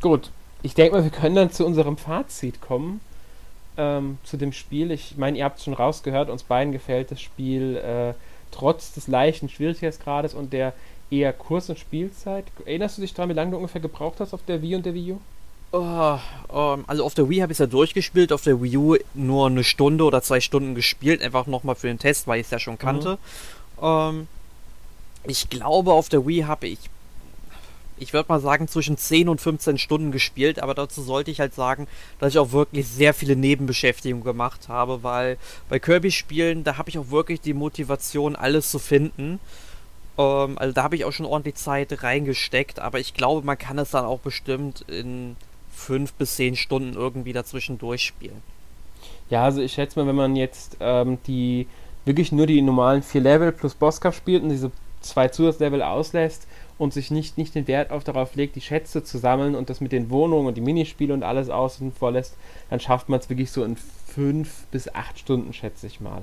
gut. 0.00 0.30
Ich 0.62 0.74
denke 0.74 0.96
mal, 0.96 1.02
wir 1.02 1.10
können 1.10 1.34
dann 1.34 1.50
zu 1.50 1.66
unserem 1.66 1.96
Fazit 1.96 2.60
kommen. 2.60 3.00
Ähm, 3.78 4.18
zu 4.22 4.36
dem 4.36 4.52
Spiel. 4.52 4.90
Ich 4.90 5.16
meine, 5.16 5.38
ihr 5.38 5.44
habt 5.44 5.58
es 5.58 5.64
schon 5.64 5.72
rausgehört, 5.72 6.28
uns 6.28 6.42
beiden 6.42 6.74
gefällt 6.74 7.10
das 7.10 7.22
Spiel 7.22 7.76
äh, 7.78 8.12
trotz 8.50 8.92
des 8.92 9.08
leichten 9.08 9.48
Schwierigkeitsgrades 9.48 10.34
und 10.34 10.52
der 10.52 10.74
eher 11.10 11.32
kurzen 11.32 11.76
Spielzeit. 11.76 12.44
Erinnerst 12.66 12.98
du 12.98 13.02
dich 13.02 13.14
daran, 13.14 13.30
wie 13.30 13.34
lange 13.34 13.52
du 13.52 13.56
ungefähr 13.56 13.80
gebraucht 13.80 14.16
hast 14.18 14.34
auf 14.34 14.44
der 14.46 14.60
Wii 14.60 14.76
und 14.76 14.84
der 14.84 14.92
Wii 14.92 15.12
U? 15.12 15.20
Oh, 15.72 16.18
um, 16.48 16.84
also 16.86 17.02
auf 17.02 17.14
der 17.14 17.30
Wii 17.30 17.38
habe 17.38 17.52
ich 17.52 17.56
es 17.56 17.60
ja 17.60 17.66
durchgespielt, 17.66 18.30
auf 18.30 18.42
der 18.42 18.62
Wii 18.62 18.76
U 18.76 18.96
nur 19.14 19.46
eine 19.46 19.64
Stunde 19.64 20.04
oder 20.04 20.20
zwei 20.20 20.40
Stunden 20.40 20.74
gespielt, 20.74 21.22
einfach 21.22 21.46
nochmal 21.46 21.74
für 21.74 21.86
den 21.86 21.98
Test, 21.98 22.26
weil 22.26 22.40
ich 22.40 22.46
es 22.46 22.50
ja 22.50 22.58
schon 22.58 22.76
kannte. 22.76 23.18
Mhm. 23.80 23.84
Um, 23.84 24.28
ich 25.26 25.48
glaube, 25.48 25.92
auf 25.92 26.10
der 26.10 26.26
Wii 26.26 26.42
habe 26.42 26.66
ich, 26.68 26.78
ich 28.02 28.12
würde 28.12 28.28
mal 28.28 28.40
sagen, 28.40 28.68
zwischen 28.68 28.96
10 28.96 29.28
und 29.28 29.40
15 29.40 29.78
Stunden 29.78 30.12
gespielt, 30.12 30.60
aber 30.60 30.74
dazu 30.74 31.02
sollte 31.02 31.30
ich 31.30 31.40
halt 31.40 31.54
sagen, 31.54 31.86
dass 32.18 32.32
ich 32.32 32.38
auch 32.38 32.52
wirklich 32.52 32.86
sehr 32.86 33.14
viele 33.14 33.36
Nebenbeschäftigungen 33.36 34.24
gemacht 34.24 34.68
habe, 34.68 35.02
weil 35.02 35.38
bei 35.68 35.78
Kirby-Spielen, 35.78 36.64
da 36.64 36.76
habe 36.78 36.90
ich 36.90 36.98
auch 36.98 37.10
wirklich 37.10 37.40
die 37.40 37.54
Motivation, 37.54 38.36
alles 38.36 38.70
zu 38.70 38.78
finden. 38.78 39.40
Um, 40.14 40.58
also 40.58 40.74
da 40.74 40.82
habe 40.82 40.94
ich 40.94 41.06
auch 41.06 41.12
schon 41.12 41.24
ordentlich 41.24 41.54
Zeit 41.54 42.02
reingesteckt, 42.02 42.80
aber 42.80 43.00
ich 43.00 43.14
glaube, 43.14 43.46
man 43.46 43.56
kann 43.56 43.78
es 43.78 43.92
dann 43.92 44.04
auch 44.04 44.20
bestimmt 44.20 44.82
in 44.82 45.36
fünf 45.74 46.12
bis 46.12 46.36
zehn 46.36 46.54
Stunden 46.54 46.94
irgendwie 46.94 47.32
dazwischen 47.32 47.78
durchspielen. 47.78 48.42
Ja, 49.30 49.44
also 49.44 49.62
ich 49.62 49.72
schätze 49.72 49.98
mal, 49.98 50.06
wenn 50.06 50.16
man 50.16 50.36
jetzt 50.36 50.76
ähm, 50.80 51.16
die 51.26 51.66
wirklich 52.04 52.32
nur 52.32 52.46
die 52.46 52.60
normalen 52.60 53.02
vier 53.02 53.22
Level 53.22 53.52
plus 53.52 53.74
Bosskampf 53.74 54.18
spielt 54.18 54.42
und 54.42 54.50
diese 54.50 54.70
zwei 55.00 55.28
Zusatzlevel 55.28 55.82
auslässt 55.82 56.46
und 56.82 56.92
sich 56.92 57.12
nicht, 57.12 57.38
nicht 57.38 57.54
den 57.54 57.68
Wert 57.68 57.92
auf 57.92 58.02
darauf 58.02 58.34
legt, 58.34 58.56
die 58.56 58.60
Schätze 58.60 59.04
zu 59.04 59.16
sammeln 59.18 59.54
und 59.54 59.70
das 59.70 59.80
mit 59.80 59.92
den 59.92 60.10
Wohnungen 60.10 60.48
und 60.48 60.56
die 60.56 60.60
Minispiele 60.60 61.14
und 61.14 61.22
alles 61.22 61.48
außen 61.48 61.92
vor 61.92 62.10
lässt, 62.10 62.36
dann 62.70 62.80
schafft 62.80 63.08
man 63.08 63.20
es 63.20 63.30
wirklich 63.30 63.52
so 63.52 63.62
in 63.62 63.76
fünf 63.76 64.66
bis 64.72 64.92
acht 64.92 65.16
Stunden, 65.16 65.52
schätze 65.52 65.86
ich 65.86 66.00
mal. 66.00 66.22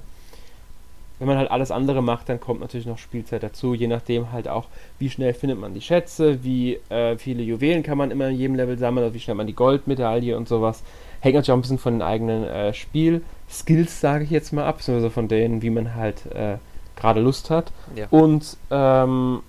Wenn 1.17 1.29
man 1.29 1.37
halt 1.37 1.49
alles 1.49 1.71
andere 1.71 2.03
macht, 2.03 2.27
dann 2.27 2.41
kommt 2.41 2.59
natürlich 2.59 2.87
noch 2.87 2.97
Spielzeit 2.97 3.41
dazu, 3.41 3.73
je 3.73 3.87
nachdem 3.87 4.33
halt 4.33 4.49
auch, 4.49 4.65
wie 4.99 5.09
schnell 5.09 5.33
findet 5.33 5.59
man 5.59 5.73
die 5.73 5.81
Schätze, 5.81 6.43
wie 6.43 6.75
äh, 6.89 7.17
viele 7.17 7.41
Juwelen 7.41 7.81
kann 7.81 7.97
man 7.97 8.11
immer 8.11 8.27
in 8.27 8.35
jedem 8.37 8.55
Level 8.55 8.77
sammeln, 8.77 9.05
oder 9.05 9.13
wie 9.13 9.19
schnell 9.21 9.35
man 9.35 9.47
die 9.47 9.55
Goldmedaille 9.55 10.35
und 10.35 10.49
sowas. 10.49 10.83
Hängt 11.21 11.35
natürlich 11.35 11.51
auch 11.51 11.57
ein 11.57 11.61
bisschen 11.61 11.77
von 11.77 11.93
den 11.93 12.01
eigenen 12.01 12.43
äh, 12.43 12.73
Spielskills, 12.73 14.01
sage 14.01 14.25
ich 14.25 14.29
jetzt 14.29 14.51
mal 14.51 14.65
ab, 14.65 14.77
beziehungsweise 14.77 15.09
von 15.09 15.29
denen, 15.29 15.61
wie 15.61 15.69
man 15.69 15.95
halt 15.95 16.25
äh, 16.33 16.57
gerade 16.97 17.21
Lust 17.21 17.49
hat. 17.49 17.71
Ja. 17.95 18.07
Und 18.11 18.57
ähm, 18.71 19.41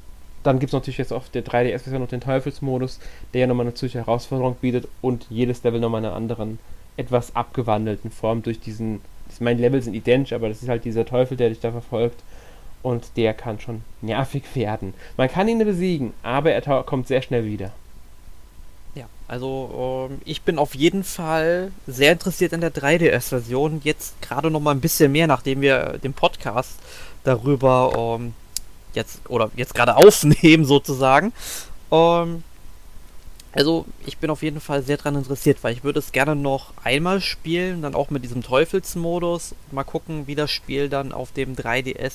dann 0.42 0.58
gibt 0.58 0.70
es 0.70 0.74
natürlich 0.74 0.98
jetzt 0.98 1.12
auf 1.12 1.28
der 1.30 1.44
3DS-Version 1.44 2.00
noch 2.00 2.08
den 2.08 2.20
Teufelsmodus, 2.20 2.98
der 3.34 3.42
ja 3.42 3.46
nochmal 3.46 3.66
eine 3.66 3.74
zusätzliche 3.74 4.06
Herausforderung 4.06 4.56
bietet 4.60 4.88
und 5.02 5.26
jedes 5.30 5.62
Level 5.62 5.80
nochmal 5.80 6.00
in 6.00 6.06
einer 6.06 6.16
anderen, 6.16 6.58
etwas 6.96 7.34
abgewandelten 7.36 8.10
Form 8.10 8.42
durch 8.42 8.60
diesen 8.60 9.00
meine 9.38 9.60
Level 9.60 9.80
sind 9.80 9.94
identisch, 9.94 10.32
aber 10.32 10.48
das 10.48 10.62
ist 10.62 10.68
halt 10.68 10.84
dieser 10.84 11.04
Teufel, 11.04 11.36
der 11.36 11.50
dich 11.50 11.60
da 11.60 11.70
verfolgt. 11.70 12.22
Und 12.82 13.16
der 13.16 13.34
kann 13.34 13.60
schon 13.60 13.82
nervig 14.00 14.42
werden. 14.54 14.94
Man 15.18 15.28
kann 15.28 15.48
ihn 15.48 15.58
besiegen, 15.58 16.14
aber 16.22 16.52
er 16.52 16.82
kommt 16.82 17.08
sehr 17.08 17.20
schnell 17.20 17.44
wieder. 17.44 17.72
Ja, 18.94 19.04
also 19.28 20.08
ähm, 20.10 20.22
ich 20.24 20.40
bin 20.42 20.58
auf 20.58 20.74
jeden 20.74 21.04
Fall 21.04 21.72
sehr 21.86 22.12
interessiert 22.12 22.54
an 22.54 22.62
der 22.62 22.72
3DS-Version. 22.72 23.82
Jetzt 23.84 24.22
gerade 24.22 24.50
noch 24.50 24.60
mal 24.60 24.70
ein 24.70 24.80
bisschen 24.80 25.12
mehr, 25.12 25.26
nachdem 25.26 25.60
wir 25.60 25.98
den 26.02 26.14
Podcast 26.14 26.78
darüber 27.22 28.18
ähm, 28.18 28.32
jetzt 28.94 29.20
oder 29.28 29.50
jetzt 29.56 29.74
gerade 29.74 29.96
aufnehmen 29.96 30.64
sozusagen. 30.66 31.32
Ähm, 31.90 32.42
also 33.52 33.84
ich 34.06 34.18
bin 34.18 34.30
auf 34.30 34.42
jeden 34.42 34.60
Fall 34.60 34.82
sehr 34.82 34.96
daran 34.96 35.16
interessiert, 35.16 35.58
weil 35.62 35.72
ich 35.72 35.82
würde 35.82 35.98
es 35.98 36.12
gerne 36.12 36.36
noch 36.36 36.72
einmal 36.84 37.20
spielen, 37.20 37.82
dann 37.82 37.96
auch 37.96 38.10
mit 38.10 38.22
diesem 38.22 38.42
Teufelsmodus. 38.42 39.56
Mal 39.72 39.82
gucken, 39.82 40.28
wie 40.28 40.36
das 40.36 40.52
Spiel 40.52 40.88
dann 40.88 41.12
auf 41.12 41.32
dem 41.32 41.56
3DS, 41.56 42.12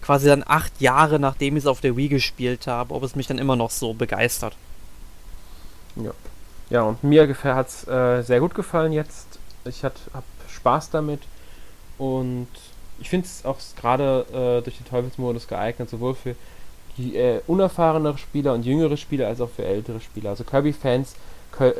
quasi 0.00 0.28
dann 0.28 0.44
acht 0.46 0.80
Jahre 0.80 1.18
nachdem 1.18 1.56
ich 1.56 1.64
es 1.64 1.66
auf 1.66 1.82
der 1.82 1.96
Wii 1.96 2.08
gespielt 2.08 2.66
habe, 2.66 2.94
ob 2.94 3.02
es 3.02 3.16
mich 3.16 3.26
dann 3.26 3.38
immer 3.38 3.56
noch 3.56 3.70
so 3.70 3.92
begeistert. 3.92 4.56
Ja, 5.96 6.12
ja 6.70 6.82
und 6.82 7.04
mir 7.04 7.36
hat 7.44 7.68
es 7.68 7.86
äh, 7.86 8.22
sehr 8.22 8.40
gut 8.40 8.54
gefallen 8.54 8.92
jetzt. 8.92 9.38
Ich 9.66 9.84
habe 9.84 9.94
Spaß 10.48 10.88
damit 10.88 11.20
und 11.98 12.48
ich 13.00 13.08
finde 13.08 13.26
es 13.26 13.44
auch 13.44 13.58
gerade 13.80 14.26
äh, 14.30 14.62
durch 14.62 14.76
den 14.76 14.86
Teufelsmodus 14.86 15.48
geeignet, 15.48 15.90
sowohl 15.90 16.14
für 16.14 16.34
die 16.96 17.16
äh, 17.16 17.40
unerfahrenere 17.46 18.18
Spieler 18.18 18.54
und 18.54 18.64
jüngere 18.64 18.96
Spieler 18.96 19.28
als 19.28 19.40
auch 19.40 19.50
für 19.50 19.64
ältere 19.64 20.00
Spieler. 20.00 20.30
Also 20.30 20.44
Kirby-Fans 20.44 21.14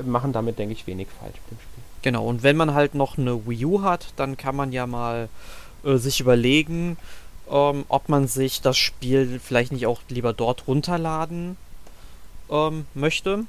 machen 0.04 0.32
damit, 0.32 0.58
denke 0.58 0.72
ich, 0.72 0.86
wenig 0.86 1.08
falsch 1.20 1.34
mit 1.34 1.58
dem 1.58 1.62
Spiel. 1.62 1.82
Genau, 2.02 2.26
und 2.26 2.42
wenn 2.42 2.56
man 2.56 2.74
halt 2.74 2.94
noch 2.94 3.18
eine 3.18 3.46
Wii 3.46 3.64
U 3.64 3.82
hat, 3.82 4.12
dann 4.16 4.36
kann 4.36 4.56
man 4.56 4.72
ja 4.72 4.86
mal 4.86 5.28
äh, 5.84 5.96
sich 5.96 6.20
überlegen, 6.20 6.96
ähm, 7.50 7.84
ob 7.88 8.08
man 8.08 8.28
sich 8.28 8.60
das 8.60 8.76
Spiel 8.76 9.40
vielleicht 9.42 9.72
nicht 9.72 9.86
auch 9.86 10.00
lieber 10.08 10.32
dort 10.32 10.66
runterladen 10.66 11.56
ähm, 12.50 12.86
möchte. 12.94 13.44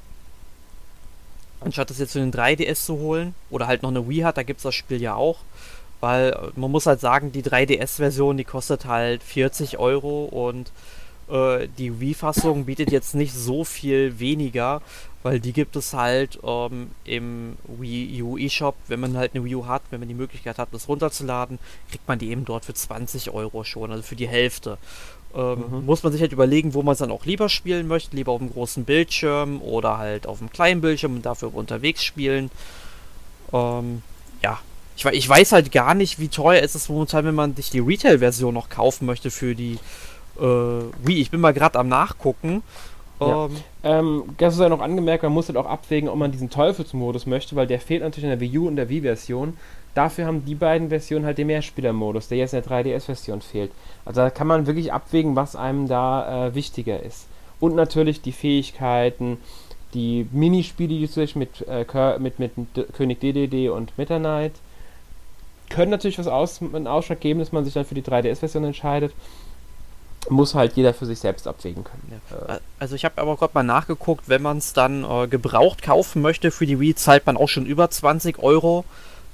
Anstatt 1.62 1.90
das 1.90 2.00
jetzt 2.00 2.14
für 2.14 2.20
den 2.20 2.32
3DS 2.32 2.86
zu 2.86 2.98
holen 2.98 3.36
oder 3.50 3.68
halt 3.68 3.84
noch 3.84 3.90
eine 3.90 4.08
Wii 4.08 4.22
hat, 4.22 4.38
da 4.38 4.44
gibt 4.44 4.60
es 4.60 4.64
das 4.64 4.76
Spiel 4.76 5.02
ja 5.02 5.16
auch. 5.16 5.40
Weil 6.00 6.32
äh, 6.32 6.60
man 6.60 6.72
muss 6.72 6.86
halt 6.86 7.00
sagen, 7.00 7.32
die 7.32 7.44
3DS-Version, 7.44 8.38
die 8.38 8.44
kostet 8.44 8.86
halt 8.86 9.24
40 9.24 9.80
Euro 9.80 10.26
und 10.26 10.72
äh, 11.30 11.68
die 11.78 12.00
Wii-Fassung 12.00 12.66
bietet 12.66 12.92
jetzt 12.92 13.16
nicht 13.16 13.34
so 13.34 13.64
viel 13.64 14.20
weniger, 14.20 14.82
weil 15.22 15.40
die 15.40 15.54
gibt 15.54 15.76
es 15.76 15.94
halt 15.94 16.40
ähm, 16.44 16.92
im 17.04 17.58
Wii 17.68 18.22
U 18.24 18.38
eShop. 18.38 18.76
Wenn 18.88 19.02
man 19.02 19.18
halt 19.18 19.36
eine 19.36 19.44
Wii 19.44 19.56
U 19.56 19.68
hat, 19.68 19.82
wenn 19.92 20.00
man 20.00 20.10
die 20.10 20.16
Möglichkeit 20.16 20.58
hat, 20.58 20.70
das 20.72 20.88
runterzuladen, 20.88 21.60
kriegt 21.90 22.08
man 22.08 22.20
die 22.20 22.30
eben 22.30 22.46
dort 22.46 22.66
für 22.66 22.74
20 22.74 23.32
Euro 23.32 23.64
schon, 23.64 23.92
also 23.92 24.04
für 24.04 24.16
die 24.16 24.28
Hälfte. 24.28 24.78
Ähm, 25.36 25.66
mhm. 25.70 25.86
Muss 25.86 26.04
man 26.04 26.12
sich 26.12 26.22
halt 26.22 26.32
überlegen, 26.32 26.74
wo 26.74 26.82
man 26.82 26.94
es 26.94 27.00
dann 27.00 27.12
auch 27.12 27.26
lieber 27.26 27.50
spielen 27.50 27.88
möchte. 27.88 28.16
Lieber 28.16 28.32
auf 28.32 28.40
dem 28.40 28.52
großen 28.52 28.86
Bildschirm 28.86 29.62
oder 29.62 29.98
halt 29.98 30.26
auf 30.26 30.40
dem 30.40 30.50
kleinen 30.50 30.82
Bildschirm 30.82 31.16
und 31.16 31.26
dafür 31.26 31.54
unterwegs 31.54 32.04
spielen. 32.04 32.50
Ähm, 33.54 34.02
ja, 34.42 34.60
ich, 35.00 35.06
ich, 35.06 35.30
weiß 35.30 35.54
halt 35.54 35.72
gar 35.72 35.94
nicht, 35.94 36.20
wie 36.20 36.28
teuer 36.28 36.62
ist 36.62 36.76
es 36.76 36.90
momentan, 36.90 37.26
wenn 37.26 37.36
man 37.36 37.56
sich 37.56 37.70
die 37.70 37.80
Retail-Version 37.80 38.54
noch 38.54 38.70
kaufen 38.70 39.06
möchte 39.06 39.32
für 39.32 39.56
die 39.56 39.78
äh, 40.38 40.44
Wii. 40.44 41.22
Ich 41.22 41.32
bin 41.32 41.40
mal 41.40 41.54
gerade 41.54 41.80
am 41.80 41.88
Nachgucken. 41.88 42.64
Ja. 43.22 43.46
Ähm, 43.46 43.56
ähm, 43.84 44.24
das 44.38 44.56
ist 44.56 44.60
ja 44.60 44.70
noch 44.70 44.82
angemerkt, 44.82 45.24
man 45.24 45.32
muss 45.32 45.48
halt 45.48 45.58
auch 45.58 45.66
abwägen, 45.66 46.10
ob 46.10 46.18
man 46.18 46.32
diesen 46.32 46.50
Teufelsmodus 46.50 47.26
möchte, 47.26 47.56
weil 47.56 47.68
der 47.68 47.80
fehlt 47.80 48.02
natürlich 48.02 48.26
in 48.26 48.30
der 48.30 48.40
Wii 48.40 48.58
U 48.58 48.68
und 48.68 48.76
der 48.76 48.90
Wii-Version. 48.90 49.58
Dafür 49.96 50.26
haben 50.26 50.46
die 50.46 50.56
beiden 50.56 50.90
Versionen 50.90 51.26
halt 51.26 51.38
den 51.38 51.48
Mehrspieler-Modus, 51.48 52.28
der 52.28 52.38
jetzt 52.38 52.54
in 52.54 52.62
der 52.62 52.70
3DS-Version 52.70 53.42
fehlt. 53.42 53.72
Also 54.06 54.22
da 54.22 54.30
kann 54.30 54.48
man 54.48 54.68
wirklich 54.68 54.92
abwägen, 54.94 55.36
was 55.36 55.56
einem 55.56 55.88
da 55.88 56.48
äh, 56.48 56.56
wichtiger 56.56 57.02
ist. 57.02 57.28
Und 57.60 57.76
natürlich 57.76 58.22
die 58.22 58.32
Fähigkeiten, 58.32 59.38
die 59.94 60.28
Minispiele, 60.32 61.00
die 61.00 61.08
sich 61.08 61.36
mit, 61.36 61.66
äh, 61.68 61.86
mit, 62.20 62.40
mit 62.40 62.52
König 62.94 63.20
DDD 63.20 63.70
und 63.70 63.98
Meta 63.98 64.20
Knight 64.20 64.54
können 65.70 65.92
natürlich 65.92 66.20
was 66.20 66.28
aus, 66.28 66.62
einen 66.62 66.88
Ausschlag 66.88 67.20
geben, 67.20 67.40
dass 67.40 67.52
man 67.52 67.66
sich 67.66 67.74
dann 67.74 67.86
für 67.86 67.96
die 67.96 68.04
3DS-Version 68.04 68.64
entscheidet 68.64 69.14
muss 70.28 70.56
halt 70.56 70.74
jeder 70.74 70.94
für 70.94 71.06
sich 71.06 71.20
selbst 71.20 71.48
abwägen 71.48 71.84
können. 71.84 72.22
Ja. 72.32 72.56
Äh, 72.56 72.60
also 72.80 72.96
ich 72.96 73.06
habe 73.06 73.22
aber 73.22 73.38
gerade 73.38 73.52
mal 73.54 73.64
nachgeguckt, 73.64 74.28
wenn 74.28 74.42
man 74.42 74.58
es 74.58 74.74
dann 74.74 75.04
äh, 75.04 75.28
gebraucht 75.28 75.82
kaufen 75.82 76.22
möchte 76.22 76.52
für 76.52 76.66
die 76.66 76.80
Wii, 76.80 76.96
zahlt 76.96 77.26
man 77.26 77.38
auch 77.38 77.48
schon 77.48 77.66
über 77.66 77.90
20 77.90 78.40
Euro. 78.40 78.86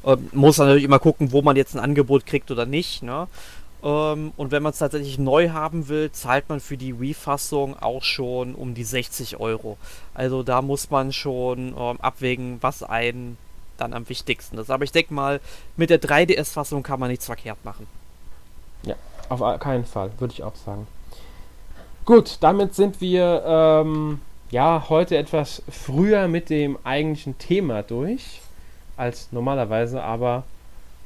Ähm, 0.06 0.30
muss 0.32 0.58
natürlich 0.58 0.84
immer 0.84 1.00
gucken, 1.00 1.32
wo 1.32 1.42
man 1.42 1.56
jetzt 1.56 1.76
ein 1.76 1.80
Angebot 1.80 2.26
kriegt 2.26 2.52
oder 2.52 2.66
nicht. 2.66 3.02
Ne? 3.02 3.28
Ähm, 3.84 4.32
und 4.38 4.52
wenn 4.52 4.64
man 4.64 4.72
es 4.72 4.80
tatsächlich 4.80 5.18
neu 5.18 5.50
haben 5.50 5.88
will, 5.90 6.12
zahlt 6.12 6.50
man 6.50 6.60
für 6.60 6.78
die 6.78 7.00
Wii-Fassung 7.00 7.78
auch 7.80 8.04
schon 8.04 8.54
um 8.54 8.74
die 8.76 8.84
60 8.84 9.40
Euro. 9.40 9.78
Also 10.14 10.44
da 10.44 10.62
muss 10.62 10.92
man 10.92 11.12
schon 11.12 11.76
ähm, 11.78 12.00
abwägen, 12.00 12.60
was 12.62 12.84
einen 12.84 13.38
dann 13.78 13.94
am 13.94 14.08
wichtigsten 14.10 14.58
ist. 14.58 14.70
Aber 14.70 14.84
ich 14.84 14.92
denke 14.92 15.14
mal, 15.14 15.40
mit 15.76 15.90
der 15.90 16.02
3DS-Fassung 16.02 16.84
kann 16.84 17.00
man 17.00 17.10
nichts 17.10 17.26
verkehrt 17.26 17.64
machen. 17.64 17.88
Ja, 18.84 18.96
auf 19.30 19.42
keinen 19.60 19.86
Fall, 19.86 20.12
würde 20.20 20.34
ich 20.34 20.44
auch 20.44 20.56
sagen. 20.56 20.88
Gut, 22.06 22.38
damit 22.42 22.76
sind 22.76 23.02
wir 23.02 23.44
ähm, 23.46 24.22
ja 24.52 24.86
heute 24.90 25.18
etwas 25.18 25.64
früher 25.70 26.28
mit 26.28 26.50
dem 26.50 26.78
eigentlichen 26.84 27.38
Thema 27.40 27.82
durch 27.82 28.42
als 28.96 29.30
normalerweise, 29.32 30.04
aber 30.04 30.44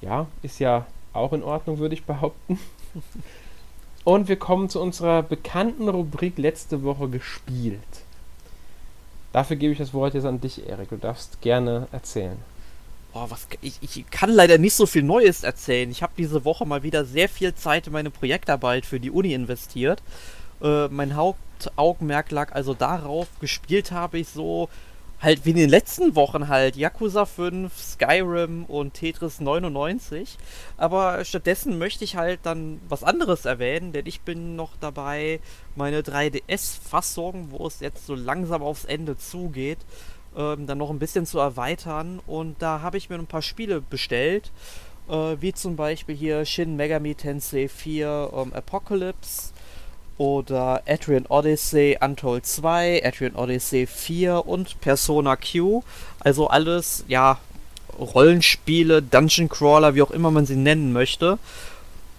ja, 0.02 0.28
ist 0.42 0.60
ja 0.60 0.86
auch 1.14 1.34
in 1.34 1.44
Ordnung, 1.44 1.80
würde 1.80 1.96
ich 1.96 2.06
behaupten. 2.06 2.60
Und 4.04 4.28
wir 4.28 4.38
kommen 4.38 4.70
zu 4.70 4.82
unserer 4.82 5.24
bekannten 5.24 5.88
Rubrik 5.88 6.38
letzte 6.38 6.84
Woche 6.84 7.10
gespielt. 7.10 7.80
Dafür 9.32 9.56
gebe 9.56 9.72
ich 9.72 9.78
das 9.78 9.94
Wort 9.94 10.16
jetzt 10.16 10.26
an 10.26 10.42
dich, 10.42 10.68
Erik. 10.68 10.90
Du 10.90 10.98
darfst 10.98 11.42
gerne 11.42 11.88
erzählen. 11.92 12.38
Oh, 13.14 13.26
was, 13.30 13.48
ich, 13.62 13.80
ich 13.82 14.10
kann 14.12 14.30
leider 14.30 14.60
nicht 14.60 14.76
so 14.76 14.86
viel 14.86 15.02
Neues 15.02 15.44
erzählen. 15.44 15.90
Ich 15.90 16.04
habe 16.04 16.14
diese 16.18 16.46
Woche 16.46 16.66
mal 16.66 16.84
wieder 16.84 17.06
sehr 17.06 17.28
viel 17.28 17.56
Zeit 17.56 17.88
in 17.88 17.94
meine 17.94 18.12
Projektarbeit 18.12 18.86
für 18.86 19.00
die 19.00 19.10
Uni 19.10 19.34
investiert. 19.34 20.04
Äh, 20.62 20.90
mein 20.90 21.16
Hauptaugenmerk 21.16 22.30
lag 22.30 22.54
also 22.54 22.76
darauf, 22.76 23.28
gespielt 23.40 23.92
habe 23.92 24.20
ich 24.20 24.30
so 24.30 24.70
halt 25.22 25.46
wie 25.46 25.52
in 25.52 25.58
den 25.58 25.70
letzten 25.70 26.16
Wochen 26.16 26.48
halt 26.48 26.76
Yakuza 26.76 27.26
5, 27.26 27.78
Skyrim 27.78 28.66
und 28.66 28.94
Tetris 28.94 29.42
99. 29.42 30.38
Aber 30.78 31.26
stattdessen 31.26 31.78
möchte 31.78 32.04
ich 32.04 32.16
halt 32.16 32.42
dann 32.44 32.80
was 32.88 33.04
anderes 33.04 33.46
erwähnen, 33.46 33.92
denn 33.92 34.06
ich 34.06 34.22
bin 34.22 34.56
noch 34.56 34.72
dabei, 34.80 35.40
meine 35.76 36.02
3DS-Fassung, 36.02 37.50
wo 37.52 37.68
es 37.68 37.80
jetzt 37.80 38.06
so 38.06 38.16
langsam 38.16 38.62
aufs 38.64 38.86
Ende 38.86 39.18
zugeht, 39.18 39.80
ähm, 40.40 40.66
dann 40.66 40.78
noch 40.78 40.90
ein 40.90 41.00
bisschen 41.00 41.26
zu 41.26 41.38
erweitern. 41.38 42.22
Und 42.26 42.62
da 42.62 42.82
habe 42.82 42.98
ich 42.98 43.10
mir 43.10 43.18
ein 43.18 43.28
paar 43.28 43.42
Spiele 43.42 43.82
bestellt, 43.82 44.52
äh, 45.10 45.36
wie 45.40 45.54
zum 45.54 45.76
Beispiel 45.76 46.16
hier 46.16 46.46
Shin 46.46 46.78
Megami 46.78 47.14
Tensei 47.14 47.68
4 47.68 48.32
ähm, 48.34 48.54
Apocalypse 48.54 49.52
oder 50.18 50.82
Adrian 50.88 51.26
Odyssey 51.28 51.98
Untold 52.02 52.46
2, 52.46 53.06
Adrian 53.06 53.36
Odyssey 53.36 53.86
4 53.86 54.46
und 54.48 54.80
Persona 54.82 55.36
Q. 55.36 55.84
Also 56.20 56.48
alles, 56.48 57.06
ja, 57.08 57.38
Rollenspiele, 58.00 59.02
Dungeon 59.02 59.50
Crawler, 59.50 59.94
wie 59.96 60.02
auch 60.02 60.12
immer 60.12 60.32
man 60.32 60.46
sie 60.46 60.56
nennen 60.56 60.94
möchte. 60.94 61.38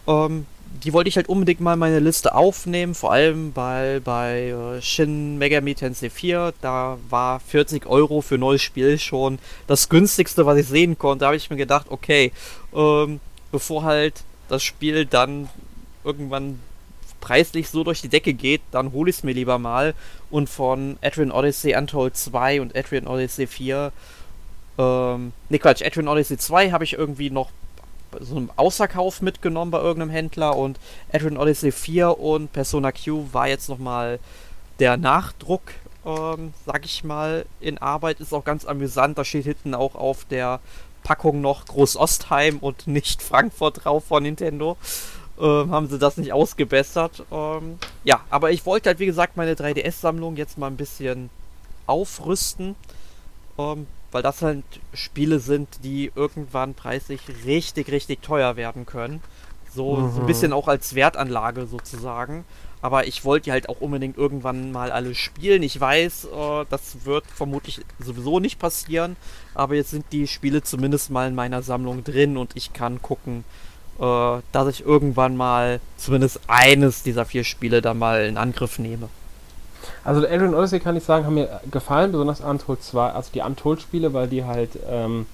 Ähm, 0.07 0.47
die 0.71 0.93
wollte 0.93 1.09
ich 1.09 1.17
halt 1.17 1.29
unbedingt 1.29 1.61
mal 1.61 1.75
in 1.75 1.81
meine 1.81 1.99
Liste 1.99 2.35
aufnehmen, 2.35 2.95
vor 2.95 3.13
allem 3.13 3.53
bei, 3.53 4.01
bei 4.05 4.51
äh, 4.51 4.81
Shin 4.81 5.37
Megami 5.37 5.75
Tensei 5.75 6.11
4. 6.11 6.55
Da 6.61 6.97
war 7.09 7.41
40 7.41 7.87
Euro 7.87 8.21
für 8.21 8.39
neues 8.39 8.63
Spiel 8.63 8.99
schon 8.99 9.39
das 9.67 9.89
günstigste, 9.89 10.47
was 10.47 10.59
ich 10.59 10.69
sehen 10.69 10.97
konnte. 10.97 11.21
Da 11.21 11.27
habe 11.27 11.37
ich 11.37 11.51
mir 11.51 11.57
gedacht, 11.57 11.87
okay, 11.91 12.33
ähm, 12.75 13.21
bevor 13.51 13.83
halt 13.83 14.23
das 14.49 14.63
Spiel 14.63 15.07
dann 15.07 15.49
irgendwann 16.05 16.61
preislich 17.21 17.69
so 17.69 17.85
durch 17.85 18.01
die 18.01 18.09
Decke 18.09 18.33
geht, 18.33 18.63
dann 18.71 18.93
hole 18.93 19.11
ich 19.11 19.17
es 19.17 19.23
mir 19.23 19.33
lieber 19.33 19.59
mal. 19.59 19.95
Und 20.31 20.49
von 20.49 20.97
Adrian 21.03 21.33
Odyssey 21.33 21.75
Untold 21.77 22.17
2 22.17 22.61
und 22.61 22.77
Adrian 22.77 23.07
Odyssey 23.07 23.47
4, 23.47 23.93
ähm, 24.79 25.33
ne 25.49 25.59
Quatsch, 25.59 25.83
Adrian 25.85 26.09
Odyssey 26.09 26.39
2 26.39 26.71
habe 26.71 26.85
ich 26.85 26.95
irgendwie 26.95 27.31
noch 27.31 27.51
so 28.21 28.37
einem 28.37 28.51
Außerkauf 28.57 29.23
mitgenommen 29.23 29.71
bei 29.71 29.81
irgendeinem 29.81 30.11
Händler 30.11 30.57
und 30.57 30.79
Adrian 31.13 31.37
Odyssey 31.37 31.73
4 31.73 32.19
und 32.19 32.53
Persona 32.53 32.93
Q 32.93 33.27
war 33.33 33.49
jetzt 33.49 33.69
nochmal 33.69 34.19
der 34.79 34.97
Nachdruck, 34.97 35.63
ähm, 36.05 36.53
sag 36.67 36.85
ich 36.85 37.05
mal, 37.05 37.45
in 37.61 37.79
Arbeit. 37.79 38.21
Ist 38.21 38.33
auch 38.33 38.45
ganz 38.45 38.65
amüsant. 38.65 39.19
Da 39.19 39.25
steht 39.25 39.45
hinten 39.45 39.75
auch 39.75 39.95
auf 39.95 40.25
der 40.25 40.61
Packung 41.03 41.41
noch 41.41 41.67
Groß 41.67 41.97
Ostheim 41.97 42.59
und 42.59 42.87
nicht 42.87 43.23
Frankfurt 43.23 43.85
drauf 43.85 44.05
von 44.05 44.23
Nintendo. 44.23 44.77
Ähm, 45.39 45.71
haben 45.71 45.89
sie 45.89 45.99
das 45.99 46.17
nicht 46.17 46.33
ausgebessert. 46.33 47.25
Ähm, 47.31 47.79
ja, 48.05 48.21
aber 48.31 48.51
ich 48.51 48.67
wollte 48.67 48.91
halt, 48.91 48.99
wie 48.99 49.07
gesagt, 49.07 49.37
meine 49.37 49.55
3DS-Sammlung 49.55 50.37
jetzt 50.37 50.59
mal 50.59 50.67
ein 50.67 50.77
bisschen 50.77 51.31
aufrüsten. 51.87 52.77
Ähm, 53.59 53.87
weil 54.13 54.23
das 54.23 54.43
halt 54.43 54.65
Spiele 54.93 55.39
sind, 55.39 55.69
die 55.85 56.11
irgendwann 56.15 56.75
preislich 56.75 57.21
richtig, 57.45 57.91
richtig 57.91 58.23
teuer 58.23 58.57
werden 58.57 58.87
können. 58.87 59.23
So, 59.73 59.97
mhm. 59.97 60.13
so 60.13 60.21
ein 60.21 60.27
bisschen 60.27 60.53
auch 60.53 60.69
als 60.69 60.95
Wertanlage 60.95 61.67
sozusagen. 61.67 62.45
Aber 62.83 63.07
ich 63.07 63.25
wollte 63.25 63.45
die 63.45 63.53
halt 63.53 63.69
auch 63.69 63.81
unbedingt 63.81 64.17
irgendwann 64.17 64.73
mal 64.73 64.91
alle 64.91 65.15
spielen. 65.15 65.63
Ich 65.63 65.79
weiß, 65.79 66.25
äh, 66.25 66.65
das 66.71 67.05
wird 67.05 67.25
vermutlich 67.27 67.83
sowieso 67.99 68.41
nicht 68.41 68.59
passieren. 68.59 69.17
Aber 69.55 69.75
jetzt 69.75 69.91
sind 69.91 70.07
die 70.13 70.27
Spiele 70.27 70.63
zumindest 70.63 71.11
mal 71.11 71.29
in 71.29 71.35
meiner 71.35 71.63
Sammlung 71.63 72.05
drin 72.05 72.37
und 72.37 72.53
ich 72.57 72.73
kann 72.73 73.03
gucken, 73.03 73.45
äh, 73.99 74.39
dass 74.53 74.69
ich 74.69 74.85
irgendwann 74.85 75.37
mal 75.37 75.81
zumindest 75.99 76.41
eines 76.47 77.03
dieser 77.03 77.27
vier 77.27 77.45
Spiele 77.45 77.83
da 77.83 77.93
mal 77.93 78.25
in 78.25 78.39
Angriff 78.39 78.79
nehme. 78.79 79.09
Also 80.05 80.27
Alien 80.27 80.55
Odyssey 80.55 80.81
kann 80.81 80.97
ich 80.97 81.05
sagen, 81.05 81.27
haben 81.27 81.35
mir 81.35 81.61
gefallen, 81.71 82.13
besonders 82.13 82.41
Untold 82.41 82.83
2, 82.83 83.11
also 83.11 83.31
die 83.35 83.41
Untold-Spiele, 83.41 84.13
weil 84.13 84.29
die 84.29 84.45
halt 84.45 84.71
ähm, 84.89 85.27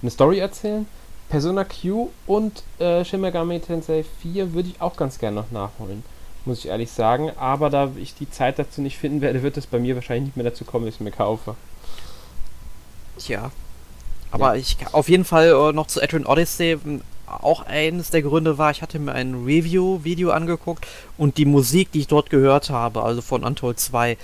eine 0.00 0.10
Story 0.10 0.38
erzählen. 0.38 0.86
Persona 1.28 1.64
Q 1.64 2.10
und 2.26 2.62
äh, 2.78 3.04
Shin 3.04 3.22
Megami 3.22 3.58
Tensei 3.60 4.04
4 4.20 4.52
würde 4.52 4.68
ich 4.68 4.82
auch 4.82 4.96
ganz 4.96 5.18
gerne 5.18 5.36
noch 5.36 5.50
nachholen, 5.50 6.04
muss 6.44 6.58
ich 6.58 6.68
ehrlich 6.68 6.90
sagen. 6.90 7.30
Aber 7.38 7.70
da 7.70 7.90
ich 7.96 8.14
die 8.14 8.30
Zeit 8.30 8.58
dazu 8.58 8.82
nicht 8.82 8.98
finden 8.98 9.22
werde, 9.22 9.42
wird 9.42 9.56
es 9.56 9.66
bei 9.66 9.78
mir 9.78 9.94
wahrscheinlich 9.94 10.26
nicht 10.26 10.36
mehr 10.36 10.44
dazu 10.44 10.64
kommen, 10.64 10.84
dass 10.84 10.96
ich 10.96 11.00
mir 11.00 11.10
kaufe. 11.10 11.54
Tja. 13.18 13.50
Aber 14.30 14.54
ja. 14.54 14.60
ich 14.60 14.76
auf 14.92 15.08
jeden 15.08 15.24
Fall 15.24 15.48
äh, 15.48 15.72
noch 15.72 15.86
zu 15.86 16.02
Adrian 16.02 16.26
Odyssey 16.26 16.78
auch 17.26 17.66
eines 17.66 18.10
der 18.10 18.22
Gründe 18.22 18.58
war, 18.58 18.70
ich 18.70 18.82
hatte 18.82 18.98
mir 18.98 19.12
ein 19.12 19.44
Review-Video 19.44 20.30
angeguckt 20.30 20.86
und 21.16 21.38
die 21.38 21.44
Musik, 21.44 21.92
die 21.92 22.00
ich 22.00 22.08
dort 22.08 22.30
gehört 22.30 22.70
habe, 22.70 23.02
also 23.02 23.22
von 23.22 23.44
Untold 23.44 23.80
2 23.80 24.16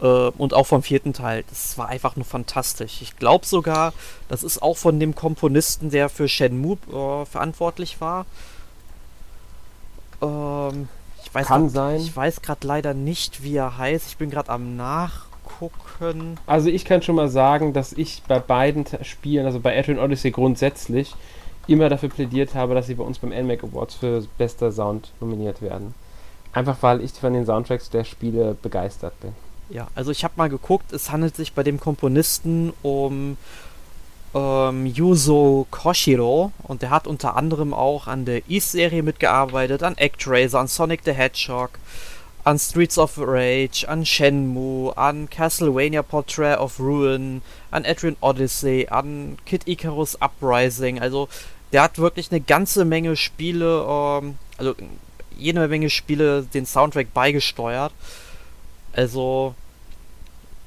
äh, 0.00 0.06
und 0.06 0.54
auch 0.54 0.66
vom 0.66 0.82
vierten 0.82 1.12
Teil, 1.12 1.44
das 1.48 1.78
war 1.78 1.88
einfach 1.88 2.16
nur 2.16 2.24
fantastisch. 2.24 3.02
Ich 3.02 3.16
glaube 3.16 3.46
sogar, 3.46 3.92
das 4.28 4.42
ist 4.42 4.62
auch 4.62 4.76
von 4.76 5.00
dem 5.00 5.14
Komponisten, 5.14 5.90
der 5.90 6.08
für 6.08 6.28
Shenmue 6.28 6.78
äh, 6.88 7.24
verantwortlich 7.26 8.00
war. 8.00 8.26
Ähm, 10.20 10.88
ich 11.24 11.34
weiß 11.34 11.46
Kann 11.46 11.62
grad, 11.62 11.70
sein. 11.70 12.00
Ich 12.00 12.14
weiß 12.14 12.42
gerade 12.42 12.66
leider 12.66 12.94
nicht, 12.94 13.42
wie 13.42 13.56
er 13.56 13.78
heißt. 13.78 14.08
Ich 14.08 14.16
bin 14.16 14.30
gerade 14.30 14.50
am 14.50 14.76
Nachgucken. 14.76 16.38
Also 16.46 16.68
ich 16.68 16.84
kann 16.84 17.02
schon 17.02 17.14
mal 17.14 17.28
sagen, 17.28 17.72
dass 17.72 17.92
ich 17.92 18.22
bei 18.28 18.38
beiden 18.38 18.86
Spielen, 19.02 19.46
also 19.46 19.60
bei 19.60 19.78
Adrian 19.78 19.98
Odyssey 19.98 20.30
grundsätzlich, 20.30 21.14
immer 21.66 21.88
dafür 21.88 22.08
plädiert 22.08 22.54
habe, 22.54 22.74
dass 22.74 22.86
sie 22.86 22.94
bei 22.94 23.04
uns 23.04 23.18
beim 23.18 23.30
NMAC 23.30 23.64
Awards 23.64 23.94
für 23.94 24.24
bester 24.38 24.72
Sound 24.72 25.12
nominiert 25.20 25.62
werden. 25.62 25.94
Einfach 26.52 26.76
weil 26.80 27.00
ich 27.00 27.12
von 27.12 27.32
den 27.32 27.46
Soundtracks 27.46 27.90
der 27.90 28.04
Spiele 28.04 28.56
begeistert 28.60 29.18
bin. 29.20 29.32
Ja, 29.70 29.88
also 29.94 30.10
ich 30.10 30.22
habe 30.24 30.34
mal 30.36 30.50
geguckt, 30.50 30.92
es 30.92 31.10
handelt 31.10 31.34
sich 31.34 31.54
bei 31.54 31.62
dem 31.62 31.80
Komponisten 31.80 32.72
um 32.82 33.38
ähm, 34.34 34.86
Yuzo 34.86 35.66
Koshiro 35.70 36.52
und 36.64 36.82
der 36.82 36.90
hat 36.90 37.06
unter 37.06 37.36
anderem 37.36 37.72
auch 37.72 38.06
an 38.06 38.24
der 38.24 38.48
East-Serie 38.50 39.02
mitgearbeitet, 39.02 39.82
an 39.82 39.96
Actraiser, 39.96 40.60
an 40.60 40.68
Sonic 40.68 41.00
the 41.04 41.12
Hedgehog, 41.12 41.70
an 42.44 42.58
Streets 42.58 42.98
of 42.98 43.18
Rage, 43.18 43.84
an 43.88 44.04
Shenmue, 44.04 44.92
an 44.96 45.28
Castlevania 45.28 46.02
Portrait 46.02 46.58
of 46.58 46.80
Ruin, 46.80 47.42
an 47.70 47.86
Adrian 47.86 48.16
Odyssey, 48.20 48.86
an 48.90 49.38
Kid 49.46 49.62
Icarus 49.66 50.16
Uprising. 50.20 51.00
Also 51.00 51.28
der 51.72 51.82
hat 51.82 51.98
wirklich 51.98 52.30
eine 52.30 52.40
ganze 52.40 52.84
Menge 52.84 53.16
Spiele, 53.16 53.86
ähm, 53.88 54.38
also 54.58 54.74
jede 55.38 55.66
Menge 55.68 55.90
Spiele 55.90 56.42
den 56.42 56.66
Soundtrack 56.66 57.14
beigesteuert. 57.14 57.92
Also 58.92 59.54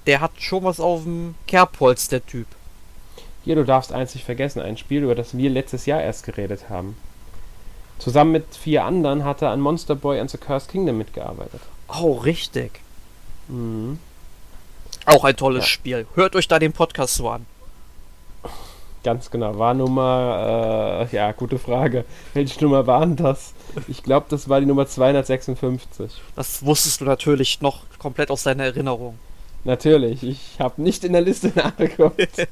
der 0.07 0.21
hat 0.21 0.31
schon 0.39 0.63
was 0.63 0.79
auf 0.79 1.03
dem 1.03 1.35
Kerbholz, 1.47 2.07
der 2.07 2.25
Typ. 2.25 2.47
Hier, 3.43 3.55
du 3.55 3.63
darfst 3.63 3.91
nicht 3.91 4.25
vergessen, 4.25 4.61
ein 4.61 4.77
Spiel, 4.77 5.03
über 5.03 5.13
das 5.13 5.37
wir 5.37 5.49
letztes 5.49 5.85
Jahr 5.85 6.01
erst 6.01 6.25
geredet 6.25 6.69
haben. 6.69 6.97
Zusammen 7.99 8.31
mit 8.31 8.55
vier 8.55 8.83
anderen 8.83 9.23
hat 9.23 9.41
er 9.41 9.51
an 9.51 9.61
Monster 9.61 9.95
Boy 9.95 10.19
and 10.19 10.29
the 10.29 10.37
Cursed 10.37 10.69
Kingdom 10.69 10.97
mitgearbeitet. 10.97 11.61
Oh, 11.87 12.13
richtig. 12.13 12.81
Mhm. 13.47 13.99
Auch 15.05 15.23
ein 15.23 15.35
tolles 15.35 15.65
ja. 15.65 15.69
Spiel. 15.69 16.07
Hört 16.15 16.35
euch 16.35 16.47
da 16.47 16.59
den 16.59 16.73
Podcast 16.73 17.15
so 17.15 17.29
an. 17.29 17.45
Ganz 19.03 19.29
genau. 19.29 19.59
War 19.59 19.75
Nummer, 19.75 21.07
äh, 21.11 21.15
ja, 21.15 21.31
gute 21.31 21.59
Frage. 21.59 22.05
Welche 22.33 22.63
Nummer 22.63 22.87
waren 22.87 23.15
das? 23.15 23.53
Ich 23.87 24.01
glaube, 24.01 24.25
das 24.29 24.49
war 24.49 24.59
die 24.59 24.65
Nummer 24.65 24.87
256. 24.87 26.11
Das 26.35 26.65
wusstest 26.65 27.01
du 27.01 27.05
natürlich 27.05 27.61
noch 27.61 27.83
komplett 27.99 28.31
aus 28.31 28.43
deiner 28.43 28.63
Erinnerung. 28.63 29.19
Natürlich. 29.63 30.23
Ich 30.23 30.59
habe 30.59 30.81
nicht 30.81 31.03
in 31.03 31.13
der 31.13 31.21
Liste 31.21 31.47
nachgeguckt. 31.55 32.47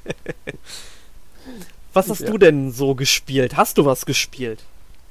was 1.92 2.10
hast 2.10 2.22
ja. 2.22 2.30
du 2.30 2.38
denn 2.38 2.72
so 2.72 2.94
gespielt? 2.94 3.58
Hast 3.58 3.80
du 3.80 3.86
was 3.86 4.06
gespielt? 4.06 4.64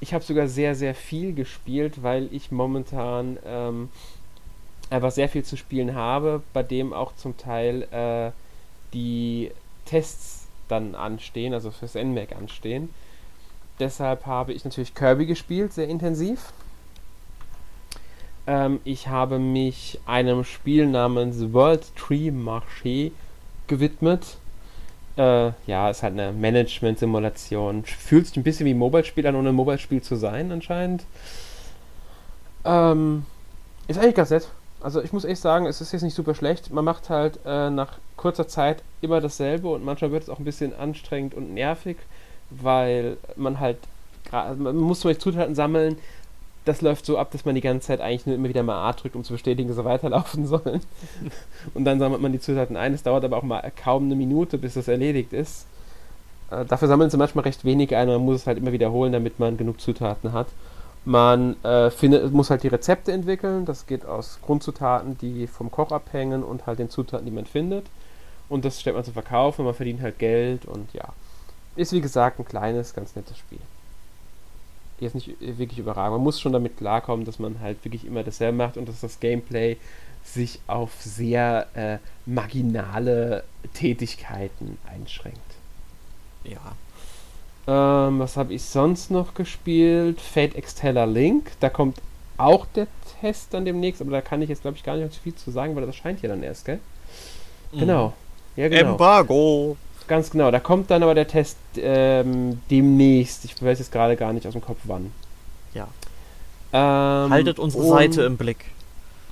Ich 0.02 0.12
habe 0.12 0.24
sogar 0.24 0.48
sehr, 0.48 0.74
sehr 0.74 0.96
viel 0.96 1.32
gespielt, 1.32 2.02
weil 2.02 2.28
ich 2.32 2.50
momentan 2.50 3.38
ähm, 3.46 3.88
einfach 4.90 5.12
sehr 5.12 5.28
viel 5.28 5.44
zu 5.44 5.56
spielen 5.56 5.94
habe, 5.94 6.42
bei 6.52 6.64
dem 6.64 6.92
auch 6.92 7.14
zum 7.14 7.36
Teil 7.36 7.82
äh, 7.92 8.32
die 8.92 9.52
Tests 9.84 10.48
dann 10.66 10.96
anstehen, 10.96 11.54
also 11.54 11.70
fürs 11.70 11.94
NMAC 11.94 12.34
anstehen. 12.34 12.88
Deshalb 13.78 14.26
habe 14.26 14.52
ich 14.52 14.64
natürlich 14.64 14.92
Kirby 14.92 15.24
gespielt, 15.24 15.72
sehr 15.72 15.86
intensiv. 15.86 16.52
Ähm, 18.48 18.80
ich 18.82 19.06
habe 19.06 19.38
mich 19.38 20.00
einem 20.04 20.42
Spiel 20.42 20.88
namens 20.88 21.52
World 21.52 21.94
Tree 21.94 22.30
Marché 22.30 23.12
gewidmet. 23.68 24.36
Äh, 25.16 25.52
ja, 25.66 25.90
ist 25.90 26.02
halt 26.02 26.14
eine 26.14 26.32
Management-Simulation. 26.32 27.84
Fühlt 27.84 28.26
sich 28.26 28.36
ein 28.36 28.42
bisschen 28.42 28.66
wie 28.66 28.74
ein 28.74 28.78
Mobile-Spiel 28.78 29.26
an, 29.26 29.36
ohne 29.36 29.50
ein 29.50 29.54
Mobile-Spiel 29.54 30.02
zu 30.02 30.16
sein, 30.16 30.50
anscheinend. 30.50 31.04
Ähm, 32.64 33.26
ist 33.88 33.98
eigentlich 33.98 34.14
ganz 34.14 34.30
nett. 34.30 34.48
Also 34.80 35.02
ich 35.02 35.12
muss 35.12 35.24
echt 35.24 35.40
sagen, 35.40 35.66
es 35.66 35.80
ist 35.80 35.92
jetzt 35.92 36.02
nicht 36.02 36.14
super 36.14 36.34
schlecht. 36.34 36.72
Man 36.72 36.84
macht 36.84 37.08
halt 37.10 37.38
äh, 37.44 37.70
nach 37.70 37.98
kurzer 38.16 38.48
Zeit 38.48 38.82
immer 39.00 39.20
dasselbe 39.20 39.68
und 39.68 39.84
manchmal 39.84 40.12
wird 40.12 40.24
es 40.24 40.28
auch 40.28 40.38
ein 40.38 40.44
bisschen 40.44 40.74
anstrengend 40.74 41.34
und 41.34 41.54
nervig, 41.54 41.98
weil 42.50 43.16
man 43.36 43.60
halt 43.60 43.78
man 44.30 44.76
muss 44.76 45.00
zum 45.00 45.10
Beispiel 45.10 45.32
Zutaten 45.32 45.54
sammeln. 45.54 45.98
Das 46.64 46.80
läuft 46.80 47.06
so 47.06 47.18
ab, 47.18 47.30
dass 47.32 47.44
man 47.44 47.54
die 47.54 47.60
ganze 47.60 47.88
Zeit 47.88 48.00
eigentlich 48.00 48.26
nur 48.26 48.36
immer 48.36 48.48
wieder 48.48 48.62
mal 48.62 48.88
A 48.88 48.92
drückt, 48.92 49.16
um 49.16 49.24
zu 49.24 49.32
bestätigen, 49.32 49.68
dass 49.68 49.76
sie 49.76 49.84
weiterlaufen 49.84 50.46
sollen. 50.46 50.80
und 51.74 51.84
dann 51.84 51.98
sammelt 51.98 52.22
man 52.22 52.32
die 52.32 52.40
Zutaten 52.40 52.76
ein. 52.76 52.94
Es 52.94 53.02
dauert 53.02 53.24
aber 53.24 53.36
auch 53.36 53.42
mal 53.42 53.72
kaum 53.82 54.04
eine 54.04 54.14
Minute, 54.14 54.58
bis 54.58 54.74
das 54.74 54.88
erledigt 54.88 55.32
ist. 55.32 55.66
Äh, 56.50 56.64
dafür 56.64 56.88
sammeln 56.88 57.10
sie 57.10 57.16
manchmal 57.16 57.44
recht 57.44 57.64
wenig 57.64 57.96
ein 57.96 58.08
man 58.08 58.20
muss 58.20 58.42
es 58.42 58.46
halt 58.46 58.58
immer 58.58 58.72
wiederholen, 58.72 59.12
damit 59.12 59.38
man 59.40 59.56
genug 59.56 59.80
Zutaten 59.80 60.32
hat. 60.32 60.48
Man 61.04 61.56
äh, 61.64 61.90
findet, 61.90 62.32
muss 62.32 62.50
halt 62.50 62.62
die 62.62 62.68
Rezepte 62.68 63.10
entwickeln. 63.10 63.64
Das 63.64 63.86
geht 63.86 64.06
aus 64.06 64.38
Grundzutaten, 64.42 65.18
die 65.18 65.48
vom 65.48 65.70
Koch 65.70 65.90
abhängen 65.90 66.44
und 66.44 66.66
halt 66.66 66.78
den 66.78 66.90
Zutaten, 66.90 67.26
die 67.26 67.32
man 67.32 67.46
findet. 67.46 67.86
Und 68.48 68.64
das 68.64 68.80
stellt 68.80 68.94
man 68.94 69.04
zum 69.04 69.14
Verkauf 69.14 69.58
und 69.58 69.64
man 69.64 69.74
verdient 69.74 70.00
halt 70.00 70.18
Geld 70.18 70.64
und 70.66 70.92
ja. 70.92 71.08
Ist 71.74 71.92
wie 71.92 72.02
gesagt 72.02 72.38
ein 72.38 72.44
kleines, 72.44 72.94
ganz 72.94 73.16
nettes 73.16 73.38
Spiel. 73.38 73.58
Jetzt 75.00 75.14
nicht 75.14 75.34
wirklich 75.40 75.78
überragend. 75.78 76.16
Man 76.16 76.24
muss 76.24 76.40
schon 76.40 76.52
damit 76.52 76.76
klarkommen, 76.76 77.24
dass 77.24 77.38
man 77.38 77.60
halt 77.60 77.84
wirklich 77.84 78.04
immer 78.04 78.22
dasselbe 78.22 78.56
macht 78.56 78.76
und 78.76 78.88
dass 78.88 79.00
das 79.00 79.18
Gameplay 79.20 79.76
sich 80.24 80.60
auf 80.68 80.92
sehr 81.00 81.66
äh, 81.74 81.98
marginale 82.26 83.42
Tätigkeiten 83.74 84.78
einschränkt. 84.86 85.40
Ja, 86.44 86.76
ähm, 87.66 88.18
was 88.18 88.36
habe 88.36 88.54
ich 88.54 88.62
sonst 88.62 89.10
noch 89.10 89.34
gespielt? 89.34 90.20
Fate 90.20 90.56
Exteller 90.56 91.06
Link. 91.06 91.52
Da 91.60 91.70
kommt 91.70 91.98
auch 92.36 92.66
der 92.74 92.88
Test 93.20 93.54
dann 93.54 93.64
demnächst, 93.64 94.00
aber 94.00 94.10
da 94.10 94.20
kann 94.20 94.42
ich 94.42 94.48
jetzt, 94.48 94.62
glaube 94.62 94.76
ich, 94.76 94.82
gar 94.82 94.96
nicht 94.96 95.12
so 95.12 95.20
viel 95.20 95.34
zu 95.34 95.50
sagen, 95.50 95.74
weil 95.74 95.86
das 95.86 95.94
erscheint 95.94 96.22
ja 96.22 96.28
dann 96.28 96.42
erst, 96.42 96.64
gell? 96.64 96.80
Mhm. 97.72 97.78
Genau. 97.80 98.12
Ja, 98.56 98.68
genau. 98.68 98.92
Embargo. 98.92 99.76
Ganz 100.08 100.30
genau. 100.30 100.50
Da 100.50 100.60
kommt 100.60 100.90
dann 100.90 101.02
aber 101.02 101.14
der 101.14 101.28
Test 101.28 101.56
ähm, 101.76 102.60
demnächst. 102.70 103.44
Ich 103.44 103.62
weiß 103.62 103.78
jetzt 103.78 103.92
gerade 103.92 104.16
gar 104.16 104.32
nicht 104.32 104.46
aus 104.46 104.52
dem 104.52 104.62
Kopf 104.62 104.78
wann. 104.84 105.12
Ja. 105.74 105.88
Ähm, 106.72 107.30
Haltet 107.30 107.58
unsere 107.58 107.84
Seite 107.84 108.22
im 108.22 108.36
Blick. 108.36 108.66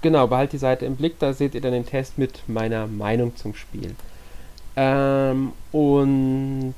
Genau, 0.03 0.27
behaltet 0.27 0.55
die 0.55 0.59
Seite 0.59 0.87
im 0.87 0.97
Blick, 0.97 1.19
da 1.19 1.33
seht 1.33 1.55
ihr 1.55 1.61
dann 1.61 1.73
den 1.73 1.85
Test 1.85 2.17
mit 2.17 2.49
meiner 2.49 2.87
Meinung 2.87 3.37
zum 3.37 3.55
Spiel. 3.55 3.95
Ähm, 4.77 5.53
und 5.73 6.75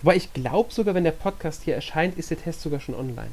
wobei 0.00 0.16
ich 0.16 0.32
glaube 0.32 0.72
sogar, 0.72 0.94
wenn 0.94 1.04
der 1.04 1.10
Podcast 1.10 1.62
hier 1.64 1.74
erscheint, 1.74 2.16
ist 2.16 2.30
der 2.30 2.40
Test 2.40 2.62
sogar 2.62 2.80
schon 2.80 2.94
online. 2.94 3.30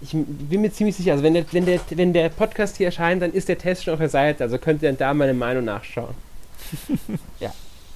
Ich 0.00 0.10
bin 0.12 0.60
mir 0.60 0.70
ziemlich 0.70 0.96
sicher, 0.96 1.12
also 1.12 1.24
wenn 1.24 1.34
der, 1.34 1.44
wenn 1.52 1.64
der, 1.64 1.80
wenn 1.90 2.12
der 2.12 2.28
Podcast 2.28 2.76
hier 2.76 2.86
erscheint, 2.86 3.22
dann 3.22 3.32
ist 3.32 3.48
der 3.48 3.58
Test 3.58 3.84
schon 3.84 3.94
auf 3.94 4.00
der 4.00 4.10
Seite, 4.10 4.44
also 4.44 4.58
könnt 4.58 4.82
ihr 4.82 4.90
dann 4.90 4.98
da 4.98 5.14
meine 5.14 5.34
Meinung 5.34 5.64
nachschauen. 5.64 6.14
ja. 7.40 7.52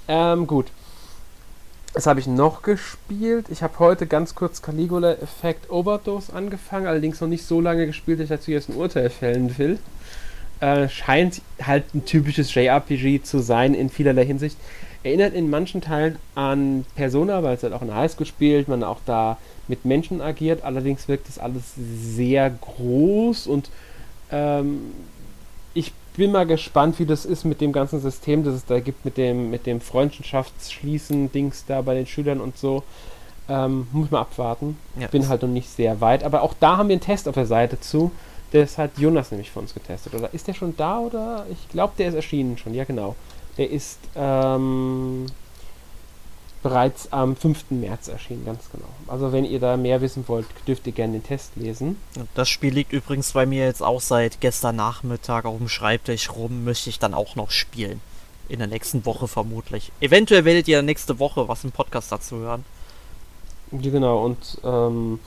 Ähm, 0.08 0.46
gut. 0.46 0.66
Was 1.94 2.06
habe 2.06 2.20
ich 2.20 2.26
noch 2.26 2.62
gespielt? 2.62 3.46
Ich 3.50 3.62
habe 3.62 3.78
heute 3.78 4.06
ganz 4.06 4.34
kurz 4.34 4.62
Caligula 4.62 5.12
Effect 5.12 5.70
Overdose 5.70 6.32
angefangen, 6.32 6.86
allerdings 6.86 7.20
noch 7.20 7.28
nicht 7.28 7.44
so 7.44 7.60
lange 7.60 7.86
gespielt, 7.86 8.18
dass 8.18 8.24
ich 8.24 8.30
dazu 8.30 8.50
jetzt 8.50 8.70
ein 8.70 8.76
Urteil 8.76 9.10
fällen 9.10 9.58
will. 9.58 9.78
Äh, 10.60 10.88
scheint 10.88 11.42
halt 11.60 11.94
ein 11.94 12.04
typisches 12.06 12.54
JRPG 12.54 13.22
zu 13.22 13.40
sein 13.40 13.74
in 13.74 13.90
vielerlei 13.90 14.24
Hinsicht. 14.24 14.56
Erinnert 15.02 15.34
in 15.34 15.50
manchen 15.50 15.80
Teilen 15.80 16.16
an 16.34 16.86
Persona, 16.94 17.42
weil 17.42 17.56
es 17.56 17.62
halt 17.62 17.72
auch 17.74 17.82
in 17.82 17.94
Highschool 17.94 18.24
spielt, 18.24 18.68
man 18.68 18.84
auch 18.84 19.00
da 19.04 19.36
mit 19.68 19.84
Menschen 19.84 20.22
agiert. 20.22 20.64
Allerdings 20.64 21.08
wirkt 21.08 21.28
das 21.28 21.38
alles 21.38 21.74
sehr 21.76 22.48
groß 22.48 23.48
und 23.48 23.70
ähm, 24.30 24.92
bin 26.14 26.32
mal 26.32 26.46
gespannt, 26.46 26.98
wie 26.98 27.06
das 27.06 27.24
ist 27.24 27.44
mit 27.44 27.60
dem 27.60 27.72
ganzen 27.72 28.00
System, 28.00 28.44
das 28.44 28.54
es 28.54 28.64
da 28.64 28.80
gibt, 28.80 29.04
mit 29.04 29.16
dem, 29.16 29.50
mit 29.50 29.66
dem 29.66 29.80
Freundschaftsschließen-Dings 29.80 31.64
da 31.66 31.82
bei 31.82 31.94
den 31.94 32.06
Schülern 32.06 32.40
und 32.40 32.58
so. 32.58 32.82
Ähm, 33.48 33.88
muss 33.92 34.10
man 34.10 34.22
abwarten. 34.22 34.78
Ja, 34.98 35.08
bin 35.08 35.28
halt 35.28 35.42
noch 35.42 35.48
nicht 35.48 35.68
sehr 35.68 36.00
weit. 36.00 36.22
Aber 36.22 36.42
auch 36.42 36.54
da 36.58 36.76
haben 36.76 36.88
wir 36.88 36.94
einen 36.94 37.00
Test 37.00 37.28
auf 37.28 37.34
der 37.34 37.46
Seite 37.46 37.80
zu. 37.80 38.12
Das 38.52 38.78
hat 38.78 38.98
Jonas 38.98 39.30
nämlich 39.30 39.50
für 39.50 39.60
uns 39.60 39.74
getestet. 39.74 40.14
Oder 40.14 40.32
ist 40.32 40.46
der 40.46 40.54
schon 40.54 40.76
da 40.76 40.98
oder? 40.98 41.46
Ich 41.50 41.68
glaube, 41.70 41.94
der 41.98 42.08
ist 42.08 42.14
erschienen 42.14 42.58
schon. 42.58 42.74
Ja, 42.74 42.84
genau. 42.84 43.16
Der 43.58 43.70
ist 43.70 43.98
ähm, 44.14 45.26
bereits 46.62 47.12
am 47.12 47.34
5. 47.34 47.70
März 47.70 48.08
erschienen, 48.08 48.44
ganz 48.44 48.70
genau. 48.70 48.88
Also 49.08 49.32
wenn 49.32 49.44
ihr 49.44 49.58
da 49.58 49.76
mehr 49.76 50.00
wissen 50.00 50.24
wollt, 50.28 50.46
dürft 50.66 50.86
ihr 50.86 50.92
gerne 50.92 51.14
den 51.14 51.24
Test 51.24 51.52
lesen. 51.56 51.96
Das 52.34 52.48
Spiel 52.48 52.72
liegt 52.72 52.92
übrigens 52.92 53.32
bei 53.32 53.46
mir 53.46 53.64
jetzt 53.64 53.82
auch 53.82 54.00
seit 54.00 54.40
gestern 54.40 54.76
Nachmittag 54.76 55.44
auf 55.44 55.58
dem 55.58 55.68
Schreibtisch 55.68 56.30
rum, 56.30 56.64
möchte 56.64 56.90
ich 56.90 56.98
dann 56.98 57.14
auch 57.14 57.36
noch 57.36 57.50
spielen. 57.50 58.00
In 58.48 58.58
der 58.58 58.68
nächsten 58.68 59.04
Woche 59.06 59.28
vermutlich. 59.28 59.92
Eventuell 60.00 60.44
werdet 60.44 60.68
ihr 60.68 60.82
nächste 60.82 61.18
Woche 61.18 61.48
was 61.48 61.64
im 61.64 61.72
Podcast 61.72 62.12
dazu 62.12 62.36
hören. 62.36 62.64
Genau, 63.70 64.24
und 64.24 64.58
ähm, 64.64 65.18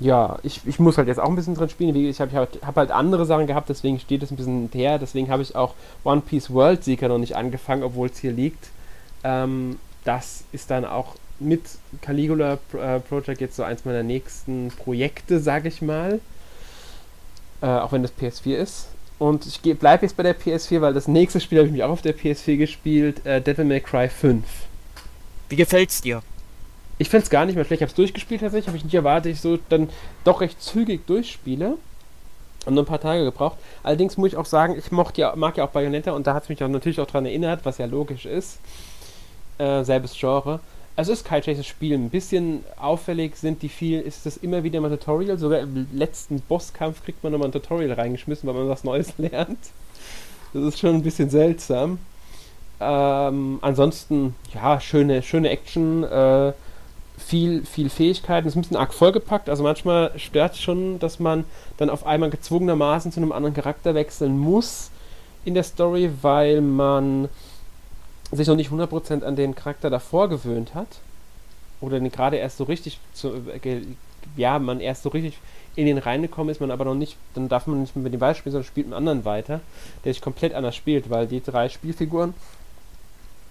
ja, 0.00 0.38
ich, 0.42 0.62
ich 0.66 0.78
muss 0.78 0.98
halt 0.98 1.08
jetzt 1.08 1.20
auch 1.20 1.28
ein 1.28 1.36
bisschen 1.36 1.54
drin 1.54 1.68
spielen. 1.68 1.94
Ich 1.94 2.20
habe 2.20 2.32
hab, 2.32 2.66
hab 2.66 2.76
halt 2.76 2.90
andere 2.90 3.26
Sachen 3.26 3.46
gehabt, 3.46 3.68
deswegen 3.68 4.00
steht 4.00 4.22
es 4.22 4.30
ein 4.30 4.36
bisschen 4.36 4.70
her. 4.72 4.98
Deswegen 4.98 5.30
habe 5.30 5.42
ich 5.42 5.54
auch 5.54 5.74
One 6.04 6.22
Piece 6.22 6.50
World 6.50 6.82
Seeker 6.82 7.08
noch 7.08 7.18
nicht 7.18 7.36
angefangen, 7.36 7.82
obwohl 7.82 8.08
es 8.08 8.18
hier 8.18 8.32
liegt. 8.32 8.70
Ähm, 9.22 9.78
das 10.04 10.44
ist 10.52 10.70
dann 10.70 10.84
auch 10.84 11.16
mit 11.38 11.62
Caligula 12.00 12.58
äh, 12.72 13.00
Project 13.00 13.40
jetzt 13.40 13.56
so 13.56 13.62
eins 13.62 13.84
meiner 13.84 14.02
nächsten 14.02 14.72
Projekte, 14.76 15.40
sage 15.40 15.68
ich 15.68 15.82
mal. 15.82 16.20
Äh, 17.60 17.66
auch 17.66 17.92
wenn 17.92 18.02
das 18.02 18.12
PS4 18.20 18.56
ist. 18.56 18.88
Und 19.18 19.46
ich 19.46 19.60
bleibe 19.78 20.04
jetzt 20.04 20.16
bei 20.16 20.24
der 20.24 20.38
PS4, 20.38 20.80
weil 20.80 20.94
das 20.94 21.06
nächste 21.06 21.40
Spiel 21.40 21.58
habe 21.58 21.68
ich 21.68 21.72
mich 21.72 21.84
auch 21.84 21.90
auf 21.90 22.02
der 22.02 22.16
PS4 22.16 22.56
gespielt, 22.56 23.24
äh, 23.24 23.40
Devil 23.40 23.64
May 23.64 23.80
Cry 23.80 24.08
5. 24.08 24.44
Wie 25.48 25.56
gefällt's 25.56 26.00
dir? 26.00 26.22
Ich 26.98 27.08
finde 27.08 27.24
es 27.24 27.30
gar 27.30 27.46
nicht 27.46 27.54
mehr 27.54 27.64
schlecht. 27.64 27.80
Ich 27.80 27.84
habe 27.84 27.90
es 27.90 27.96
durchgespielt 27.96 28.40
tatsächlich, 28.40 28.66
habe 28.66 28.76
ich 28.76 28.84
nicht 28.84 28.94
erwartet, 28.94 29.32
ich 29.32 29.40
so 29.40 29.58
dann 29.68 29.90
doch 30.24 30.40
recht 30.40 30.60
zügig 30.60 31.06
durchspiele. 31.06 31.76
Und 32.64 32.74
nur 32.74 32.84
ein 32.84 32.86
paar 32.86 33.00
Tage 33.00 33.24
gebraucht. 33.24 33.58
Allerdings 33.82 34.16
muss 34.16 34.28
ich 34.28 34.36
auch 34.36 34.46
sagen, 34.46 34.76
ich 34.78 34.92
mochte 34.92 35.20
ja, 35.20 35.34
mag 35.34 35.56
ja 35.56 35.64
auch 35.64 35.70
Bayonetta 35.70 36.12
und 36.12 36.26
da 36.28 36.34
hat 36.34 36.44
es 36.44 36.48
mich 36.48 36.62
auch 36.62 36.68
natürlich 36.68 37.00
auch 37.00 37.06
daran 37.06 37.26
erinnert, 37.26 37.64
was 37.64 37.78
ja 37.78 37.86
logisch 37.86 38.24
ist 38.24 38.58
äh, 39.62 39.84
selbes 39.84 40.14
Genre. 40.18 40.60
Es 40.94 41.08
ist 41.08 41.24
kein 41.24 41.42
schlechtes 41.42 41.66
Spiel. 41.66 41.94
Ein 41.94 42.10
bisschen 42.10 42.64
auffällig 42.78 43.36
sind 43.36 43.62
die 43.62 43.68
vielen, 43.68 44.04
ist 44.04 44.26
das 44.26 44.36
immer 44.36 44.62
wieder 44.62 44.80
mal 44.80 44.90
Tutorial. 44.90 45.38
Sogar 45.38 45.60
im 45.60 45.86
letzten 45.92 46.40
Bosskampf 46.40 47.02
kriegt 47.04 47.22
man 47.22 47.32
nochmal 47.32 47.48
ein 47.48 47.52
Tutorial 47.52 47.92
reingeschmissen, 47.92 48.46
weil 48.46 48.54
man 48.54 48.68
was 48.68 48.84
Neues 48.84 49.14
lernt. 49.18 49.58
Das 50.52 50.62
ist 50.64 50.78
schon 50.78 50.96
ein 50.96 51.02
bisschen 51.02 51.30
seltsam. 51.30 51.98
Ähm, 52.78 53.58
ansonsten, 53.62 54.34
ja, 54.52 54.80
schöne, 54.80 55.22
schöne 55.22 55.48
Action, 55.48 56.04
äh, 56.04 56.52
viel, 57.16 57.64
viel 57.64 57.88
Fähigkeiten. 57.88 58.48
Es 58.48 58.52
ist 58.52 58.58
ein 58.58 58.62
bisschen 58.62 58.76
arg 58.76 58.92
vollgepackt. 58.92 59.48
Also 59.48 59.62
manchmal 59.62 60.10
stört 60.18 60.54
es 60.54 60.60
schon, 60.60 60.98
dass 60.98 61.20
man 61.20 61.44
dann 61.78 61.88
auf 61.88 62.04
einmal 62.04 62.28
gezwungenermaßen 62.28 63.12
zu 63.12 63.20
einem 63.20 63.32
anderen 63.32 63.54
Charakter 63.54 63.94
wechseln 63.94 64.36
muss 64.36 64.90
in 65.44 65.54
der 65.54 65.62
Story, 65.62 66.10
weil 66.20 66.60
man 66.60 67.28
sich 68.32 68.48
noch 68.48 68.56
nicht 68.56 68.70
100% 68.70 69.22
an 69.22 69.36
den 69.36 69.54
Charakter 69.54 69.90
davor 69.90 70.28
gewöhnt 70.28 70.74
hat 70.74 70.88
oder 71.80 72.00
gerade 72.00 72.36
erst 72.36 72.58
so 72.58 72.64
richtig 72.64 72.98
zu, 73.12 73.34
äh, 73.64 73.82
ja, 74.36 74.58
man 74.58 74.80
erst 74.80 75.02
so 75.02 75.10
richtig 75.10 75.38
in 75.74 75.86
den 75.86 75.98
reingekommen 75.98 76.50
ist, 76.50 76.60
man 76.60 76.70
aber 76.70 76.84
noch 76.84 76.94
nicht, 76.94 77.16
dann 77.34 77.48
darf 77.48 77.66
man 77.66 77.80
nicht 77.80 77.96
mit 77.96 78.12
dem 78.12 78.20
Weiß 78.20 78.36
spielen, 78.36 78.52
sondern 78.52 78.68
spielt 78.68 78.86
mit 78.86 78.94
einem 78.94 79.08
anderen 79.08 79.24
weiter, 79.24 79.60
der 80.04 80.12
sich 80.12 80.22
komplett 80.22 80.54
anders 80.54 80.76
spielt, 80.76 81.10
weil 81.10 81.26
die 81.26 81.42
drei 81.42 81.68
Spielfiguren, 81.68 82.34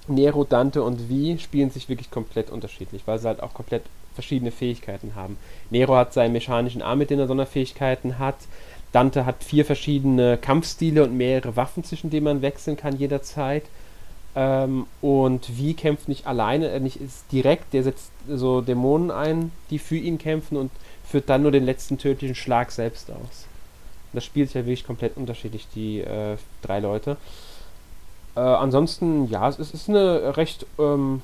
Nero, 0.08 0.44
Dante 0.44 0.84
und 0.84 1.10
Vi, 1.10 1.38
spielen 1.40 1.72
sich 1.72 1.90
wirklich 1.90 2.12
komplett 2.12 2.50
unterschiedlich, 2.50 3.04
weil 3.06 3.20
sie 3.20 3.28
halt 3.28 3.42
auch 3.42 3.54
komplett 3.54 3.84
verschiedene 4.14 4.52
Fähigkeiten 4.52 5.16
haben. 5.16 5.38
Nero 5.70 5.96
hat 5.96 6.14
seinen 6.14 6.34
mechanischen 6.34 6.82
Arm, 6.82 7.00
mit 7.00 7.10
dem 7.10 7.20
er 7.20 7.28
Sonderfähigkeiten 7.28 8.20
hat. 8.20 8.36
Dante 8.92 9.26
hat 9.26 9.44
vier 9.44 9.64
verschiedene 9.64 10.38
Kampfstile 10.38 11.04
und 11.04 11.16
mehrere 11.16 11.56
Waffen, 11.56 11.84
zwischen 11.84 12.10
denen 12.10 12.26
man 12.26 12.42
wechseln 12.42 12.78
kann 12.78 12.98
jederzeit. 12.98 13.64
Ähm, 14.36 14.86
und 15.02 15.58
wie 15.58 15.74
kämpft 15.74 16.08
nicht 16.08 16.26
alleine, 16.26 16.70
er 16.70 16.80
nicht 16.80 17.02
ist 17.02 17.26
direkt, 17.32 17.74
der 17.74 17.84
setzt 17.84 18.12
so 18.30 18.62
Dämonen 18.62 19.12
ein, 19.12 19.52
die 19.70 19.80
für 19.80 19.98
ihn 19.98 20.18
kämpfen 20.18 20.58
und 20.58 20.72
führt 21.06 21.30
dann 21.30 21.42
nur 21.42 21.52
den 21.52 21.66
letzten 21.66 21.98
tödlichen 21.98 22.36
Schlag 22.36 22.72
selbst 22.72 23.12
aus. 23.12 23.48
Das 24.14 24.24
spielt 24.24 24.50
sich 24.50 24.56
ja 24.56 24.62
wirklich 24.62 24.86
komplett 24.86 25.18
unterschiedlich, 25.18 25.68
die 25.76 26.00
äh, 26.00 26.38
drei 26.62 26.80
Leute. 26.80 27.18
Äh, 28.36 28.40
ansonsten, 28.40 29.30
ja, 29.30 29.50
es 29.50 29.60
ist, 29.60 29.90
eine 29.90 30.38
recht 30.38 30.66
ähm, 30.80 31.22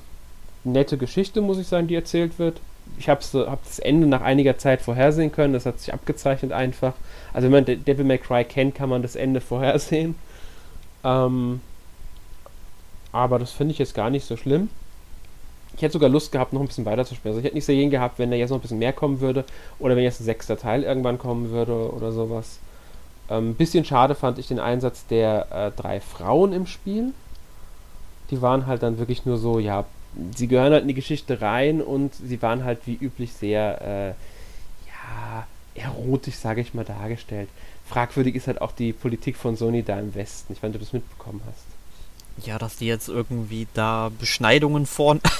nette 0.64 0.98
Geschichte, 0.98 1.40
muss 1.40 1.58
ich 1.58 1.66
sagen, 1.66 1.86
die 1.86 1.94
erzählt 1.94 2.38
wird. 2.38 2.60
Ich 2.98 3.08
habe 3.08 3.20
hab 3.50 3.64
das 3.64 3.78
Ende 3.78 4.06
nach 4.06 4.22
einiger 4.22 4.58
Zeit 4.58 4.80
vorhersehen 4.80 5.32
können, 5.32 5.52
das 5.52 5.66
hat 5.66 5.80
sich 5.80 5.92
abgezeichnet 5.92 6.52
einfach. 6.52 6.94
Also 7.32 7.50
wenn 7.50 7.64
man 7.64 7.84
Devil 7.84 8.04
May 8.04 8.18
Cry 8.18 8.44
kennt, 8.44 8.74
kann 8.74 8.88
man 8.88 9.02
das 9.02 9.16
Ende 9.16 9.40
vorhersehen. 9.40 10.14
Ähm, 11.04 11.60
aber 13.12 13.38
das 13.38 13.52
finde 13.52 13.72
ich 13.72 13.78
jetzt 13.78 13.94
gar 13.94 14.10
nicht 14.10 14.26
so 14.26 14.36
schlimm. 14.36 14.68
Ich 15.76 15.82
hätte 15.82 15.92
sogar 15.92 16.08
Lust 16.08 16.32
gehabt, 16.32 16.52
noch 16.52 16.60
ein 16.60 16.66
bisschen 16.66 16.86
weiter 16.86 17.04
zu 17.04 17.14
spielen. 17.14 17.32
Also 17.32 17.40
ich 17.40 17.44
hätte 17.44 17.54
nicht 17.54 17.64
so 17.64 17.72
jeden 17.72 17.90
gehabt, 17.90 18.18
wenn 18.18 18.30
da 18.30 18.36
jetzt 18.36 18.50
noch 18.50 18.58
ein 18.58 18.62
bisschen 18.62 18.80
mehr 18.80 18.92
kommen 18.92 19.20
würde. 19.20 19.44
Oder 19.78 19.94
wenn 19.96 20.02
jetzt 20.02 20.20
ein 20.20 20.24
sechster 20.24 20.58
Teil 20.58 20.82
irgendwann 20.82 21.18
kommen 21.18 21.50
würde 21.50 21.92
oder 21.92 22.10
sowas. 22.10 22.58
Ein 23.28 23.38
ähm, 23.38 23.54
bisschen 23.54 23.84
schade 23.84 24.14
fand 24.14 24.38
ich 24.38 24.48
den 24.48 24.58
Einsatz 24.58 25.06
der 25.06 25.46
äh, 25.52 25.80
drei 25.80 26.00
Frauen 26.00 26.52
im 26.52 26.66
Spiel. 26.66 27.12
Die 28.30 28.42
waren 28.42 28.66
halt 28.66 28.82
dann 28.82 28.98
wirklich 28.98 29.24
nur 29.24 29.38
so, 29.38 29.58
ja, 29.58 29.84
sie 30.34 30.48
gehören 30.48 30.72
halt 30.72 30.82
in 30.82 30.88
die 30.88 30.94
Geschichte 30.94 31.40
rein 31.40 31.80
und 31.80 32.14
sie 32.14 32.42
waren 32.42 32.64
halt 32.64 32.80
wie 32.86 32.94
üblich 32.94 33.32
sehr, 33.32 33.80
äh, 33.80 34.08
ja, 34.88 35.46
erotisch, 35.74 36.36
sage 36.36 36.60
ich 36.60 36.74
mal, 36.74 36.84
dargestellt. 36.84 37.48
Fragwürdig 37.86 38.34
ist 38.34 38.48
halt 38.48 38.60
auch 38.60 38.72
die 38.72 38.92
Politik 38.92 39.36
von 39.36 39.56
Sony 39.56 39.82
da 39.82 39.98
im 39.98 40.14
Westen. 40.14 40.52
Ich 40.52 40.62
weiß 40.62 40.68
nicht, 40.68 40.76
ob 40.76 40.80
du 40.80 40.86
das 40.86 40.92
mitbekommen 40.92 41.40
hast. 41.46 41.77
Ja, 42.44 42.58
dass 42.58 42.76
die 42.76 42.86
jetzt 42.86 43.08
irgendwie 43.08 43.66
da 43.74 44.10
Beschneidungen 44.18 44.86
vorn. 44.86 45.20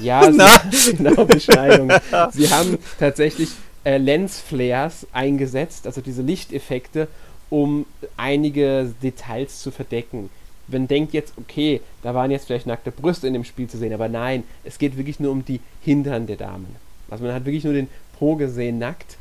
Ja, 0.00 0.30
sie, 0.70 0.94
genau, 0.96 1.24
Beschneidungen. 1.24 2.00
sie 2.30 2.48
haben 2.50 2.78
tatsächlich 3.00 3.48
äh, 3.82 3.98
Lensflares 3.98 5.08
eingesetzt, 5.12 5.86
also 5.86 6.00
diese 6.00 6.22
Lichteffekte, 6.22 7.08
um 7.50 7.84
einige 8.16 8.94
Details 9.02 9.60
zu 9.60 9.72
verdecken. 9.72 10.30
Man 10.68 10.86
denkt 10.86 11.14
jetzt, 11.14 11.32
okay, 11.36 11.80
da 12.02 12.14
waren 12.14 12.30
jetzt 12.30 12.46
vielleicht 12.46 12.66
nackte 12.66 12.92
Brüste 12.92 13.26
in 13.26 13.32
dem 13.32 13.42
Spiel 13.42 13.68
zu 13.68 13.76
sehen, 13.76 13.92
aber 13.92 14.08
nein, 14.08 14.44
es 14.62 14.78
geht 14.78 14.96
wirklich 14.96 15.18
nur 15.18 15.32
um 15.32 15.44
die 15.44 15.60
Hintern 15.80 16.28
der 16.28 16.36
Damen. 16.36 16.76
Also 17.10 17.24
man 17.24 17.34
hat 17.34 17.44
wirklich 17.44 17.64
nur 17.64 17.72
den 17.72 17.88
Po 18.18 18.36
gesehen 18.36 18.78
nackt 18.78 19.16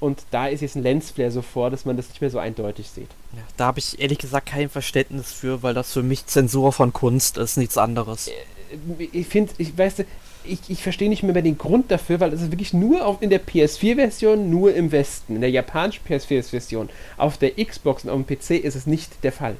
und 0.00 0.22
da 0.30 0.48
ist 0.48 0.62
jetzt 0.62 0.76
ein 0.76 0.82
Lensflare 0.82 1.30
so 1.30 1.42
vor, 1.42 1.70
dass 1.70 1.84
man 1.84 1.96
das 1.96 2.08
nicht 2.08 2.20
mehr 2.20 2.30
so 2.30 2.38
eindeutig 2.38 2.88
sieht. 2.88 3.10
Ja, 3.32 3.42
da 3.58 3.66
habe 3.66 3.78
ich 3.78 4.00
ehrlich 4.00 4.18
gesagt 4.18 4.46
kein 4.46 4.70
Verständnis 4.70 5.32
für, 5.32 5.62
weil 5.62 5.74
das 5.74 5.92
für 5.92 6.02
mich 6.02 6.26
Zensur 6.26 6.72
von 6.72 6.92
Kunst 6.92 7.36
ist, 7.36 7.58
nichts 7.58 7.76
anderes. 7.76 8.28
Äh, 8.28 9.04
ich 9.12 9.26
finde, 9.26 9.52
ich 9.58 9.76
weiß, 9.76 10.04
ich, 10.44 10.58
ich 10.68 10.82
verstehe 10.82 11.10
nicht 11.10 11.22
mehr 11.22 11.42
den 11.42 11.58
Grund 11.58 11.90
dafür, 11.90 12.18
weil 12.20 12.32
es 12.32 12.40
ist 12.40 12.50
wirklich 12.50 12.72
nur 12.72 13.04
auf, 13.04 13.20
in 13.20 13.30
der 13.30 13.44
PS4-Version, 13.44 14.48
nur 14.48 14.74
im 14.74 14.90
Westen. 14.90 15.34
In 15.34 15.42
der 15.42 15.50
japanischen 15.50 16.02
PS4-Version. 16.08 16.88
Auf 17.18 17.36
der 17.36 17.52
Xbox 17.62 18.04
und 18.04 18.10
auf 18.10 18.24
dem 18.24 18.26
PC 18.26 18.64
ist 18.64 18.76
es 18.76 18.86
nicht 18.86 19.22
der 19.22 19.32
Fall. 19.32 19.56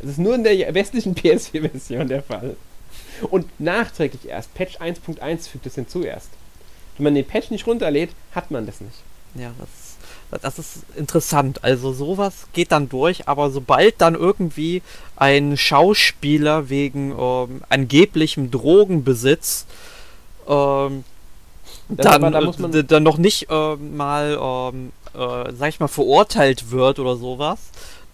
Es 0.00 0.10
ist 0.10 0.18
nur 0.18 0.34
in 0.34 0.44
der 0.44 0.74
westlichen 0.74 1.14
PS4-Version 1.16 2.08
der 2.08 2.22
Fall. 2.22 2.56
Und 3.30 3.46
nachträglich 3.58 4.28
erst. 4.28 4.52
Patch 4.54 4.78
1.1 4.78 5.48
fügt 5.48 5.66
es 5.66 5.76
hinzu 5.76 6.02
erst. 6.02 6.28
Wenn 7.02 7.14
man 7.14 7.14
den 7.16 7.26
Patch 7.26 7.50
nicht 7.50 7.66
runterlädt, 7.66 8.10
hat 8.32 8.52
man 8.52 8.64
das 8.64 8.80
nicht. 8.80 8.94
Ja, 9.34 9.50
das, 10.30 10.40
das 10.40 10.58
ist 10.60 10.84
interessant. 10.94 11.64
Also 11.64 11.92
sowas 11.92 12.46
geht 12.52 12.70
dann 12.70 12.88
durch, 12.88 13.26
aber 13.26 13.50
sobald 13.50 14.00
dann 14.00 14.14
irgendwie 14.14 14.82
ein 15.16 15.56
Schauspieler 15.56 16.68
wegen 16.68 17.12
ähm, 17.18 17.62
angeblichem 17.68 18.52
Drogenbesitz 18.52 19.66
ähm, 20.48 21.02
dann, 21.88 22.32
da 22.32 22.40
muss 22.40 22.60
man 22.60 22.86
dann 22.86 23.02
noch 23.02 23.18
nicht 23.18 23.50
äh, 23.50 23.76
mal, 23.76 24.38
ähm, 24.40 24.92
äh, 25.14 25.52
sag 25.58 25.70
ich 25.70 25.80
mal, 25.80 25.88
verurteilt 25.88 26.70
wird 26.70 27.00
oder 27.00 27.16
sowas, 27.16 27.58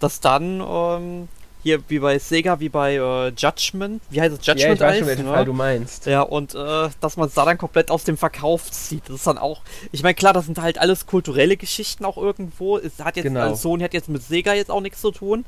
dass 0.01 0.21
dann 0.21 0.63
ähm, 0.67 1.29
hier 1.63 1.81
wie 1.89 1.99
bei 1.99 2.19
Sega, 2.19 2.61
wie 2.61 2.69
bei 2.69 2.95
äh, 2.95 3.29
Judgment, 3.37 4.03
wie 4.11 4.21
heißt 4.21 4.39
es, 4.39 4.47
Judgment 4.47 4.61
ja, 4.61 4.73
ich 4.75 4.81
weiß 4.81 4.99
schon, 4.99 5.07
welchen 5.09 5.27
ne? 5.27 5.33
Fall 5.33 5.45
du 5.45 5.53
meinst. 5.53 6.07
Ja, 6.07 6.23
und 6.23 6.55
äh, 6.55 6.89
dass 7.01 7.17
man 7.17 7.29
es 7.29 7.35
da 7.35 7.45
dann 7.45 7.59
komplett 7.59 7.91
aus 7.91 8.05
dem 8.05 8.17
Verkauf 8.17 8.71
zieht. 8.71 9.09
Das 9.09 9.17
ist 9.17 9.27
dann 9.27 9.39
auch, 9.39 9.63
ich 9.93 10.03
meine, 10.03 10.15
klar, 10.15 10.33
das 10.33 10.47
sind 10.47 10.59
halt 10.59 10.79
alles 10.79 11.07
kulturelle 11.07 11.57
Geschichten 11.57 12.05
auch 12.05 12.17
irgendwo. 12.17 12.79
Es 12.79 12.99
hat 13.01 13.17
jetzt, 13.17 13.25
genau. 13.25 13.41
also 13.41 13.57
Sony 13.57 13.83
hat 13.83 13.95
jetzt 13.95 14.09
mit 14.09 14.23
Sega 14.23 14.55
jetzt 14.55 14.71
auch 14.71 14.81
nichts 14.81 15.01
zu 15.01 15.11
tun, 15.11 15.45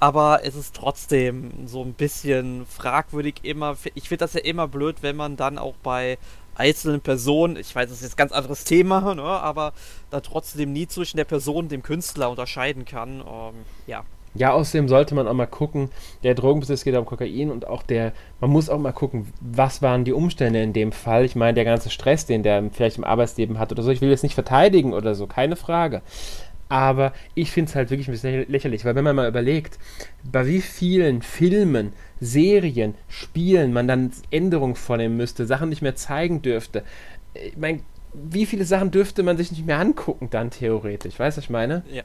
aber 0.00 0.40
es 0.44 0.54
ist 0.54 0.74
trotzdem 0.74 1.66
so 1.66 1.82
ein 1.82 1.92
bisschen 1.92 2.66
fragwürdig 2.66 3.40
immer. 3.42 3.76
Ich 3.94 4.08
finde 4.08 4.24
das 4.24 4.34
ja 4.34 4.40
immer 4.40 4.68
blöd, 4.68 4.96
wenn 5.02 5.16
man 5.16 5.36
dann 5.36 5.58
auch 5.58 5.74
bei 5.82 6.18
einzelnen 6.54 7.00
Personen, 7.00 7.56
ich 7.56 7.74
weiß, 7.74 7.88
das 7.88 7.98
ist 7.98 8.02
jetzt 8.02 8.14
ein 8.14 8.16
ganz 8.16 8.32
anderes 8.32 8.64
Thema, 8.64 9.14
ne, 9.14 9.22
aber 9.22 9.72
da 10.10 10.20
trotzdem 10.20 10.72
nie 10.72 10.88
zwischen 10.88 11.16
der 11.16 11.24
Person 11.24 11.64
und 11.64 11.72
dem 11.72 11.82
Künstler 11.82 12.30
unterscheiden 12.30 12.84
kann. 12.84 13.20
Ähm, 13.20 13.54
ja. 13.86 14.04
Ja, 14.34 14.52
außerdem 14.52 14.88
sollte 14.88 15.14
man 15.14 15.26
auch 15.26 15.34
mal 15.34 15.46
gucken, 15.46 15.90
der 16.22 16.34
Drogenbesitz 16.34 16.84
geht 16.84 16.94
um 16.94 17.06
Kokain 17.06 17.50
und 17.50 17.66
auch 17.66 17.82
der, 17.82 18.12
man 18.40 18.50
muss 18.50 18.68
auch 18.68 18.78
mal 18.78 18.92
gucken, 18.92 19.32
was 19.40 19.82
waren 19.82 20.04
die 20.04 20.12
Umstände 20.12 20.62
in 20.62 20.72
dem 20.72 20.92
Fall. 20.92 21.24
Ich 21.24 21.34
meine, 21.34 21.54
der 21.54 21.64
ganze 21.64 21.90
Stress, 21.90 22.26
den 22.26 22.42
der 22.42 22.70
vielleicht 22.72 22.98
im 22.98 23.04
Arbeitsleben 23.04 23.58
hat 23.58 23.72
oder 23.72 23.82
so, 23.82 23.90
ich 23.90 24.00
will 24.00 24.10
jetzt 24.10 24.22
nicht 24.22 24.34
verteidigen 24.34 24.92
oder 24.92 25.14
so, 25.14 25.26
keine 25.26 25.56
Frage. 25.56 26.02
Aber 26.68 27.14
ich 27.34 27.50
finde 27.50 27.70
es 27.70 27.74
halt 27.74 27.90
wirklich 27.90 28.08
ein 28.08 28.12
bisschen 28.12 28.46
lächerlich, 28.48 28.84
weil 28.84 28.94
wenn 28.94 29.04
man 29.04 29.16
mal 29.16 29.28
überlegt, 29.28 29.78
bei 30.30 30.46
wie 30.46 30.60
vielen 30.60 31.22
Filmen, 31.22 31.94
Serien, 32.20 32.94
Spielen 33.08 33.72
man 33.72 33.88
dann 33.88 34.12
Änderungen 34.30 34.74
vornehmen 34.74 35.16
müsste, 35.16 35.46
Sachen 35.46 35.70
nicht 35.70 35.82
mehr 35.82 35.96
zeigen 35.96 36.42
dürfte. 36.42 36.82
Ich 37.34 37.56
meine, 37.56 37.80
wie 38.12 38.44
viele 38.44 38.64
Sachen 38.64 38.90
dürfte 38.90 39.22
man 39.22 39.36
sich 39.36 39.50
nicht 39.50 39.66
mehr 39.66 39.78
angucken 39.78 40.28
dann 40.30 40.50
theoretisch? 40.50 41.18
Weißt 41.18 41.36
du, 41.36 41.40
was 41.40 41.44
ich 41.44 41.50
meine? 41.50 41.82
Ja. 41.90 42.02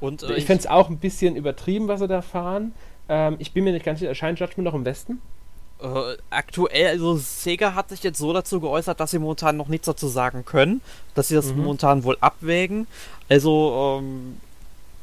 Und, 0.00 0.22
äh, 0.22 0.34
ich 0.34 0.44
fände 0.44 0.60
es 0.60 0.66
auch 0.66 0.88
ein 0.88 0.98
bisschen 0.98 1.36
übertrieben, 1.36 1.88
was 1.88 2.00
sie 2.00 2.08
da 2.08 2.22
fahren. 2.22 2.72
Ähm, 3.08 3.36
ich 3.38 3.52
bin 3.52 3.64
mir 3.64 3.72
nicht 3.72 3.84
ganz 3.84 3.98
sicher, 3.98 4.10
erscheint 4.10 4.38
Judgment 4.38 4.64
noch 4.64 4.74
im 4.74 4.84
Westen? 4.84 5.20
Äh, 5.80 6.16
aktuell, 6.30 6.88
also 6.88 7.16
Sega 7.16 7.74
hat 7.74 7.90
sich 7.90 8.02
jetzt 8.02 8.18
so 8.18 8.32
dazu 8.32 8.60
geäußert, 8.60 8.98
dass 8.98 9.12
sie 9.12 9.18
momentan 9.18 9.56
noch 9.56 9.68
nichts 9.68 9.86
dazu 9.86 10.08
sagen 10.08 10.44
können, 10.44 10.80
dass 11.14 11.28
sie 11.28 11.34
das 11.34 11.46
mhm. 11.46 11.58
momentan 11.58 12.04
wohl 12.04 12.16
abwägen. 12.20 12.86
Also, 13.28 14.00
ähm, 14.00 14.36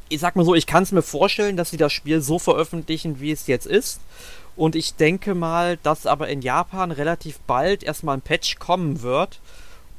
ich 0.10 0.20
sag 0.20 0.36
mal 0.36 0.46
so, 0.46 0.54
ich 0.54 0.68
kann 0.68 0.84
es 0.84 0.92
mir 0.92 1.02
vorstellen, 1.02 1.58
dass 1.58 1.72
sie 1.72 1.78
das 1.78 1.94
Spiel 1.94 2.22
so 2.22 2.40
veröffentlichen, 2.40 3.20
wie 3.20 3.32
es 3.32 3.48
jetzt 3.48 3.66
ist. 3.66 4.02
Und 4.56 4.76
ich 4.76 4.96
denke 4.96 5.36
mal, 5.36 5.78
dass 5.84 6.06
aber 6.06 6.28
in 6.30 6.42
Japan 6.42 6.92
relativ 6.92 7.40
bald 7.48 7.84
erstmal 7.84 8.18
ein 8.18 8.22
Patch 8.22 8.58
kommen 8.60 9.02
wird, 9.02 9.40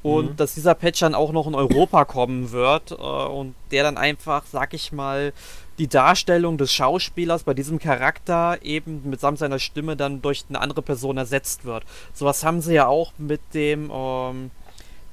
und 0.07 0.31
mhm. 0.31 0.37
dass 0.37 0.55
dieser 0.55 0.77
Patch 0.77 1.01
dann 1.01 1.17
auch 1.17 1.33
noch 1.33 1.49
in 1.49 1.57
Europa 1.57 2.05
kommen 2.05 2.53
wird 2.53 2.93
äh, 2.93 2.95
und 2.95 3.57
der 3.73 3.83
dann 3.83 3.97
einfach, 3.97 4.45
sag 4.47 4.73
ich 4.73 4.93
mal, 4.93 5.33
die 5.79 5.89
Darstellung 5.89 6.59
des 6.59 6.73
Schauspielers 6.73 7.43
bei 7.43 7.55
diesem 7.55 7.81
Charakter 7.81 8.59
eben 8.63 9.03
mitsamt 9.11 9.41
seiner 9.41 9.59
Stimme 9.59 9.97
dann 9.97 10.23
durch 10.23 10.45
eine 10.49 10.61
andere 10.61 10.81
Person 10.81 11.17
ersetzt 11.17 11.65
wird. 11.65 11.83
Sowas 12.15 12.45
haben 12.45 12.61
sie 12.61 12.75
ja 12.75 12.87
auch 12.87 13.15
mit 13.19 13.41
dem 13.53 13.91
ähm, 13.93 14.53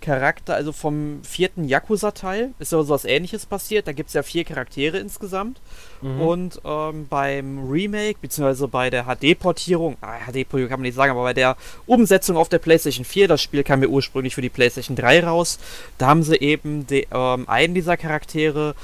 Charakter, 0.03 0.53
also 0.53 0.73
vom 0.73 1.21
vierten 1.23 1.63
Yakuza-Teil, 1.63 2.51
ist 2.59 2.73
ja 2.73 2.83
sowas 2.83 3.05
ähnliches 3.05 3.45
passiert. 3.45 3.87
Da 3.87 3.93
gibt 3.93 4.09
es 4.09 4.13
ja 4.13 4.21
vier 4.21 4.43
Charaktere 4.43 4.97
insgesamt. 4.97 5.61
Mhm. 6.01 6.21
Und 6.21 6.61
ähm, 6.65 7.07
beim 7.09 7.69
Remake, 7.69 8.17
beziehungsweise 8.21 8.67
bei 8.67 8.89
der 8.89 9.05
HD-Portierung, 9.05 9.95
ah, 10.01 10.17
HD-Portierung 10.29 10.69
kann 10.69 10.79
man 10.81 10.87
nicht 10.87 10.95
sagen, 10.95 11.11
aber 11.11 11.23
bei 11.23 11.33
der 11.33 11.55
Umsetzung 11.85 12.35
auf 12.35 12.49
der 12.49 12.59
PlayStation 12.59 13.05
4, 13.05 13.29
das 13.29 13.41
Spiel 13.41 13.63
kam 13.63 13.81
ja 13.81 13.87
ursprünglich 13.87 14.35
für 14.35 14.41
die 14.41 14.49
PlayStation 14.49 14.97
3 14.97 15.23
raus, 15.23 15.57
da 15.97 16.07
haben 16.07 16.23
sie 16.23 16.35
eben 16.35 16.85
die, 16.85 17.07
ähm, 17.11 17.47
einen 17.47 17.73
dieser 17.73 17.95
Charaktere 17.95 18.75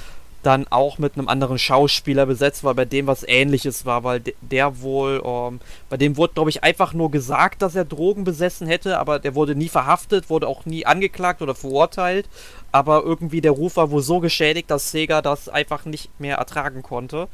dann 0.43 0.67
auch 0.69 0.97
mit 0.97 1.17
einem 1.17 1.27
anderen 1.27 1.59
Schauspieler 1.59 2.25
besetzt, 2.25 2.63
weil 2.63 2.75
bei 2.75 2.85
dem 2.85 3.07
was 3.07 3.27
ähnliches 3.27 3.85
war, 3.85 4.03
weil 4.03 4.21
der 4.41 4.81
wohl, 4.81 5.21
ähm, 5.25 5.59
bei 5.89 5.97
dem 5.97 6.15
wurde, 6.17 6.33
glaube 6.33 6.49
ich, 6.49 6.63
einfach 6.63 6.93
nur 6.93 7.11
gesagt, 7.11 7.61
dass 7.61 7.75
er 7.75 7.85
Drogen 7.85 8.23
besessen 8.23 8.67
hätte, 8.67 8.99
aber 8.99 9.19
der 9.19 9.35
wurde 9.35 9.55
nie 9.55 9.69
verhaftet, 9.69 10.29
wurde 10.29 10.47
auch 10.47 10.65
nie 10.65 10.85
angeklagt 10.85 11.41
oder 11.41 11.55
verurteilt, 11.55 12.29
aber 12.71 13.03
irgendwie 13.03 13.41
der 13.41 13.51
Ruf 13.51 13.75
war 13.75 13.91
wohl 13.91 14.01
so 14.01 14.19
geschädigt, 14.19 14.71
dass 14.71 14.91
Sega 14.91 15.21
das 15.21 15.49
einfach 15.49 15.85
nicht 15.85 16.09
mehr 16.19 16.37
ertragen 16.37 16.83
konnte. 16.83 17.27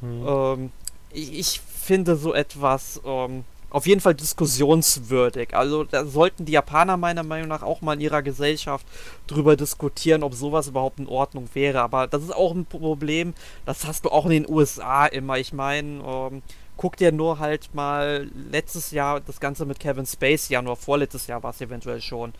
Hm. 0.00 0.26
Ähm, 0.26 0.72
ich, 1.12 1.38
ich, 1.38 1.60
finde 1.60 2.14
so 2.14 2.32
etwas, 2.32 3.00
ähm, 3.04 3.44
auf 3.70 3.86
jeden 3.86 4.00
Fall 4.00 4.14
diskussionswürdig. 4.14 5.54
Also 5.54 5.84
da 5.84 6.04
sollten 6.04 6.44
die 6.44 6.52
Japaner 6.52 6.96
meiner 6.96 7.22
Meinung 7.22 7.48
nach 7.48 7.62
auch 7.62 7.80
mal 7.80 7.94
in 7.94 8.00
ihrer 8.00 8.22
Gesellschaft 8.22 8.86
drüber 9.26 9.56
diskutieren, 9.56 10.22
ob 10.22 10.34
sowas 10.34 10.68
überhaupt 10.68 10.98
in 10.98 11.06
Ordnung 11.06 11.48
wäre. 11.54 11.80
Aber 11.80 12.06
das 12.06 12.22
ist 12.22 12.34
auch 12.34 12.52
ein 12.52 12.66
Problem, 12.66 13.34
das 13.66 13.86
hast 13.86 14.04
du 14.04 14.10
auch 14.10 14.26
in 14.26 14.32
den 14.32 14.48
USA 14.48 15.06
immer. 15.06 15.38
Ich 15.38 15.52
meine, 15.52 16.02
ähm, 16.04 16.42
guck 16.76 16.96
dir 16.96 17.12
nur 17.12 17.38
halt 17.38 17.74
mal 17.74 18.28
letztes 18.50 18.90
Jahr 18.90 19.20
das 19.20 19.38
Ganze 19.38 19.66
mit 19.66 19.78
Kevin 19.78 20.06
Spacey 20.06 20.54
ja 20.54 20.62
nur 20.62 20.76
vorletztes 20.76 21.26
Jahr 21.26 21.42
war 21.42 21.50
es 21.50 21.60
eventuell 21.60 22.00
schon. 22.00 22.32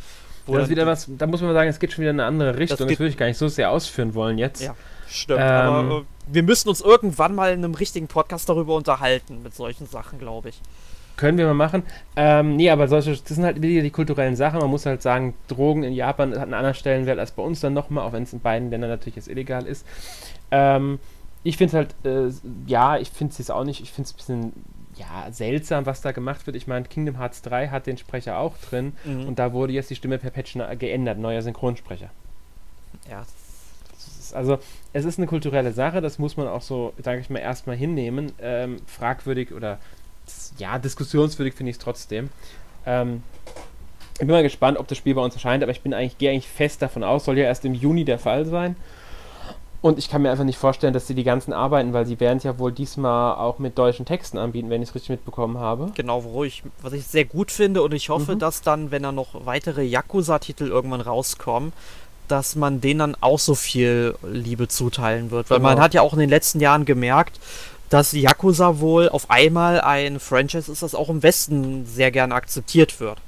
Das 0.46 0.68
wieder 0.68 0.86
was, 0.86 1.06
da 1.08 1.26
muss 1.26 1.42
man 1.42 1.52
sagen, 1.52 1.68
es 1.68 1.78
geht 1.78 1.92
schon 1.92 2.02
wieder 2.02 2.10
in 2.10 2.18
eine 2.18 2.26
andere 2.26 2.58
Richtung. 2.58 2.78
Das, 2.78 2.88
das 2.88 2.98
würde 2.98 3.10
ich 3.10 3.16
gar 3.16 3.26
nicht 3.26 3.38
so 3.38 3.48
sehr 3.48 3.70
ausführen 3.70 4.14
wollen 4.14 4.38
jetzt. 4.38 4.62
Ja, 4.62 4.74
stimmt. 5.08 5.40
Ähm, 5.40 5.46
aber 5.46 5.98
äh, 5.98 6.02
wir 6.26 6.42
müssen 6.42 6.68
uns 6.68 6.80
irgendwann 6.80 7.34
mal 7.34 7.52
in 7.52 7.62
einem 7.64 7.74
richtigen 7.74 8.08
Podcast 8.08 8.48
darüber 8.48 8.74
unterhalten, 8.74 9.42
mit 9.42 9.54
solchen 9.54 9.86
Sachen, 9.86 10.18
glaube 10.18 10.48
ich. 10.48 10.60
Können 11.20 11.36
wir 11.36 11.46
mal 11.48 11.52
machen. 11.52 11.82
Ähm, 12.16 12.56
nee, 12.56 12.70
aber 12.70 12.88
solche, 12.88 13.10
das 13.10 13.28
sind 13.28 13.44
halt 13.44 13.60
wieder 13.60 13.82
die 13.82 13.90
kulturellen 13.90 14.36
Sachen. 14.36 14.58
Man 14.58 14.70
muss 14.70 14.86
halt 14.86 15.02
sagen, 15.02 15.34
Drogen 15.48 15.82
in 15.82 15.92
Japan 15.92 16.32
hat 16.32 16.44
einen 16.44 16.54
anderen 16.54 16.74
Stellenwert 16.74 17.18
als 17.18 17.32
bei 17.32 17.42
uns 17.42 17.60
dann 17.60 17.74
nochmal, 17.74 18.06
auch 18.06 18.14
wenn 18.14 18.22
es 18.22 18.32
in 18.32 18.40
beiden 18.40 18.70
Ländern 18.70 18.88
natürlich 18.88 19.16
jetzt 19.16 19.28
illegal 19.28 19.66
ist. 19.66 19.86
Ähm, 20.50 20.98
ich 21.42 21.58
finde 21.58 21.68
es 21.68 21.74
halt, 21.74 21.94
äh, 22.06 22.32
ja, 22.66 22.96
ich 22.96 23.10
finde 23.10 23.32
es 23.32 23.38
jetzt 23.38 23.50
auch 23.50 23.64
nicht, 23.64 23.82
ich 23.82 23.92
finde 23.92 24.06
es 24.08 24.14
ein 24.14 24.16
bisschen 24.16 24.52
ja, 24.96 25.30
seltsam, 25.30 25.84
was 25.84 26.00
da 26.00 26.12
gemacht 26.12 26.46
wird. 26.46 26.56
Ich 26.56 26.66
meine, 26.66 26.86
Kingdom 26.86 27.18
Hearts 27.18 27.42
3 27.42 27.68
hat 27.68 27.86
den 27.86 27.98
Sprecher 27.98 28.38
auch 28.38 28.56
drin 28.56 28.94
mhm. 29.04 29.28
und 29.28 29.38
da 29.38 29.52
wurde 29.52 29.74
jetzt 29.74 29.90
die 29.90 29.96
Stimme 29.96 30.16
per 30.16 30.30
Patch 30.30 30.56
geändert, 30.78 31.18
neuer 31.18 31.42
Synchronsprecher. 31.42 32.08
Ja. 33.10 33.26
also, 34.32 34.58
es 34.94 35.04
ist 35.04 35.18
eine 35.18 35.26
kulturelle 35.26 35.72
Sache, 35.72 36.00
das 36.00 36.18
muss 36.18 36.38
man 36.38 36.48
auch 36.48 36.62
so, 36.62 36.94
sage 36.96 37.20
ich 37.20 37.28
mal, 37.28 37.40
erstmal 37.40 37.76
hinnehmen. 37.76 38.32
Ähm, 38.40 38.78
fragwürdig 38.86 39.52
oder 39.52 39.78
ja, 40.58 40.78
diskussionswürdig 40.78 41.54
finde 41.54 41.70
ich 41.70 41.76
es 41.76 41.82
trotzdem. 41.82 42.30
Ähm, 42.86 43.22
ich 44.14 44.26
bin 44.26 44.28
mal 44.28 44.42
gespannt, 44.42 44.78
ob 44.78 44.86
das 44.86 44.98
Spiel 44.98 45.14
bei 45.14 45.22
uns 45.22 45.34
erscheint, 45.34 45.62
aber 45.62 45.72
ich 45.72 45.80
bin 45.80 45.94
eigentlich, 45.94 46.18
gehe 46.18 46.30
eigentlich 46.30 46.48
fest 46.48 46.82
davon 46.82 47.02
aus, 47.02 47.24
soll 47.24 47.38
ja 47.38 47.44
erst 47.44 47.64
im 47.64 47.74
Juni 47.74 48.04
der 48.04 48.18
Fall 48.18 48.44
sein. 48.44 48.76
Und 49.82 49.98
ich 49.98 50.10
kann 50.10 50.20
mir 50.20 50.30
einfach 50.30 50.44
nicht 50.44 50.58
vorstellen, 50.58 50.92
dass 50.92 51.06
sie 51.06 51.14
die 51.14 51.24
ganzen 51.24 51.54
arbeiten, 51.54 51.94
weil 51.94 52.04
sie 52.04 52.20
werden 52.20 52.36
es 52.36 52.44
ja 52.44 52.58
wohl 52.58 52.70
diesmal 52.70 53.36
auch 53.36 53.58
mit 53.58 53.78
deutschen 53.78 54.04
Texten 54.04 54.36
anbieten, 54.36 54.68
wenn 54.68 54.82
ich 54.82 54.90
es 54.90 54.94
richtig 54.94 55.08
mitbekommen 55.08 55.56
habe. 55.56 55.90
Genau, 55.94 56.22
wo 56.22 56.44
ich, 56.44 56.62
was 56.82 56.92
ich 56.92 57.06
sehr 57.06 57.24
gut 57.24 57.50
finde 57.50 57.82
und 57.82 57.94
ich 57.94 58.10
hoffe, 58.10 58.34
mhm. 58.34 58.40
dass 58.40 58.60
dann, 58.60 58.90
wenn 58.90 59.02
da 59.02 59.10
noch 59.10 59.46
weitere 59.46 59.82
Yakuza-Titel 59.82 60.66
irgendwann 60.66 61.00
rauskommen, 61.00 61.72
dass 62.28 62.56
man 62.56 62.82
denen 62.82 62.98
dann 63.00 63.16
auch 63.22 63.38
so 63.38 63.54
viel 63.54 64.14
Liebe 64.22 64.68
zuteilen 64.68 65.30
wird. 65.30 65.48
Weil 65.48 65.58
genau. 65.58 65.70
man 65.70 65.80
hat 65.80 65.94
ja 65.94 66.02
auch 66.02 66.12
in 66.12 66.18
den 66.18 66.30
letzten 66.30 66.60
Jahren 66.60 66.84
gemerkt, 66.84 67.40
dass 67.90 68.12
Yakuza 68.12 68.78
wohl 68.78 69.08
auf 69.08 69.30
einmal 69.30 69.80
ein 69.80 70.20
Franchise 70.20 70.72
ist, 70.72 70.82
das 70.82 70.94
auch 70.94 71.10
im 71.10 71.22
Westen 71.22 71.84
sehr 71.84 72.10
gerne 72.10 72.34
akzeptiert 72.34 73.00
wird. 73.00 73.18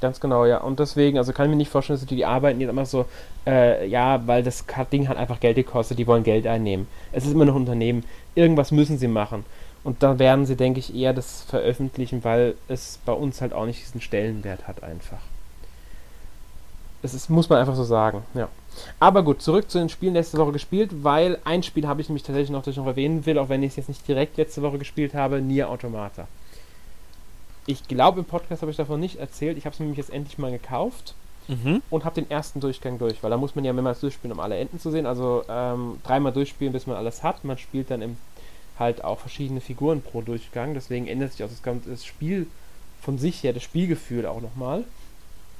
Ganz 0.00 0.18
genau, 0.18 0.44
ja. 0.44 0.58
Und 0.58 0.80
deswegen, 0.80 1.16
also 1.16 1.32
kann 1.32 1.46
ich 1.46 1.50
mir 1.50 1.56
nicht 1.56 1.70
vorstellen, 1.70 1.98
dass 1.98 2.08
die, 2.08 2.16
die 2.16 2.24
arbeiten 2.24 2.60
jetzt 2.60 2.70
immer 2.70 2.84
so, 2.84 3.06
äh, 3.46 3.86
ja, 3.86 4.26
weil 4.26 4.42
das 4.42 4.64
Ding 4.92 5.06
hat 5.06 5.16
einfach 5.16 5.38
Geld 5.38 5.54
gekostet, 5.54 6.00
die 6.00 6.08
wollen 6.08 6.24
Geld 6.24 6.46
einnehmen. 6.48 6.88
Es 7.12 7.24
ist 7.24 7.32
immer 7.32 7.44
noch 7.44 7.54
ein 7.54 7.60
Unternehmen. 7.60 8.04
Irgendwas 8.34 8.72
müssen 8.72 8.98
sie 8.98 9.06
machen. 9.06 9.44
Und 9.84 10.02
da 10.02 10.18
werden 10.18 10.46
sie, 10.46 10.56
denke 10.56 10.80
ich, 10.80 10.94
eher 10.94 11.12
das 11.12 11.42
veröffentlichen, 11.42 12.24
weil 12.24 12.54
es 12.66 12.98
bei 13.04 13.12
uns 13.12 13.40
halt 13.40 13.52
auch 13.52 13.66
nicht 13.66 13.80
diesen 13.80 14.00
Stellenwert 14.00 14.66
hat 14.66 14.82
einfach. 14.82 15.18
Es 17.02 17.14
ist, 17.14 17.28
muss 17.28 17.48
man 17.48 17.58
einfach 17.58 17.74
so 17.74 17.84
sagen, 17.84 18.22
ja. 18.34 18.48
Aber 19.00 19.22
gut, 19.22 19.42
zurück 19.42 19.70
zu 19.70 19.78
den 19.78 19.88
Spielen 19.88 20.14
letzte 20.14 20.38
Woche 20.38 20.52
gespielt, 20.52 20.90
weil 21.02 21.38
ein 21.44 21.62
Spiel 21.62 21.86
habe 21.86 22.00
ich 22.00 22.08
nämlich 22.08 22.22
tatsächlich 22.22 22.50
noch, 22.50 22.62
das 22.62 22.72
ich 22.72 22.78
noch 22.78 22.86
erwähnen 22.86 23.26
will, 23.26 23.38
auch 23.38 23.48
wenn 23.48 23.62
ich 23.62 23.70
es 23.70 23.76
jetzt 23.76 23.88
nicht 23.88 24.06
direkt 24.06 24.36
letzte 24.36 24.62
Woche 24.62 24.78
gespielt 24.78 25.14
habe, 25.14 25.40
Nier 25.40 25.68
Automata. 25.68 26.26
Ich 27.66 27.86
glaube, 27.86 28.20
im 28.20 28.24
Podcast 28.24 28.62
habe 28.62 28.70
ich 28.70 28.76
davon 28.76 29.00
nicht 29.00 29.16
erzählt. 29.16 29.56
Ich 29.58 29.66
habe 29.66 29.74
es 29.74 29.80
nämlich 29.80 29.98
jetzt 29.98 30.12
endlich 30.12 30.38
mal 30.38 30.50
gekauft 30.50 31.14
mhm. 31.48 31.82
und 31.90 32.04
habe 32.04 32.20
den 32.20 32.30
ersten 32.30 32.60
Durchgang 32.60 32.98
durch, 32.98 33.22
weil 33.22 33.30
da 33.30 33.36
muss 33.36 33.54
man 33.54 33.64
ja 33.64 33.72
mehrmals 33.72 34.00
durchspielen, 34.00 34.32
um 34.32 34.40
alle 34.40 34.56
Enden 34.56 34.78
zu 34.78 34.90
sehen. 34.90 35.06
Also 35.06 35.44
ähm, 35.48 35.98
dreimal 36.04 36.32
durchspielen, 36.32 36.72
bis 36.72 36.86
man 36.86 36.96
alles 36.96 37.22
hat. 37.22 37.44
Man 37.44 37.58
spielt 37.58 37.90
dann 37.90 38.02
im, 38.02 38.16
halt 38.78 39.04
auch 39.04 39.18
verschiedene 39.18 39.60
Figuren 39.60 40.02
pro 40.02 40.22
Durchgang. 40.22 40.74
Deswegen 40.74 41.06
ändert 41.06 41.32
sich 41.32 41.44
auch 41.44 41.48
das, 41.48 41.62
das 41.86 42.04
Spiel 42.04 42.46
von 43.00 43.18
sich 43.18 43.42
her, 43.42 43.52
das 43.52 43.62
Spielgefühl 43.62 44.26
auch 44.26 44.40
nochmal. 44.40 44.84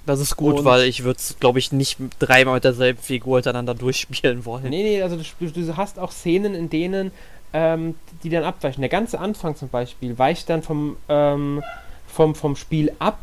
Das 0.04 0.18
ist 0.20 0.36
gut, 0.36 0.58
Und- 0.58 0.64
weil 0.64 0.82
ich 0.84 1.04
würde 1.04 1.18
es, 1.18 1.36
glaube 1.38 1.58
ich, 1.58 1.70
nicht 1.72 1.98
dreimal 2.18 2.54
mit 2.54 2.64
derselben 2.64 3.00
Figur 3.00 3.38
hintereinander 3.38 3.74
durchspielen 3.76 4.44
wollen. 4.44 4.64
Nee, 4.68 4.82
nee, 4.82 5.02
also 5.02 5.16
du, 5.16 5.50
du 5.50 5.76
hast 5.76 5.98
auch 5.98 6.10
Szenen, 6.12 6.54
in 6.54 6.68
denen 6.70 7.12
ähm, 7.52 7.94
die 8.22 8.30
dann 8.30 8.44
abweichen. 8.44 8.80
Der 8.80 8.88
ganze 8.88 9.20
Anfang 9.20 9.56
zum 9.56 9.68
Beispiel 9.68 10.18
weicht 10.18 10.48
dann 10.48 10.62
vom, 10.62 10.96
ähm, 11.08 11.62
vom, 12.08 12.34
vom 12.34 12.56
Spiel 12.56 12.92
ab 12.98 13.18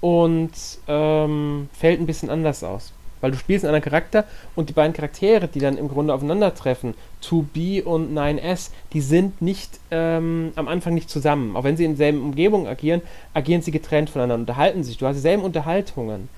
und 0.00 0.50
ähm, 0.88 1.68
fällt 1.78 2.00
ein 2.00 2.06
bisschen 2.06 2.30
anders 2.30 2.64
aus. 2.64 2.92
Weil 3.20 3.30
du 3.32 3.36
spielst 3.36 3.64
einen 3.64 3.74
anderen 3.74 3.90
Charakter 3.90 4.24
und 4.54 4.68
die 4.68 4.72
beiden 4.72 4.92
Charaktere, 4.92 5.48
die 5.48 5.60
dann 5.60 5.76
im 5.76 5.88
Grunde 5.88 6.14
aufeinandertreffen, 6.14 6.94
2B 7.22 7.82
und 7.82 8.16
9S, 8.16 8.70
die 8.92 9.00
sind 9.00 9.42
nicht 9.42 9.78
ähm, 9.90 10.52
am 10.56 10.68
Anfang 10.68 10.94
nicht 10.94 11.10
zusammen. 11.10 11.56
Auch 11.56 11.64
wenn 11.64 11.76
sie 11.76 11.84
in 11.84 11.92
derselben 11.92 12.22
Umgebung 12.22 12.66
agieren, 12.66 13.02
agieren 13.34 13.62
sie 13.62 13.70
getrennt 13.70 14.10
voneinander, 14.10 14.42
unterhalten 14.42 14.84
sich. 14.84 14.98
Du 14.98 15.06
hast 15.06 15.16
dieselben 15.16 15.42
Unterhaltungen, 15.42 16.28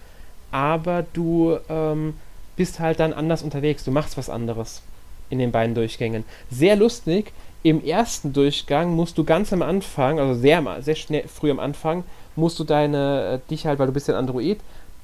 aber 0.51 1.05
du 1.13 1.59
ähm, 1.69 2.15
bist 2.57 2.81
halt 2.81 3.01
dann 3.01 3.13
anders 3.13 3.43
unterwegs. 3.43 3.85
Du 3.85 3.91
machst 3.91 4.17
was 4.17 4.29
anderes 4.29 4.83
in 5.31 5.39
den 5.39 5.51
beiden 5.51 5.75
Durchgängen. 5.75 6.25
Sehr 6.51 6.77
lustig. 6.77 7.33
Im 7.63 7.83
ersten 7.85 8.33
Durchgang 8.33 8.95
musst 8.95 9.17
du 9.19 9.25
ganz 9.25 9.53
am 9.53 9.63
Anfang, 9.63 10.19
also 10.19 10.35
sehr, 10.35 10.65
sehr 10.81 10.97
schnell, 10.97 11.29
früh 11.29 11.51
am 11.51 11.61
Anfang, 11.61 12.03
musst 12.35 12.59
du 12.59 12.65
deine, 12.65 13.41
äh, 13.45 13.51
dich 13.51 13.67
halt, 13.67 13.79
weil 13.79 13.87
du 13.87 13.93
bist 13.93 14.09
ja 14.09 14.15
ein 14.15 14.19
Android, 14.19 14.59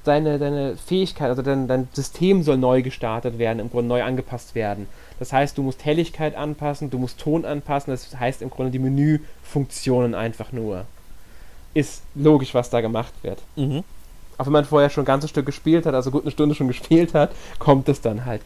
deine, 0.09 0.39
deine 0.39 0.75
Fähigkeit, 0.75 1.29
also 1.29 1.41
dein, 1.41 1.67
dein 1.67 1.87
System 1.93 2.43
soll 2.43 2.57
neu 2.57 2.81
gestartet 2.81 3.39
werden, 3.39 3.59
im 3.59 3.69
Grunde 3.69 3.87
neu 3.87 4.03
angepasst 4.03 4.55
werden. 4.55 4.87
Das 5.19 5.31
heißt, 5.31 5.57
du 5.57 5.63
musst 5.63 5.85
Helligkeit 5.85 6.35
anpassen, 6.35 6.89
du 6.89 6.97
musst 6.97 7.19
Ton 7.19 7.45
anpassen, 7.45 7.91
das 7.91 8.19
heißt 8.19 8.41
im 8.41 8.49
Grunde 8.49 8.71
die 8.71 8.79
Menüfunktionen 8.79 10.15
einfach 10.15 10.51
nur. 10.51 10.85
Ist 11.73 12.03
logisch, 12.15 12.53
was 12.53 12.69
da 12.69 12.81
gemacht 12.81 13.13
wird 13.21 13.39
Mhm. 13.55 13.83
auch 14.37 14.45
wenn 14.45 14.53
man 14.53 14.65
vorher 14.65 14.89
schon 14.89 15.03
ein 15.03 15.05
ganzes 15.05 15.29
Stück 15.29 15.45
gespielt 15.45 15.85
hat, 15.85 15.93
also 15.93 16.11
gut 16.11 16.23
eine 16.23 16.31
Stunde 16.31 16.55
schon 16.55 16.67
gespielt 16.67 17.13
hat, 17.13 17.31
kommt 17.59 17.89
es 17.89 18.01
dann 18.01 18.25
halt. 18.25 18.41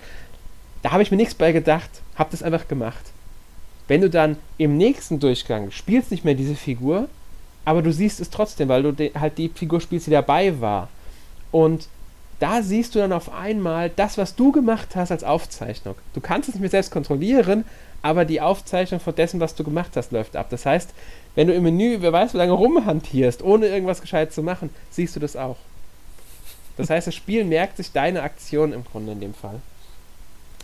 Da 0.81 0.91
habe 0.91 1.03
ich 1.03 1.11
mir 1.11 1.17
nichts 1.17 1.35
bei 1.35 1.51
gedacht, 1.51 1.89
habe 2.15 2.31
das 2.31 2.43
einfach 2.43 2.67
gemacht. 2.67 3.05
Wenn 3.87 4.01
du 4.01 4.09
dann 4.09 4.37
im 4.57 4.77
nächsten 4.77 5.19
Durchgang 5.19 5.71
spielst 5.71 6.11
nicht 6.11 6.25
mehr 6.25 6.35
diese 6.35 6.55
Figur, 6.55 7.07
aber 7.65 7.81
du 7.81 7.93
siehst 7.93 8.19
es 8.19 8.29
trotzdem, 8.29 8.67
weil 8.69 8.83
du 8.83 9.11
halt 9.17 9.37
die 9.37 9.49
Figur 9.49 9.79
spielst, 9.79 10.07
die 10.07 10.11
dabei 10.11 10.59
war. 10.59 10.89
Und 11.53 11.87
da 12.39 12.61
siehst 12.61 12.93
du 12.93 12.99
dann 12.99 13.13
auf 13.13 13.31
einmal 13.31 13.89
das, 13.89 14.17
was 14.17 14.35
du 14.35 14.51
gemacht 14.51 14.95
hast 14.95 15.11
als 15.11 15.23
Aufzeichnung. 15.23 15.95
Du 16.13 16.19
kannst 16.19 16.49
es 16.49 16.55
nicht 16.55 16.61
mehr 16.61 16.69
selbst 16.69 16.91
kontrollieren, 16.91 17.63
aber 18.01 18.25
die 18.25 18.41
Aufzeichnung 18.41 18.99
von 18.99 19.15
dessen, 19.15 19.39
was 19.39 19.55
du 19.55 19.63
gemacht 19.63 19.91
hast, 19.95 20.11
läuft 20.11 20.35
ab. 20.35 20.47
Das 20.49 20.65
heißt, 20.65 20.89
wenn 21.35 21.47
du 21.47 21.53
im 21.53 21.63
Menü, 21.63 21.97
wer 22.01 22.11
weiß, 22.11 22.33
wie 22.33 22.39
lange 22.39 22.51
rumhantierst, 22.51 23.43
ohne 23.43 23.67
irgendwas 23.67 24.01
gescheit 24.01 24.33
zu 24.33 24.43
machen, 24.43 24.71
siehst 24.89 25.15
du 25.15 25.21
das 25.21 25.37
auch. 25.37 25.57
Das 26.75 26.89
heißt, 26.89 27.07
das 27.07 27.15
Spiel 27.15 27.45
merkt 27.45 27.77
sich 27.77 27.91
deine 27.91 28.23
Aktion 28.23 28.73
im 28.73 28.83
Grunde 28.83 29.11
in 29.11 29.21
dem 29.21 29.35
Fall. 29.35 29.61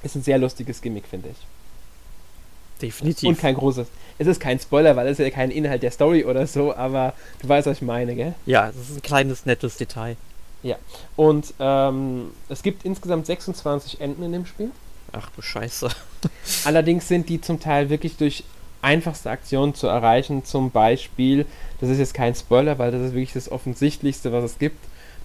Ist 0.01 0.15
ein 0.15 0.23
sehr 0.23 0.39
lustiges 0.39 0.81
Gimmick, 0.81 1.05
finde 1.07 1.29
ich. 1.29 1.37
Definitiv. 2.81 3.29
Und 3.29 3.39
kein 3.39 3.55
großes. 3.55 3.87
Es 4.17 4.27
ist 4.27 4.39
kein 4.39 4.59
Spoiler, 4.59 4.95
weil 4.95 5.07
es 5.07 5.19
ist 5.19 5.25
ja 5.25 5.29
kein 5.29 5.51
Inhalt 5.51 5.83
der 5.83 5.91
Story 5.91 6.25
oder 6.25 6.47
so, 6.47 6.75
aber 6.75 7.13
du 7.41 7.47
weißt, 7.47 7.67
was 7.67 7.77
ich 7.77 7.83
meine, 7.83 8.15
gell? 8.15 8.33
ja, 8.45 8.67
das 8.67 8.89
ist 8.89 8.97
ein 8.97 9.01
kleines, 9.01 9.45
nettes 9.45 9.77
Detail. 9.77 10.17
Und 11.15 11.53
ähm, 11.59 12.31
es 12.49 12.63
gibt 12.63 12.85
insgesamt 12.85 13.25
26 13.25 14.01
Enden 14.01 14.23
in 14.23 14.31
dem 14.31 14.45
Spiel. 14.45 14.71
Ach 15.11 15.29
du 15.35 15.41
Scheiße. 15.41 15.89
Allerdings 16.65 17.07
sind 17.07 17.29
die 17.29 17.41
zum 17.41 17.59
Teil 17.59 17.89
wirklich 17.89 18.17
durch 18.17 18.43
einfachste 18.81 19.29
Aktionen 19.29 19.73
zu 19.73 19.87
erreichen. 19.87 20.45
Zum 20.45 20.71
Beispiel, 20.71 21.45
das 21.81 21.89
ist 21.89 21.99
jetzt 21.99 22.13
kein 22.13 22.35
Spoiler, 22.35 22.77
weil 22.79 22.91
das 22.91 23.01
ist 23.01 23.13
wirklich 23.13 23.33
das 23.33 23.51
Offensichtlichste, 23.51 24.31
was 24.31 24.43
es 24.43 24.59
gibt. 24.59 24.77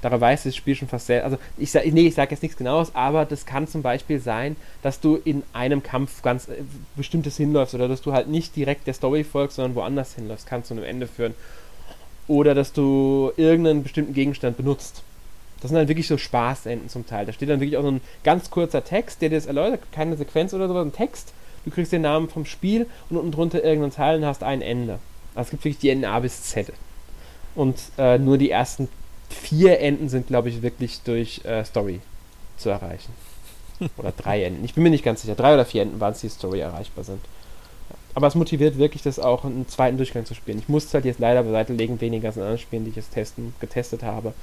Daran 0.03 0.20
weiß 0.20 0.43
das 0.43 0.55
Spiel 0.55 0.74
schon 0.74 0.89
fast 0.89 1.07
sehr. 1.07 1.24
Also, 1.24 1.39
ich 1.57 1.70
sage 1.70 1.91
nee, 1.91 2.07
ich 2.09 2.14
sag 2.14 2.30
jetzt 2.30 2.43
nichts 2.43 2.59
Genaues, 2.59 2.95
aber 2.95 3.24
das 3.24 3.47
kann 3.47 3.66
zum 3.66 3.80
Beispiel 3.80 4.20
sein, 4.20 4.55
dass 4.82 5.01
du 5.01 5.16
in 5.16 5.43
einem 5.55 5.82
Kampf 5.82 6.20
ganz 6.20 6.49
äh, 6.49 6.57
bestimmtes 6.95 7.39
hinläufst 7.39 7.74
oder 7.74 7.89
dass 7.89 8.03
du 8.03 8.12
halt 8.12 8.28
nicht 8.28 8.55
direkt 8.55 8.87
der 8.87 8.93
Story 8.93 9.24
folgst, 9.24 9.57
sondern 9.57 9.74
woanders 9.74 10.14
hinläufst. 10.14 10.47
Kann 10.47 10.62
zu 10.62 10.74
einem 10.74 10.85
Ende 10.85 11.07
führen. 11.07 11.35
Oder 12.28 12.55
dass 12.55 12.72
du 12.72 13.32
irgendeinen 13.37 13.82
bestimmten 13.82 14.12
Gegenstand 14.12 14.59
benutzt. 14.59 15.03
Das 15.65 15.71
sind 15.71 15.79
dann 15.79 15.89
wirklich 15.89 16.09
so 16.09 16.19
Spaßenden 16.19 16.91
zum 16.91 17.07
Teil. 17.07 17.25
Da 17.25 17.33
steht 17.33 17.49
dann 17.49 17.59
wirklich 17.59 17.79
auch 17.79 17.83
so 17.83 17.93
ein 17.93 18.03
ganz 18.23 18.51
kurzer 18.51 18.85
Text, 18.85 19.23
der 19.23 19.31
dir 19.31 19.37
das 19.37 19.47
erläutert, 19.47 19.81
keine 19.93 20.15
Sequenz 20.15 20.53
oder 20.53 20.69
so, 20.69 20.77
ein 20.77 20.93
Text. 20.93 21.33
Du 21.65 21.71
kriegst 21.71 21.91
den 21.91 22.03
Namen 22.03 22.29
vom 22.29 22.45
Spiel 22.45 22.87
und 23.09 23.17
unten 23.17 23.33
drunter 23.33 23.65
irgendeinen 23.65 23.95
Teil 23.95 24.19
und 24.19 24.27
hast 24.27 24.43
ein 24.43 24.61
Ende. 24.61 24.99
Also 25.35 25.47
es 25.47 25.51
gibt 25.53 25.65
wirklich 25.65 25.79
die 25.79 25.89
Enden 25.89 26.05
A 26.05 26.21
bis 26.21 26.43
Z. 26.43 26.71
Und 27.55 27.81
äh, 27.97 28.19
nur 28.19 28.37
die 28.37 28.51
ersten 28.51 28.91
vier 29.31 29.81
Enden 29.81 30.11
sind, 30.11 30.27
glaube 30.27 30.51
ich, 30.51 30.61
wirklich 30.61 31.01
durch 31.01 31.43
äh, 31.47 31.65
Story 31.65 32.01
zu 32.59 32.69
erreichen. 32.69 33.15
Oder 33.97 34.12
drei 34.12 34.45
Enden. 34.45 34.67
Ich 34.67 34.75
bin 34.75 34.83
mir 34.83 34.91
nicht 34.91 35.03
ganz 35.03 35.23
sicher. 35.23 35.35
Drei 35.35 35.55
oder 35.55 35.65
vier 35.65 35.81
Enden 35.81 35.99
waren 35.99 36.12
es, 36.12 36.21
die 36.21 36.29
Story 36.29 36.61
erreichbar 36.61 37.05
sind. 37.05 37.21
Aber 38.15 38.27
es 38.27 38.35
motiviert 38.35 38.77
wirklich, 38.77 39.03
das 39.03 39.19
auch 39.19 39.47
einen 39.47 39.67
zweiten 39.67 39.97
Durchgang 39.97 40.27
zu 40.27 40.35
spielen. 40.35 40.59
Ich 40.59 40.69
muss 40.69 40.85
es 40.85 40.93
halt 40.93 41.07
jetzt 41.07 41.21
leider 41.21 41.43
beiseite 41.43 41.73
legen, 41.73 42.03
wegen 42.03 42.12
den 42.12 42.21
ganzen 42.21 42.41
anderen 42.41 42.59
Spielen, 42.59 42.85
die 42.85 42.91
ich 42.91 42.97
jetzt 42.97 43.15
testen, 43.15 43.55
getestet 43.61 44.03
habe. 44.03 44.35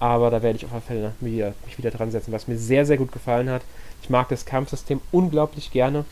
Aber 0.00 0.30
da 0.30 0.42
werde 0.42 0.56
ich 0.56 0.64
auf 0.64 0.72
alle 0.72 0.80
Fälle 0.80 1.12
mich 1.20 1.32
wieder, 1.32 1.54
mich 1.66 1.78
wieder 1.78 1.90
dran 1.90 2.10
setzen, 2.10 2.32
was 2.32 2.48
mir 2.48 2.56
sehr, 2.56 2.86
sehr 2.86 2.96
gut 2.96 3.12
gefallen 3.12 3.50
hat. 3.50 3.62
Ich 4.02 4.10
mag 4.10 4.28
das 4.28 4.44
Kampfsystem 4.44 5.00
unglaublich 5.10 5.70
gerne. 5.72 6.04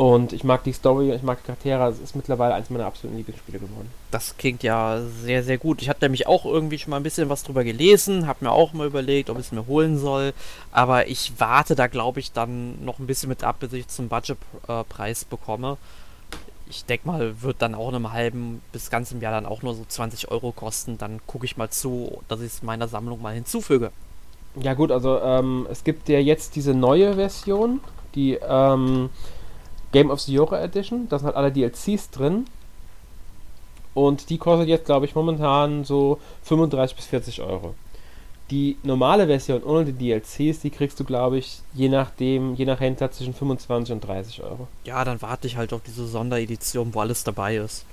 Und 0.00 0.32
ich 0.32 0.44
mag 0.44 0.64
die 0.64 0.72
Story, 0.72 1.12
ich 1.12 1.22
mag 1.22 1.40
die 1.42 1.46
Charaktere. 1.46 1.90
Es 1.90 1.98
ist 1.98 2.16
mittlerweile 2.16 2.54
eines 2.54 2.70
meiner 2.70 2.86
absoluten 2.86 3.18
Lieblingsspiele 3.18 3.58
geworden. 3.58 3.90
Das 4.10 4.34
klingt 4.38 4.62
ja 4.62 5.02
sehr, 5.22 5.42
sehr 5.42 5.58
gut. 5.58 5.82
Ich 5.82 5.90
hatte 5.90 6.06
nämlich 6.06 6.26
auch 6.26 6.46
irgendwie 6.46 6.78
schon 6.78 6.92
mal 6.92 6.96
ein 6.96 7.02
bisschen 7.02 7.28
was 7.28 7.42
drüber 7.42 7.64
gelesen, 7.64 8.26
habe 8.26 8.46
mir 8.46 8.50
auch 8.50 8.72
mal 8.72 8.86
überlegt, 8.86 9.28
ob 9.28 9.38
ich 9.38 9.44
es 9.44 9.52
mir 9.52 9.66
holen 9.66 9.98
soll. 9.98 10.32
Aber 10.72 11.08
ich 11.08 11.34
warte 11.36 11.74
da, 11.74 11.86
glaube 11.86 12.18
ich, 12.18 12.32
dann 12.32 12.82
noch 12.82 12.98
ein 12.98 13.06
bisschen 13.06 13.28
mit 13.28 13.44
ab, 13.44 13.56
bis 13.60 13.74
ich 13.74 13.88
zum 13.88 14.08
Budgetpreis 14.08 15.26
bekomme. 15.26 15.76
Ich 16.70 16.84
denke 16.84 17.08
mal, 17.08 17.42
wird 17.42 17.60
dann 17.60 17.74
auch 17.74 17.88
in 17.88 17.96
einem 17.96 18.12
halben 18.12 18.62
bis 18.70 18.90
ganzem 18.90 19.20
Jahr 19.20 19.32
dann 19.32 19.44
auch 19.44 19.62
nur 19.62 19.74
so 19.74 19.84
20 19.86 20.30
Euro 20.30 20.52
kosten. 20.52 20.98
Dann 20.98 21.20
gucke 21.26 21.44
ich 21.44 21.56
mal 21.56 21.68
zu, 21.68 22.22
dass 22.28 22.40
ich 22.40 22.46
es 22.46 22.62
meiner 22.62 22.86
Sammlung 22.86 23.20
mal 23.20 23.34
hinzufüge. 23.34 23.90
Ja 24.54 24.74
gut, 24.74 24.92
also 24.92 25.20
ähm, 25.20 25.66
es 25.70 25.84
gibt 25.84 26.08
ja 26.08 26.20
jetzt 26.20 26.54
diese 26.54 26.72
neue 26.72 27.14
Version, 27.14 27.80
die 28.14 28.38
ähm, 28.48 29.10
Game 29.90 30.10
of 30.10 30.20
the 30.20 30.32
Year 30.32 30.52
Edition. 30.52 31.08
Da 31.08 31.18
sind 31.18 31.26
halt 31.26 31.36
alle 31.36 31.52
DLCs 31.52 32.10
drin. 32.10 32.46
Und 33.92 34.30
die 34.30 34.38
kostet 34.38 34.68
jetzt, 34.68 34.86
glaube 34.86 35.06
ich, 35.06 35.16
momentan 35.16 35.84
so 35.84 36.20
35 36.44 36.96
bis 36.96 37.06
40 37.06 37.42
Euro. 37.42 37.74
Die 38.50 38.76
normale 38.82 39.26
Version 39.26 39.62
ohne 39.62 39.92
die 39.92 39.92
DLCs, 39.92 40.60
die 40.60 40.70
kriegst 40.70 40.98
du, 40.98 41.04
glaube 41.04 41.38
ich, 41.38 41.60
je 41.72 41.88
nachdem, 41.88 42.54
je 42.54 42.64
nach 42.64 42.80
Händler 42.80 43.12
zwischen 43.12 43.32
25 43.32 43.92
und 43.92 44.00
30 44.00 44.42
Euro. 44.42 44.66
Ja, 44.84 45.04
dann 45.04 45.22
warte 45.22 45.46
ich 45.46 45.56
halt 45.56 45.72
auf 45.72 45.82
diese 45.86 46.06
Sonderedition, 46.06 46.92
wo 46.92 47.00
alles 47.00 47.22
dabei 47.22 47.56
ist. 47.56 47.84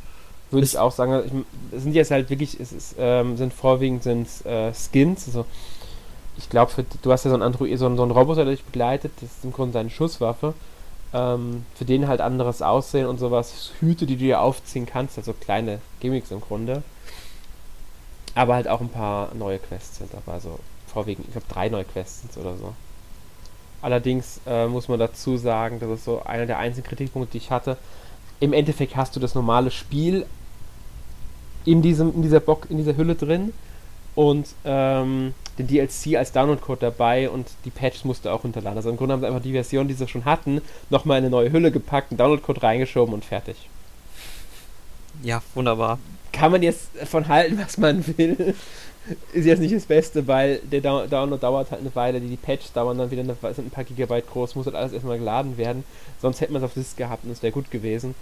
Würde 0.50 0.66
ich 0.66 0.78
auch 0.78 0.92
sagen. 0.92 1.46
Es 1.72 1.84
sind 1.84 1.94
jetzt 1.94 2.12
halt 2.12 2.30
wirklich, 2.30 2.60
es 2.60 2.72
ist, 2.72 2.96
ähm, 2.98 3.38
sind 3.38 3.54
vorwiegend 3.54 4.04
sind 4.04 4.28
äh, 4.46 4.72
Skins. 4.74 5.28
Also 5.28 5.46
ich 6.38 6.50
glaube, 6.50 6.72
du 7.02 7.12
hast 7.12 7.26
ja 7.26 7.30
so 7.30 7.36
einen 7.36 7.44
Android, 7.44 7.78
so 7.78 7.86
einen, 7.86 7.98
so 7.98 8.04
einen 8.04 8.12
Roboter, 8.12 8.46
der 8.46 8.54
dich 8.54 8.64
begleitet. 8.64 9.12
Das 9.20 9.30
ist 9.30 9.44
im 9.44 9.52
Grunde 9.52 9.74
seine 9.74 9.90
Schusswaffe. 9.90 10.54
Ähm, 11.14 11.66
für 11.76 11.86
den 11.86 12.08
halt 12.08 12.22
anderes 12.22 12.62
Aussehen 12.62 13.08
und 13.08 13.20
sowas. 13.20 13.72
Hüte, 13.80 14.06
die 14.06 14.16
du 14.16 14.24
dir 14.24 14.42
aufziehen 14.42 14.86
kannst, 14.86 15.18
also 15.18 15.34
kleine 15.34 15.82
Gimmicks 16.00 16.32
im 16.32 16.42
Grunde. 16.42 16.84
Aber 18.38 18.54
halt 18.54 18.68
auch 18.68 18.82
ein 18.82 18.90
paar 18.90 19.34
neue 19.34 19.58
Quests 19.58 19.98
sind 19.98 20.14
dabei. 20.14 20.34
Also 20.34 20.60
vorwiegend, 20.86 21.26
ich 21.26 21.32
glaube, 21.32 21.48
drei 21.50 21.70
neue 21.70 21.86
Quests 21.86 22.22
sind 22.22 22.38
oder 22.38 22.56
so. 22.56 22.74
Allerdings 23.82 24.40
äh, 24.46 24.68
muss 24.68 24.88
man 24.88 25.00
dazu 25.00 25.38
sagen, 25.38 25.80
das 25.80 25.90
ist 25.90 26.06
so 26.06 26.22
einer 26.24 26.46
der 26.46 26.60
einzigen 26.60 26.88
Kritikpunkte, 26.88 27.32
die 27.32 27.40
ich 27.40 27.50
hatte. 27.50 27.78
Im 28.40 28.54
Endeffekt 28.54 28.96
hast 28.96 29.16
du 29.16 29.20
das 29.20 29.34
normale 29.34 29.72
Spiel 29.72 30.28
in, 31.66 31.82
diesem, 31.82 32.14
in, 32.14 32.22
dieser, 32.22 32.40
Box, 32.40 32.70
in 32.70 32.78
dieser 32.78 32.96
Hülle 32.96 33.16
drin 33.16 33.54
und 34.14 34.50
ähm, 34.66 35.34
den 35.58 35.66
DLC 35.66 36.16
als 36.16 36.32
Download-Code 36.32 36.82
dabei 36.82 37.32
und 37.32 37.48
die 37.66 37.72
Patches 37.72 38.06
musst 38.06 38.26
du 38.26 38.30
auch 38.30 38.44
runterladen. 38.44 38.78
Also 38.78 38.92
im 38.92 38.98
Grunde 38.98 39.14
haben 39.14 39.22
sie 39.22 39.28
einfach 39.28 39.42
die 39.42 39.54
Version, 39.54 39.88
die 39.88 39.96
sie 39.96 40.08
schon 40.08 40.26
hatten, 40.26 40.62
nochmal 40.92 41.18
in 41.18 41.26
eine 41.26 41.32
neue 41.32 41.52
Hülle 41.52 41.72
gepackt, 41.72 42.12
einen 42.12 42.20
Download-Code 42.20 42.62
reingeschoben 42.62 43.16
und 43.16 43.26
fertig. 43.26 43.68
Ja, 45.24 45.42
wunderbar. 45.56 45.98
Kann 46.32 46.52
man 46.52 46.62
jetzt 46.62 46.90
davon 47.00 47.28
halten, 47.28 47.60
was 47.64 47.78
man 47.78 48.06
will. 48.18 48.56
Ist 49.32 49.46
jetzt 49.46 49.60
nicht 49.60 49.74
das 49.74 49.86
Beste, 49.86 50.28
weil 50.28 50.60
der 50.60 50.82
Down 50.82 51.10
Download 51.10 51.42
dauert 51.42 51.72
halt 51.72 51.82
eine 51.82 51.96
Weile, 51.96 52.20
die, 52.20 52.28
die 52.28 52.36
Patches 52.36 52.74
dauern 52.74 52.98
dann 52.98 53.10
wieder 53.10 53.22
eine, 53.22 53.36
sind 53.54 53.68
ein 53.68 53.72
paar 53.72 53.86
Gigabyte 53.86 54.30
groß, 54.30 54.56
muss 54.56 54.66
halt 54.66 54.76
alles 54.76 54.92
erstmal 54.92 55.18
geladen 55.18 55.58
werden. 55.58 55.86
Sonst 56.22 56.42
hätte 56.42 56.52
man 56.52 56.62
es 56.62 56.66
auf 56.66 56.74
Disk 56.74 56.98
gehabt 56.98 57.24
und 57.24 57.32
es 57.32 57.42
wäre 57.42 57.54
gut 57.54 57.72
gewesen. 57.72 58.16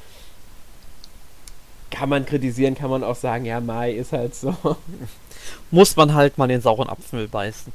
Kann 1.89 2.09
man 2.09 2.25
kritisieren, 2.25 2.75
kann 2.75 2.89
man 2.89 3.03
auch 3.03 3.15
sagen, 3.15 3.45
ja, 3.45 3.59
Mai 3.61 3.93
ist 3.93 4.11
halt 4.11 4.35
so. 4.35 4.55
Muss 5.71 5.95
man 5.95 6.13
halt 6.13 6.37
mal 6.37 6.47
den 6.47 6.61
sauren 6.61 6.89
Apfel 6.89 7.27
beißen. 7.27 7.73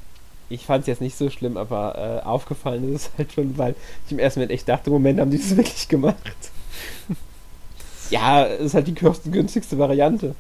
Ich 0.49 0.67
fand 0.67 0.83
es 0.83 0.89
jetzt 0.89 1.01
nicht 1.01 1.17
so 1.17 1.31
schlimm, 1.31 1.57
aber 1.57 2.23
äh, 2.23 2.27
aufgefallen 2.27 2.93
ist 2.93 3.03
es 3.07 3.11
halt 3.19 3.33
schon, 3.33 3.57
weil 3.57 3.75
ich 4.07 4.13
im 4.13 4.19
ersten 4.19 4.41
Moment 4.41 4.53
echt 4.53 4.69
dachte, 4.69 4.91
Moment, 4.91 5.21
haben 5.21 5.31
die 5.31 5.39
das 5.39 5.57
wirklich 5.57 5.89
gemacht? 5.89 6.17
ja, 8.11 8.43
ist 8.43 8.75
halt 8.75 8.87
die 8.87 8.95
kostengünstigste 8.95 9.79
Variante. 9.79 10.35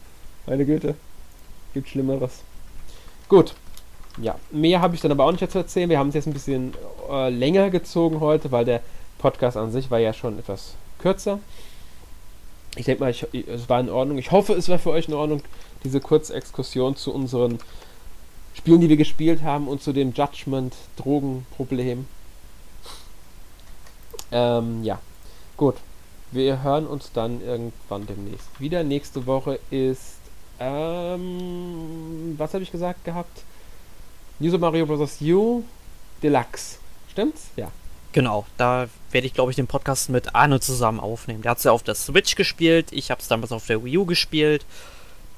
Meine 0.46 0.64
Güte. 0.64 0.94
Gibt 1.74 1.88
Schlimmeres. 1.88 2.40
Gut. 3.28 3.54
ja, 4.20 4.36
mehr 4.50 4.80
habe 4.80 4.94
ich 4.94 5.00
dann 5.00 5.12
aber 5.12 5.24
auch 5.24 5.32
nicht 5.32 5.50
zu 5.50 5.58
erzählen. 5.58 5.88
Wir 5.88 5.98
haben 5.98 6.08
es 6.08 6.14
jetzt 6.14 6.26
ein 6.26 6.32
bisschen 6.32 6.74
äh, 7.10 7.30
länger 7.30 7.70
gezogen 7.70 8.20
heute, 8.20 8.50
weil 8.50 8.64
der 8.64 8.80
Podcast 9.18 9.56
an 9.56 9.70
sich 9.70 9.90
war 9.90 9.98
ja 9.98 10.12
schon 10.12 10.38
etwas 10.38 10.74
kürzer. 10.98 11.38
Ich 12.76 12.86
denke 12.86 13.02
mal, 13.02 13.10
ich, 13.10 13.26
es 13.48 13.68
war 13.68 13.80
in 13.80 13.88
Ordnung. 13.88 14.18
Ich 14.18 14.30
hoffe, 14.30 14.54
es 14.54 14.68
war 14.68 14.78
für 14.78 14.90
euch 14.90 15.08
in 15.08 15.14
Ordnung, 15.14 15.42
diese 15.84 16.00
kurze 16.00 16.34
Exkursion 16.34 16.96
zu 16.96 17.12
unseren 17.12 17.58
Spielen, 18.54 18.80
die 18.80 18.88
wir 18.88 18.96
gespielt 18.96 19.42
haben 19.42 19.68
und 19.68 19.82
zu 19.82 19.92
dem 19.92 20.12
Judgment-Drogenproblem. 20.12 22.06
Ähm, 24.32 24.84
ja, 24.84 25.00
gut. 25.56 25.76
Wir 26.32 26.62
hören 26.62 26.86
uns 26.86 27.10
dann 27.12 27.42
irgendwann 27.42 28.06
demnächst 28.06 28.48
wieder. 28.60 28.84
Nächste 28.84 29.26
Woche 29.26 29.58
ist, 29.70 30.14
ähm, 30.60 32.34
was 32.38 32.54
habe 32.54 32.62
ich 32.62 32.70
gesagt 32.70 33.04
gehabt? 33.04 33.42
New 34.38 34.50
Super 34.50 34.70
Mario 34.70 34.86
Bros. 34.86 35.20
U 35.20 35.64
Deluxe. 36.22 36.78
Stimmt's? 37.10 37.48
Ja. 37.56 37.70
Genau, 38.12 38.46
da 38.56 38.88
werde 39.10 39.26
ich, 39.26 39.34
glaube 39.34 39.50
ich, 39.52 39.56
den 39.56 39.66
Podcast 39.66 40.08
mit 40.08 40.34
Arne 40.34 40.60
zusammen 40.60 41.00
aufnehmen. 41.00 41.42
Der 41.42 41.52
hat 41.52 41.58
es 41.58 41.64
ja 41.64 41.72
auf 41.72 41.82
der 41.82 41.94
Switch 41.94 42.34
gespielt, 42.34 42.88
ich 42.92 43.10
habe 43.10 43.20
es 43.20 43.28
damals 43.28 43.52
auf 43.52 43.66
der 43.66 43.84
Wii 43.84 43.98
U 43.98 44.04
gespielt 44.04 44.64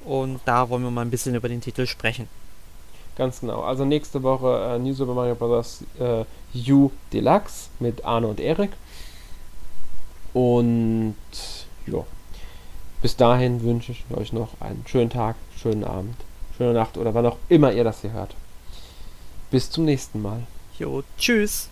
und 0.05 0.39
da 0.45 0.69
wollen 0.69 0.83
wir 0.83 0.91
mal 0.91 1.01
ein 1.01 1.11
bisschen 1.11 1.35
über 1.35 1.49
den 1.49 1.61
Titel 1.61 1.85
sprechen. 1.85 2.27
Ganz 3.15 3.41
genau. 3.41 3.61
Also 3.61 3.85
nächste 3.85 4.23
Woche 4.23 4.75
äh, 4.75 4.79
New 4.79 4.93
Super 4.93 5.13
Mario 5.13 5.35
Bros. 5.35 5.83
Äh, 5.99 6.25
U 6.71 6.91
Deluxe 7.11 7.69
mit 7.79 8.03
Arne 8.05 8.27
und 8.27 8.39
Erik. 8.39 8.71
Und 10.33 11.15
ja, 11.85 12.05
bis 13.01 13.15
dahin 13.15 13.61
wünsche 13.63 13.91
ich 13.91 14.03
euch 14.15 14.33
noch 14.33 14.59
einen 14.59 14.83
schönen 14.87 15.09
Tag, 15.09 15.35
schönen 15.55 15.83
Abend, 15.83 16.15
schöne 16.57 16.73
Nacht 16.73 16.97
oder 16.97 17.13
wann 17.13 17.25
auch 17.25 17.37
immer 17.49 17.71
ihr 17.71 17.83
das 17.83 18.01
hier 18.01 18.13
hört. 18.13 18.35
Bis 19.51 19.69
zum 19.69 19.85
nächsten 19.85 20.21
Mal. 20.21 20.43
Jo, 20.79 21.03
tschüss. 21.17 21.69